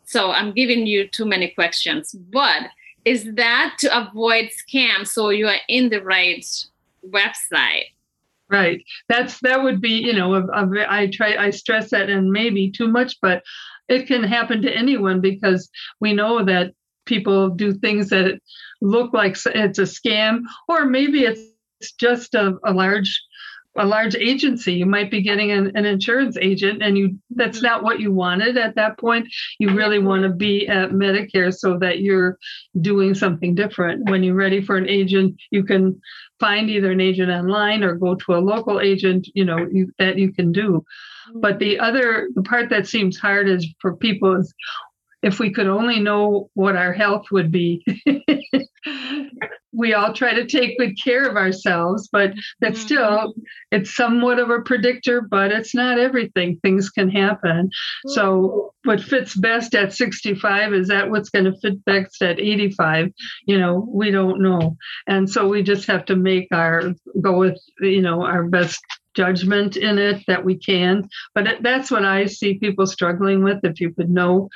So 0.06 0.32
I'm 0.32 0.52
giving 0.54 0.86
you 0.86 1.08
too 1.08 1.26
many 1.26 1.50
questions, 1.50 2.12
but 2.12 2.64
is 3.06 3.34
that 3.36 3.76
to 3.80 3.98
avoid 3.98 4.50
scams 4.52 5.08
so 5.08 5.30
you 5.30 5.48
are 5.48 5.60
in 5.68 5.90
the 5.90 6.02
right 6.02 6.46
website? 7.10 7.86
Right. 8.50 8.84
That's 9.10 9.40
that 9.40 9.64
would 9.64 9.82
be 9.82 9.92
you 9.92 10.14
know 10.14 10.36
a, 10.36 10.46
a, 10.46 10.86
I 10.88 11.08
try 11.08 11.36
I 11.36 11.50
stress 11.50 11.90
that 11.90 12.10
and 12.10 12.32
maybe 12.32 12.70
too 12.70 12.88
much, 12.88 13.20
but 13.22 13.42
it 13.94 14.08
can 14.08 14.24
happen 14.24 14.62
to 14.64 14.76
anyone 14.76 15.22
because 15.22 15.70
we 16.00 16.14
know 16.14 16.44
that 16.46 16.74
people 17.06 17.50
do 17.50 17.74
things 17.74 18.10
that 18.10 18.40
look 18.82 19.14
like 19.14 19.38
it's 19.46 19.80
a 19.80 19.84
scam, 19.84 20.42
or 20.68 20.86
maybe 20.86 21.24
it's 21.24 21.42
just 22.00 22.34
a, 22.36 22.58
a 22.66 22.74
large 22.74 23.22
a 23.76 23.86
large 23.86 24.16
agency. 24.16 24.74
You 24.74 24.86
might 24.86 25.10
be 25.10 25.22
getting 25.22 25.52
an, 25.52 25.76
an 25.76 25.86
insurance 25.86 26.38
agent, 26.40 26.84
and 26.84 26.98
you 26.98 27.18
that's 27.32 27.58
mm-hmm. 27.58 27.68
not 27.68 27.84
what 27.84 28.00
you 28.00 28.12
wanted 28.12 28.58
at 28.58 28.76
that 28.76 28.98
point. 29.00 29.28
You 29.60 29.74
really 29.74 29.98
mm-hmm. 29.98 30.08
want 30.08 30.24
to 30.24 30.30
be 30.30 30.68
at 30.68 30.92
Medicare 30.92 31.54
so 31.54 31.78
that 31.80 32.00
you're 32.00 32.38
doing 32.82 33.16
something 33.16 33.56
different. 33.56 34.10
When 34.10 34.24
you're 34.24 34.36
ready 34.36 34.62
for 34.62 34.78
an 34.78 34.88
agent, 34.88 35.36
you 35.52 35.64
can 35.64 36.00
find 36.40 36.70
either 36.70 36.92
an 36.92 37.02
agent 37.02 37.32
online 37.32 37.84
or 37.84 37.96
go 37.96 38.16
to 38.16 38.34
a 38.34 38.40
local 38.40 38.80
agent. 38.80 39.28
You 39.34 39.46
know 39.46 39.68
you, 39.72 39.92
that 39.98 40.18
you 40.18 40.32
can 40.32 40.52
do. 40.52 40.86
But 41.36 41.60
the 41.60 41.80
other 41.80 42.30
the 42.36 42.44
part 42.44 42.70
that 42.70 42.88
seems 42.88 43.18
hard 43.18 43.50
is 43.50 43.68
for 43.80 43.96
people 43.96 44.36
is 44.36 44.54
if 45.24 45.40
we 45.40 45.52
could 45.52 45.68
only 45.68 46.00
know 46.00 46.50
what 46.54 46.76
our 46.76 46.94
health 46.94 47.26
would 47.32 47.52
be. 47.52 47.84
we 49.74 49.94
all 49.94 50.14
try 50.14 50.34
to 50.34 50.46
take 50.46 50.78
good 50.78 50.96
care 51.02 51.28
of 51.28 51.36
ourselves, 51.36 52.08
but 52.12 52.34
that's 52.60 52.78
mm-hmm. 52.80 52.86
still 52.86 53.34
it's 53.72 53.96
somewhat 53.96 54.38
of 54.38 54.50
a 54.50 54.62
predictor, 54.62 55.22
but 55.22 55.52
it's 55.52 55.74
not 55.74 55.98
everything. 55.98 56.60
Things 56.62 56.90
can 56.90 57.10
happen. 57.10 57.72
So 58.08 58.72
mm-hmm. 58.84 58.90
what 58.90 59.02
fits 59.02 59.36
best 59.36 59.74
at 59.74 59.94
65 59.94 60.74
is 60.74 60.90
that 60.90 61.10
what's 61.10 61.30
going 61.30 61.46
to 61.46 61.58
fit 61.60 61.84
best 61.86 62.22
at 62.22 62.40
85? 62.40 63.12
You 63.46 63.58
know, 63.58 63.88
we 63.90 64.12
don't 64.12 64.42
know. 64.42 64.78
And 65.08 65.30
so 65.30 65.48
we 65.48 65.64
just 65.64 65.88
have 65.88 66.06
to 66.06 66.16
make 66.16 66.50
our 66.52 66.94
go 67.20 67.40
with, 67.40 67.60
you 67.80 68.02
know, 68.02 68.24
our 68.24 68.44
best 68.44 68.80
judgment 69.16 69.78
in 69.78 69.98
it 69.98 70.24
that 70.28 70.44
we 70.44 70.58
can. 70.58 71.08
But 71.36 71.58
that's 71.62 71.92
what 71.92 72.06
I 72.06 72.26
see 72.26 72.60
people 72.60 72.88
struggling 72.88 73.44
with 73.44 73.60
if 73.64 73.80
you 73.80 73.94
could 73.94 74.10
know 74.10 74.50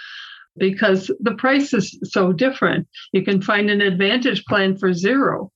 because 0.58 1.12
the 1.20 1.36
price 1.36 1.74
is 1.74 1.98
so 2.04 2.34
different. 2.34 2.88
You 3.14 3.24
can 3.24 3.42
find 3.42 3.70
an 3.70 3.82
advantage 3.82 4.44
plan 4.46 4.78
for 4.78 4.94
zero 4.94 5.52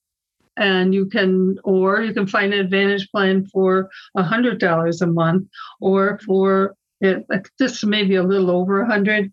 and 0.57 0.93
you 0.93 1.05
can 1.05 1.57
or 1.63 2.01
you 2.01 2.13
can 2.13 2.27
find 2.27 2.53
an 2.53 2.59
advantage 2.59 3.09
plan 3.11 3.45
for 3.45 3.89
a 4.15 4.23
hundred 4.23 4.59
dollars 4.59 5.01
a 5.01 5.07
month 5.07 5.47
or 5.79 6.19
for 6.25 6.75
it, 6.99 7.25
just 7.59 7.85
maybe 7.85 8.15
a 8.15 8.23
little 8.23 8.51
over 8.51 8.81
a 8.81 8.85
hundred 8.85 9.31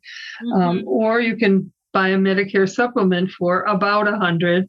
um, 0.55 0.85
or 0.87 1.21
you 1.21 1.37
can 1.37 1.73
buy 1.93 2.09
a 2.09 2.17
medicare 2.17 2.71
supplement 2.71 3.31
for 3.31 3.63
about 3.65 4.09
a 4.09 4.17
hundred 4.17 4.69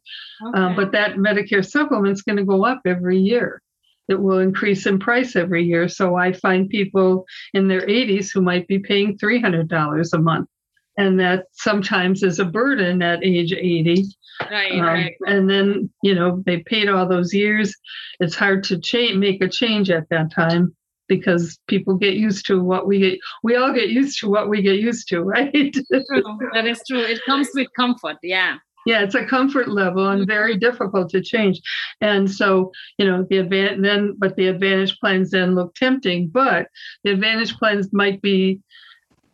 um, 0.55 0.75
but 0.75 0.91
that 0.91 1.15
medicare 1.15 1.65
supplement's 1.65 2.23
going 2.23 2.37
to 2.37 2.43
go 2.43 2.65
up 2.65 2.81
every 2.85 3.17
year 3.17 3.61
it 4.09 4.19
will 4.19 4.39
increase 4.39 4.85
in 4.85 4.99
price 4.99 5.35
every 5.35 5.63
year 5.63 5.87
so 5.87 6.15
i 6.15 6.31
find 6.31 6.69
people 6.69 7.25
in 7.53 7.67
their 7.67 7.81
80s 7.81 8.31
who 8.33 8.41
might 8.41 8.67
be 8.67 8.79
paying 8.79 9.17
$300 9.17 10.13
a 10.13 10.17
month 10.17 10.49
and 10.97 11.19
that 11.19 11.45
sometimes 11.53 12.23
is 12.23 12.39
a 12.39 12.45
burden 12.45 13.01
at 13.01 13.23
age 13.23 13.53
80 13.53 14.05
right, 14.51 14.71
um, 14.73 14.81
right. 14.81 15.15
and 15.25 15.49
then 15.49 15.89
you 16.03 16.13
know 16.13 16.43
they 16.45 16.59
paid 16.59 16.89
all 16.89 17.07
those 17.07 17.33
years 17.33 17.73
it's 18.19 18.35
hard 18.35 18.63
to 18.65 18.79
change 18.79 19.15
make 19.17 19.41
a 19.43 19.47
change 19.47 19.89
at 19.89 20.09
that 20.09 20.31
time 20.31 20.75
because 21.07 21.57
people 21.67 21.95
get 21.95 22.13
used 22.13 22.45
to 22.45 22.61
what 22.61 22.87
we 22.87 22.99
get 22.99 23.19
we 23.43 23.55
all 23.55 23.73
get 23.73 23.89
used 23.89 24.19
to 24.19 24.29
what 24.29 24.49
we 24.49 24.61
get 24.61 24.79
used 24.79 25.07
to 25.07 25.21
right 25.35 25.73
True. 25.73 26.39
That 26.53 26.65
is 26.65 26.81
true. 26.87 27.01
It 27.01 27.19
comes 27.25 27.49
with 27.53 27.67
comfort. 27.75 28.17
Yeah. 28.23 28.57
Yeah 28.85 29.01
it's 29.01 29.15
a 29.15 29.25
comfort 29.25 29.69
level 29.69 30.07
and 30.09 30.27
very 30.27 30.53
mm-hmm. 30.53 30.59
difficult 30.59 31.09
to 31.09 31.21
change. 31.21 31.61
And 32.01 32.29
so 32.29 32.71
you 32.97 33.05
know 33.05 33.25
the 33.29 33.37
advantage 33.37 33.81
then 33.81 34.15
but 34.17 34.35
the 34.35 34.47
advantage 34.47 34.97
plans 34.99 35.31
then 35.31 35.55
look 35.55 35.75
tempting 35.75 36.29
but 36.29 36.67
the 37.03 37.11
advantage 37.11 37.55
plans 37.57 37.91
might 37.91 38.21
be 38.21 38.59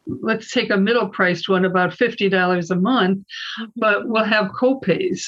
let's 0.08 0.52
take 0.52 0.70
a 0.70 0.78
middle 0.78 1.10
priced 1.10 1.50
one 1.50 1.66
about 1.66 1.92
$50 1.92 2.72
a 2.72 2.76
month 2.76 3.20
mm-hmm. 3.20 3.66
but 3.76 4.08
we'll 4.08 4.24
have 4.24 4.52
copays 4.52 5.24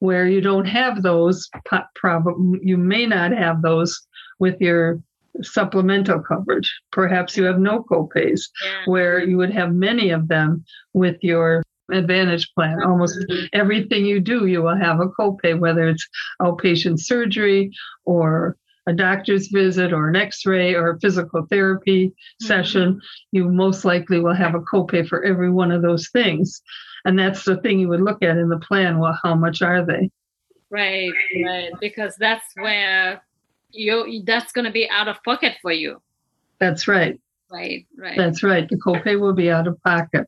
where 0.00 0.26
you 0.26 0.40
don't 0.40 0.66
have 0.66 1.02
those 1.02 1.48
problem 1.94 2.58
you 2.62 2.76
may 2.76 3.06
not 3.06 3.32
have 3.32 3.62
those 3.62 4.06
with 4.38 4.60
your 4.60 5.00
supplemental 5.40 6.20
coverage. 6.20 6.72
Perhaps 6.90 7.36
you 7.36 7.44
have 7.44 7.58
no 7.58 7.82
copays 7.84 8.42
Yeah. 8.64 8.84
where 8.86 9.18
you 9.18 9.36
would 9.38 9.50
have 9.52 9.72
many 9.74 10.10
of 10.10 10.28
them 10.28 10.64
with 10.92 11.16
your 11.22 11.62
advantage 11.92 12.52
plan. 12.54 12.82
Almost 12.82 13.24
everything 13.52 14.04
you 14.04 14.20
do 14.20 14.46
you 14.46 14.62
will 14.62 14.76
have 14.76 15.00
a 15.00 15.08
copay 15.08 15.58
whether 15.58 15.88
it's 15.88 16.08
outpatient 16.40 17.00
surgery 17.00 17.70
or 18.04 18.56
a 18.86 18.92
doctor's 18.92 19.48
visit 19.48 19.92
or 19.92 20.08
an 20.08 20.16
x-ray 20.16 20.74
or 20.74 20.90
a 20.90 21.00
physical 21.00 21.46
therapy 21.48 22.08
mm-hmm. 22.08 22.46
session. 22.46 23.00
You 23.30 23.48
most 23.48 23.84
likely 23.84 24.20
will 24.20 24.34
have 24.34 24.54
a 24.54 24.60
copay 24.60 25.06
for 25.06 25.24
every 25.24 25.50
one 25.50 25.70
of 25.70 25.82
those 25.82 26.08
things. 26.08 26.60
And 27.04 27.18
that's 27.18 27.44
the 27.44 27.56
thing 27.58 27.78
you 27.78 27.88
would 27.88 28.00
look 28.00 28.22
at 28.22 28.36
in 28.36 28.48
the 28.48 28.58
plan. 28.58 28.98
Well 28.98 29.18
how 29.22 29.34
much 29.34 29.62
are 29.62 29.84
they? 29.84 30.10
Right, 30.70 31.12
right. 31.44 31.72
Because 31.80 32.16
that's 32.16 32.46
where 32.54 33.22
you 33.70 34.22
that's 34.24 34.52
gonna 34.52 34.72
be 34.72 34.88
out 34.88 35.08
of 35.08 35.22
pocket 35.22 35.56
for 35.62 35.72
you. 35.72 36.00
that's 36.58 36.88
right. 36.88 37.20
Right, 37.50 37.86
right. 37.98 38.16
that's 38.16 38.42
right. 38.42 38.66
The 38.66 38.76
copay 38.76 39.20
will 39.20 39.34
be 39.34 39.50
out 39.50 39.66
of 39.66 39.80
pocket 39.82 40.26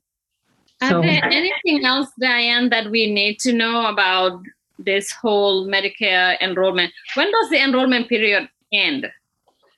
Are 0.83 0.91
so 0.91 1.01
there 1.01 1.25
anything 1.25 1.85
else, 1.85 2.09
Diane, 2.21 2.69
that 2.71 2.91
we 2.91 3.11
need 3.11 3.39
to 3.41 3.53
know 3.53 3.87
about 3.87 4.41
this 4.79 5.11
whole 5.13 5.67
Medicare 5.67 6.37
enrollment? 6.41 6.93
When 7.15 7.31
does 7.31 7.51
the 7.51 7.63
enrollment 7.63 8.09
period 8.09 8.49
end? 8.73 9.07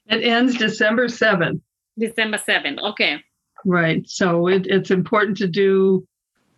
it 0.09 0.23
ends 0.23 0.57
december 0.57 1.09
7th 1.09 1.61
December 1.99 2.39
7th. 2.39 2.79
Okay. 2.91 3.23
Right. 3.65 4.09
So 4.09 4.49
it, 4.49 4.67
it's 4.67 4.91
important 4.91 5.37
to 5.39 5.49
do, 5.49 6.07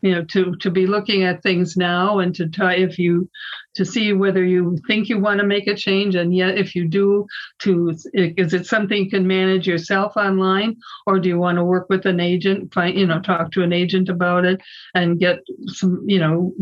you 0.01 0.15
know, 0.15 0.25
to 0.25 0.55
to 0.57 0.71
be 0.71 0.87
looking 0.87 1.25
at 1.25 1.43
things 1.43 1.77
now 1.77 2.19
and 2.21 2.35
to 2.37 2.49
try 2.49 2.75
if 2.75 2.99
you 2.99 3.29
to 3.75 3.85
see 3.85 4.13
whether 4.13 4.45
you 4.45 4.77
think 4.87 5.09
you 5.09 5.19
want 5.19 5.41
to 5.41 5.47
make 5.47 5.67
a 5.67 5.75
change 5.75 6.15
and 6.15 6.35
yet 6.35 6.57
if 6.59 6.75
you 6.75 6.89
do 6.89 7.27
to 7.61 7.95
is 8.15 8.55
it 8.55 8.67
something 8.67 9.05
you 9.05 9.11
can 9.11 9.27
manage 9.27 9.67
yourself 9.67 10.17
online 10.17 10.77
or 11.07 11.19
do 11.19 11.29
you 11.29 11.39
want 11.39 11.59
to 11.59 11.65
work 11.65 11.87
with 11.89 12.07
an 12.07 12.21
agent 12.21 12.73
find 12.73 12.99
you 12.99 13.07
know 13.07 13.21
talk 13.21 13.51
to 13.53 13.63
an 13.63 13.73
agent 13.73 14.09
about 14.09 14.45
it 14.45 14.61
and 14.95 15.21
get 15.21 15.41
some 15.67 16.03
you 16.07 16.19
know 16.19 16.53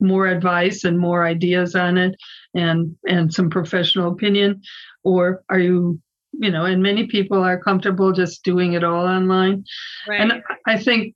more 0.00 0.26
advice 0.26 0.84
and 0.84 0.98
more 0.98 1.26
ideas 1.26 1.74
on 1.74 1.96
it 1.96 2.14
and 2.54 2.96
and 3.08 3.32
some 3.32 3.48
professional 3.50 4.12
opinion 4.12 4.60
or 5.04 5.42
are 5.48 5.58
you 5.58 5.98
you 6.32 6.50
know 6.50 6.64
and 6.64 6.82
many 6.82 7.06
people 7.06 7.42
are 7.42 7.58
comfortable 7.58 8.12
just 8.12 8.42
doing 8.44 8.72
it 8.74 8.84
all 8.84 9.06
online 9.06 9.64
Right. 10.08 10.20
and 10.20 10.42
I 10.66 10.78
think 10.78 11.14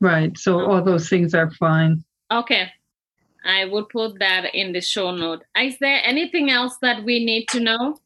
right. 0.00 0.36
So 0.38 0.60
all 0.60 0.82
those 0.82 1.08
things 1.08 1.34
are 1.34 1.50
fine. 1.52 2.04
Okay. 2.30 2.70
I 3.44 3.64
will 3.64 3.84
put 3.86 4.18
that 4.18 4.54
in 4.54 4.72
the 4.72 4.80
show 4.80 5.10
note. 5.10 5.44
Is 5.58 5.78
there 5.78 6.00
anything 6.04 6.50
else 6.50 6.76
that 6.82 7.04
we 7.04 7.24
need 7.24 7.48
to 7.48 7.60
know? 7.60 7.96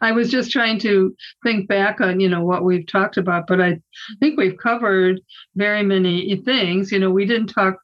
I 0.00 0.12
was 0.12 0.30
just 0.30 0.50
trying 0.50 0.78
to 0.80 1.16
think 1.42 1.68
back 1.68 2.00
on, 2.00 2.20
you 2.20 2.28
know, 2.28 2.44
what 2.44 2.64
we've 2.64 2.86
talked 2.86 3.16
about, 3.16 3.46
but 3.46 3.60
I 3.60 3.80
think 4.20 4.36
we've 4.36 4.58
covered 4.58 5.20
very 5.54 5.82
many 5.82 6.36
things. 6.44 6.92
You 6.92 6.98
know, 6.98 7.10
we 7.10 7.24
didn't 7.24 7.46
talk 7.46 7.78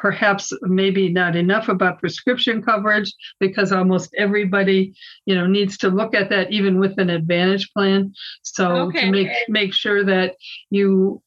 perhaps 0.00 0.50
maybe 0.62 1.10
not 1.10 1.36
enough 1.36 1.68
about 1.68 2.00
prescription 2.00 2.62
coverage 2.62 3.12
because 3.38 3.70
almost 3.70 4.14
everybody, 4.16 4.94
you 5.26 5.34
know, 5.34 5.46
needs 5.46 5.76
to 5.76 5.88
look 5.90 6.14
at 6.14 6.30
that 6.30 6.50
even 6.50 6.78
with 6.78 6.98
an 6.98 7.10
advantage 7.10 7.70
plan. 7.72 8.12
So 8.42 8.88
Okay. 8.88 9.02
to 9.02 9.10
make 9.10 9.28
make 9.48 9.74
sure 9.74 10.02
that 10.04 10.36
you 10.70 11.22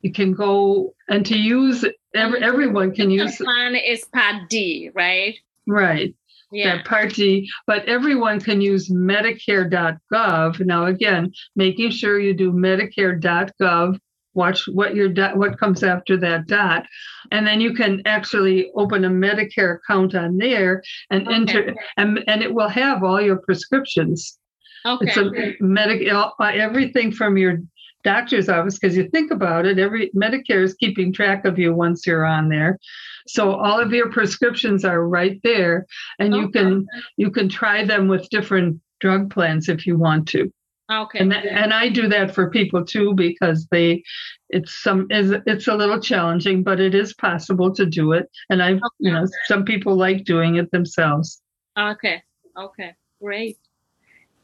you 0.00 0.12
can 0.12 0.32
go 0.32 0.94
and 1.08 1.26
to 1.26 1.36
use 1.36 1.84
every, 2.14 2.38
mm-hmm. 2.40 2.48
everyone 2.48 2.94
can 2.94 3.08
The 3.08 3.16
use 3.16 3.36
plan 3.36 3.74
is 3.74 4.04
Part 4.06 4.48
D, 4.48 4.90
right? 4.94 5.34
right 5.66 6.14
Yeah. 6.52 6.76
that 6.76 6.86
Part 6.86 7.12
D, 7.14 7.48
but 7.66 7.84
everyone 7.86 8.40
can 8.40 8.60
use 8.60 8.88
Medicare.gov. 8.88 10.60
Now, 10.64 10.86
again, 10.86 11.32
making 11.54 11.90
sure 11.90 12.18
you 12.18 12.34
do 12.34 12.52
Medicare.gov. 12.52 13.98
Watch 14.34 14.68
what 14.68 14.94
your 14.94 15.08
dot, 15.08 15.36
what 15.38 15.58
comes 15.58 15.82
after 15.82 16.16
that 16.18 16.46
dot, 16.46 16.84
and 17.30 17.46
then 17.46 17.60
you 17.60 17.74
can 17.74 18.02
actually 18.06 18.70
open 18.74 19.04
a 19.04 19.10
Medicare 19.10 19.76
account 19.76 20.14
on 20.14 20.36
there 20.38 20.82
and 21.10 21.26
Okay. 21.26 21.34
enter, 21.34 21.74
and, 21.96 22.22
and 22.26 22.42
it 22.42 22.52
will 22.52 22.68
have 22.68 23.02
all 23.02 23.20
your 23.20 23.36
prescriptions. 23.38 24.38
Okay. 24.84 25.06
It's 25.06 25.16
a 25.16 25.30
medic 25.60 26.10
uh, 26.12 26.30
everything 26.40 27.10
from 27.10 27.36
your 27.36 27.58
doctor's 28.04 28.48
office 28.48 28.78
because 28.78 28.96
you 28.96 29.08
think 29.10 29.32
about 29.32 29.66
it, 29.66 29.80
every 29.80 30.10
Medicare 30.14 30.62
is 30.62 30.74
keeping 30.74 31.12
track 31.12 31.44
of 31.44 31.58
you 31.58 31.74
once 31.74 32.06
you're 32.06 32.24
on 32.24 32.48
there. 32.48 32.78
So 33.26 33.50
all 33.56 33.80
of 33.80 33.92
your 33.92 34.10
prescriptions 34.12 34.84
are 34.84 35.08
right 35.08 35.40
there, 35.42 35.86
and 36.20 36.32
you 36.34 36.48
can 36.50 36.86
you 37.16 37.30
can 37.32 37.48
try 37.48 37.84
them 37.84 38.06
with 38.06 38.28
different 38.30 38.80
drug 39.00 39.30
plans 39.30 39.68
if 39.68 39.86
you 39.86 39.98
want 39.98 40.28
to. 40.28 40.52
Okay. 40.90 41.18
And 41.18 41.32
that, 41.32 41.46
and 41.46 41.72
I 41.72 41.88
do 41.88 42.08
that 42.08 42.34
for 42.34 42.50
people 42.50 42.84
too 42.84 43.14
because 43.14 43.66
they 43.70 44.02
it's 44.50 44.82
some 44.82 45.06
is 45.10 45.32
it's 45.46 45.68
a 45.68 45.74
little 45.74 46.00
challenging, 46.00 46.62
but 46.62 46.80
it 46.80 46.94
is 46.94 47.14
possible 47.14 47.74
to 47.74 47.86
do 47.86 48.12
it. 48.12 48.30
And 48.50 48.62
I 48.62 48.70
you 48.98 49.12
know 49.12 49.26
some 49.46 49.64
people 49.64 49.96
like 49.96 50.24
doing 50.24 50.56
it 50.56 50.70
themselves. 50.70 51.42
Okay. 51.78 52.22
Okay. 52.56 52.94
Great. 53.22 53.58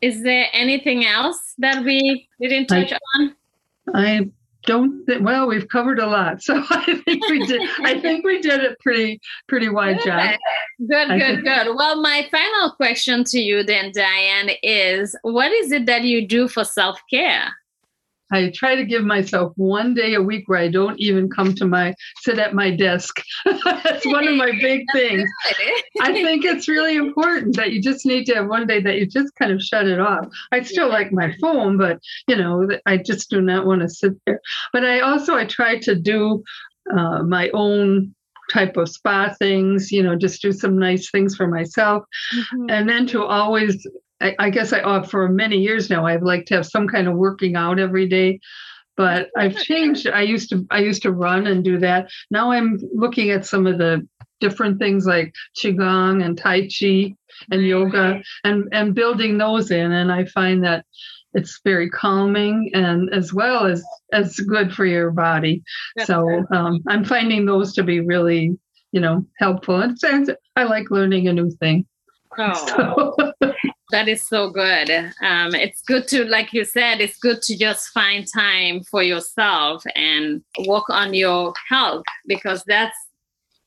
Is 0.00 0.22
there 0.22 0.46
anything 0.52 1.06
else 1.06 1.54
that 1.58 1.84
we 1.84 2.28
didn't 2.40 2.70
I- 2.72 2.84
touch 2.84 2.98
on? 3.16 3.36
I 3.94 4.28
don't 4.64 5.04
think, 5.06 5.24
well, 5.24 5.46
we've 5.48 5.68
covered 5.68 5.98
a 5.98 6.06
lot. 6.06 6.42
So 6.42 6.62
I 6.70 7.00
think 7.04 7.28
we 7.28 7.44
did, 7.46 7.62
I 7.80 8.00
think 8.00 8.24
we 8.24 8.40
did 8.40 8.60
it 8.60 8.78
pretty, 8.80 9.20
pretty 9.48 9.68
wide 9.68 10.00
job. 10.04 10.36
Good, 10.88 11.10
I 11.10 11.18
good, 11.18 11.26
think- 11.36 11.44
good. 11.44 11.76
Well, 11.76 12.00
my 12.00 12.26
final 12.30 12.72
question 12.72 13.24
to 13.24 13.38
you 13.40 13.62
then, 13.62 13.92
Diane, 13.92 14.50
is 14.62 15.16
what 15.22 15.52
is 15.52 15.72
it 15.72 15.86
that 15.86 16.02
you 16.02 16.26
do 16.26 16.48
for 16.48 16.64
self 16.64 17.00
care? 17.10 17.52
I 18.32 18.50
try 18.54 18.74
to 18.74 18.84
give 18.84 19.04
myself 19.04 19.52
one 19.56 19.94
day 19.94 20.14
a 20.14 20.22
week 20.22 20.48
where 20.48 20.58
I 20.58 20.68
don't 20.68 20.98
even 20.98 21.28
come 21.30 21.54
to 21.56 21.66
my, 21.66 21.94
sit 22.22 22.38
at 22.38 22.54
my 22.54 22.74
desk. 22.74 23.22
That's 23.64 24.06
one 24.06 24.26
of 24.26 24.36
my 24.36 24.52
big 24.60 24.84
things. 24.92 25.28
I 26.00 26.12
think 26.12 26.44
it's 26.44 26.68
really 26.68 26.96
important 26.96 27.56
that 27.56 27.72
you 27.72 27.82
just 27.82 28.06
need 28.06 28.24
to 28.26 28.34
have 28.34 28.48
one 28.48 28.66
day 28.66 28.80
that 28.80 28.96
you 28.96 29.06
just 29.06 29.34
kind 29.36 29.52
of 29.52 29.62
shut 29.62 29.86
it 29.86 30.00
off. 30.00 30.26
I 30.50 30.62
still 30.62 30.88
like 30.88 31.12
my 31.12 31.34
phone, 31.40 31.76
but 31.76 32.00
you 32.26 32.36
know, 32.36 32.68
I 32.86 32.96
just 32.96 33.30
do 33.30 33.40
not 33.40 33.66
want 33.66 33.82
to 33.82 33.88
sit 33.88 34.12
there. 34.26 34.40
But 34.72 34.84
I 34.84 35.00
also 35.00 35.34
I 35.36 35.44
try 35.44 35.78
to 35.80 35.94
do 35.94 36.42
uh, 36.96 37.22
my 37.22 37.50
own 37.54 38.14
type 38.52 38.76
of 38.76 38.88
spa 38.88 39.32
things. 39.38 39.92
You 39.92 40.02
know, 40.02 40.16
just 40.16 40.42
do 40.42 40.52
some 40.52 40.78
nice 40.78 41.10
things 41.10 41.36
for 41.36 41.46
myself, 41.46 42.04
Mhm. 42.34 42.70
and 42.70 42.88
then 42.88 43.06
to 43.08 43.24
always. 43.24 43.86
I, 44.22 44.34
I 44.38 44.50
guess 44.50 44.72
I 44.72 44.80
uh, 44.80 45.02
for 45.02 45.28
many 45.28 45.58
years 45.58 45.90
now 45.90 46.06
I've 46.06 46.22
liked 46.22 46.48
to 46.48 46.54
have 46.54 46.66
some 46.66 46.86
kind 46.88 47.08
of 47.08 47.16
working 47.16 47.56
out 47.56 47.78
every 47.78 48.08
day. 48.08 48.40
But 48.96 49.28
I've 49.38 49.56
changed. 49.56 50.06
I 50.06 50.20
used 50.22 50.50
to 50.50 50.66
I 50.70 50.80
used 50.80 51.02
to 51.02 51.12
run 51.12 51.46
and 51.46 51.64
do 51.64 51.78
that. 51.78 52.10
Now 52.30 52.50
I'm 52.52 52.78
looking 52.94 53.30
at 53.30 53.46
some 53.46 53.66
of 53.66 53.78
the 53.78 54.06
different 54.40 54.78
things 54.78 55.06
like 55.06 55.32
qigong 55.56 56.24
and 56.24 56.36
tai 56.36 56.62
chi 56.68 57.14
and 57.50 57.62
yoga 57.62 58.20
and 58.44 58.68
and 58.72 58.92
building 58.94 59.38
those 59.38 59.70
in 59.70 59.92
and 59.92 60.10
i 60.10 60.24
find 60.24 60.64
that 60.64 60.84
it's 61.32 61.60
very 61.62 61.88
calming 61.88 62.68
and 62.74 63.08
as 63.14 63.32
well 63.32 63.66
as 63.66 63.84
as 64.12 64.34
good 64.40 64.72
for 64.74 64.84
your 64.84 65.12
body 65.12 65.62
so 66.06 66.44
um, 66.50 66.80
i'm 66.88 67.04
finding 67.04 67.46
those 67.46 67.72
to 67.72 67.84
be 67.84 68.00
really 68.00 68.58
you 68.90 69.00
know 69.00 69.24
helpful 69.38 69.80
and 69.80 69.92
it's- 70.02 70.36
i 70.56 70.64
like 70.64 70.90
learning 70.90 71.28
a 71.28 71.32
new 71.32 71.48
thing 71.60 71.86
Oh, 72.36 73.14
so, 73.42 73.52
that 73.92 74.08
is 74.08 74.26
so 74.26 74.50
good. 74.50 74.90
Um, 75.22 75.54
it's 75.54 75.82
good 75.82 76.08
to, 76.08 76.24
like 76.24 76.52
you 76.52 76.64
said, 76.64 77.00
it's 77.00 77.18
good 77.18 77.40
to 77.42 77.56
just 77.56 77.90
find 77.90 78.26
time 78.26 78.82
for 78.82 79.02
yourself 79.02 79.84
and 79.94 80.42
work 80.66 80.90
on 80.90 81.14
your 81.14 81.52
health 81.68 82.04
because 82.26 82.64
that's 82.64 82.96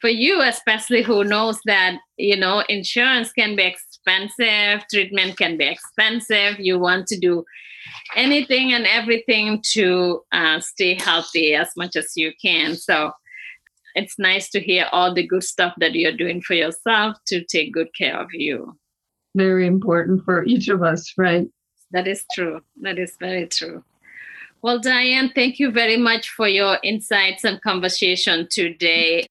for 0.02 0.10
you, 0.10 0.42
especially 0.42 1.02
who 1.02 1.24
knows 1.24 1.60
that, 1.66 1.98
you 2.18 2.36
know, 2.36 2.64
insurance 2.68 3.32
can 3.32 3.56
be 3.56 3.64
expensive, 3.64 4.86
treatment 4.92 5.38
can 5.38 5.58
be 5.58 5.66
expensive. 5.66 6.60
You 6.60 6.80
want 6.80 7.08
to 7.08 7.20
do 7.20 7.46
anything 8.16 8.74
and 8.74 8.86
everything 8.86 9.62
to 9.74 10.24
uh, 10.32 10.60
stay 10.60 10.96
healthy 10.96 11.56
as 11.56 11.70
much 11.78 11.96
as 11.96 12.14
you 12.16 12.34
can. 12.42 12.76
So 12.76 13.12
it's 13.94 14.20
nice 14.20 14.50
to 14.50 14.60
hear 14.60 14.88
all 14.92 15.14
the 15.14 15.26
good 15.26 15.44
stuff 15.44 15.74
that 15.78 15.94
you're 15.96 16.18
doing 16.18 16.42
for 16.42 16.56
yourself 16.56 17.16
to 17.28 17.44
take 17.46 17.74
good 17.74 17.94
care 17.96 18.20
of 18.20 18.28
you. 18.34 18.78
Very 19.36 19.68
important 19.68 20.24
for 20.26 20.44
each 20.46 20.68
of 20.70 20.82
us 20.82 21.14
right 21.18 21.48
That 21.92 22.08
is 22.08 22.26
true. 22.34 22.62
That 22.82 22.98
is 23.00 23.16
very 23.20 23.48
true. 23.48 23.84
Well, 24.62 24.80
Diane, 24.80 25.32
thank 25.34 25.60
you 25.60 25.72
very 25.72 25.96
much 25.96 26.30
for 26.30 26.48
your 26.48 26.80
insights 26.84 27.44
and 27.44 27.62
conversation 27.62 28.48
today. 28.50 29.28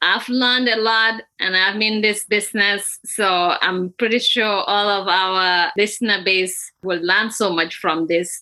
I've 0.00 0.28
learned 0.28 0.68
a 0.68 0.76
lot 0.76 1.22
and 1.40 1.56
I'm 1.56 1.82
in 1.82 2.02
this 2.02 2.24
business, 2.24 3.00
so 3.04 3.56
I'm 3.60 3.90
pretty 3.98 4.20
sure 4.20 4.44
all 4.44 4.88
of 4.88 5.08
our 5.08 5.72
listener 5.76 6.22
base 6.22 6.70
will 6.84 7.00
learn 7.02 7.32
so 7.32 7.50
much 7.50 7.76
from 7.76 8.06
this 8.06 8.40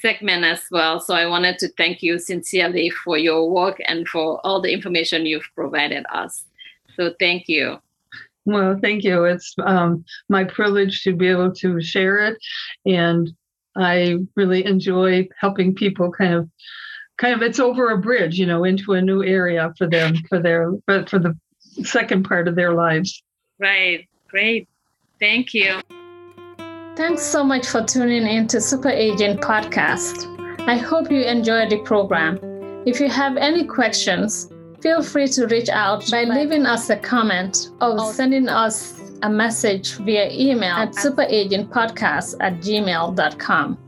segment 0.00 0.44
as 0.44 0.64
well. 0.70 1.00
So 1.00 1.14
I 1.14 1.26
wanted 1.26 1.58
to 1.60 1.68
thank 1.78 2.02
you 2.02 2.18
sincerely 2.18 2.90
for 2.90 3.16
your 3.16 3.48
work 3.48 3.80
and 3.86 4.06
for 4.06 4.44
all 4.44 4.60
the 4.60 4.72
information 4.72 5.24
you've 5.24 5.48
provided 5.54 6.04
us. 6.12 6.44
So 6.94 7.14
thank 7.18 7.48
you. 7.48 7.78
Well 8.48 8.78
thank 8.82 9.04
you 9.04 9.24
it's 9.24 9.54
um, 9.64 10.04
my 10.28 10.44
privilege 10.44 11.02
to 11.02 11.14
be 11.14 11.28
able 11.28 11.52
to 11.54 11.80
share 11.80 12.18
it 12.18 12.36
and 12.86 13.30
i 13.76 14.16
really 14.36 14.64
enjoy 14.64 15.28
helping 15.38 15.74
people 15.74 16.10
kind 16.10 16.34
of 16.34 16.48
kind 17.18 17.34
of 17.34 17.42
it's 17.42 17.60
over 17.60 17.90
a 17.90 17.98
bridge 17.98 18.38
you 18.38 18.46
know 18.46 18.64
into 18.64 18.94
a 18.94 19.02
new 19.02 19.22
area 19.22 19.72
for 19.76 19.86
them 19.86 20.14
for 20.28 20.40
their 20.40 20.72
for, 20.86 21.04
for 21.06 21.18
the 21.18 21.36
second 21.84 22.24
part 22.24 22.48
of 22.48 22.56
their 22.56 22.72
lives 22.72 23.22
Right. 23.58 24.08
Great. 24.28 24.68
Thank 25.18 25.52
you. 25.52 25.80
Thanks 26.96 27.22
so 27.22 27.42
much 27.42 27.66
for 27.66 27.84
tuning 27.84 28.26
in 28.26 28.46
to 28.48 28.60
Super 28.60 28.90
Aging 28.90 29.38
Podcast. 29.38 30.26
I 30.68 30.76
hope 30.76 31.10
you 31.10 31.22
enjoyed 31.22 31.70
the 31.70 31.78
program. 31.78 32.38
If 32.86 33.00
you 33.00 33.08
have 33.08 33.36
any 33.36 33.64
questions, 33.64 34.52
feel 34.80 35.02
free 35.02 35.28
to 35.28 35.46
reach 35.46 35.68
out 35.68 36.08
by 36.10 36.24
leaving 36.24 36.66
us 36.66 36.90
a 36.90 36.96
comment 36.96 37.70
or 37.80 37.96
oh. 37.98 38.12
sending 38.12 38.48
us 38.48 39.00
a 39.22 39.28
message 39.28 39.94
via 39.98 40.30
email 40.30 40.76
at 40.76 40.92
superagingpodcast 40.92 42.36
at 42.40 42.54
gmail.com 42.60 43.78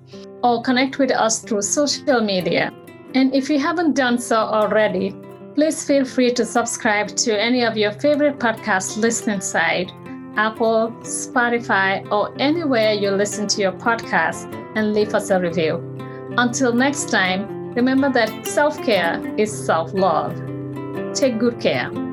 or 0.43 0.63
connect 0.63 0.99
with 0.99 1.11
us 1.11 1.41
through 1.41 1.63
social 1.63 2.21
media. 2.21 2.73
And 3.15 3.35
if 3.35 3.51
you 3.51 3.59
haven't 3.59 3.95
done 3.95 4.19
so 4.19 4.37
already, 4.37 5.15
please 5.55 5.85
feel 5.85 6.05
free 6.05 6.33
to 6.33 6.45
subscribe 6.45 7.09
to 7.09 7.41
any 7.41 7.65
of 7.65 7.77
your 7.77 7.93
favorite 7.93 8.39
podcast 8.39 8.97
listening 8.97 9.41
site, 9.41 9.93
Apple, 10.37 10.93
Spotify, 11.03 12.09
or 12.11 12.35
anywhere 12.41 12.93
you 12.93 13.11
listen 13.11 13.47
to 13.49 13.61
your 13.61 13.73
podcast 13.73 14.53
and 14.77 14.95
leave 14.95 15.15
us 15.15 15.31
a 15.31 15.41
review. 15.41 15.87
Until 16.39 16.73
next 16.73 17.11
time, 17.11 17.75
remember 17.75 18.11
that 18.13 18.47
self 18.47 18.81
care 18.85 19.21
is 19.37 19.53
self 19.53 19.93
love. 19.93 20.41
Take 21.15 21.39
good 21.39 21.61
care. 21.61 22.10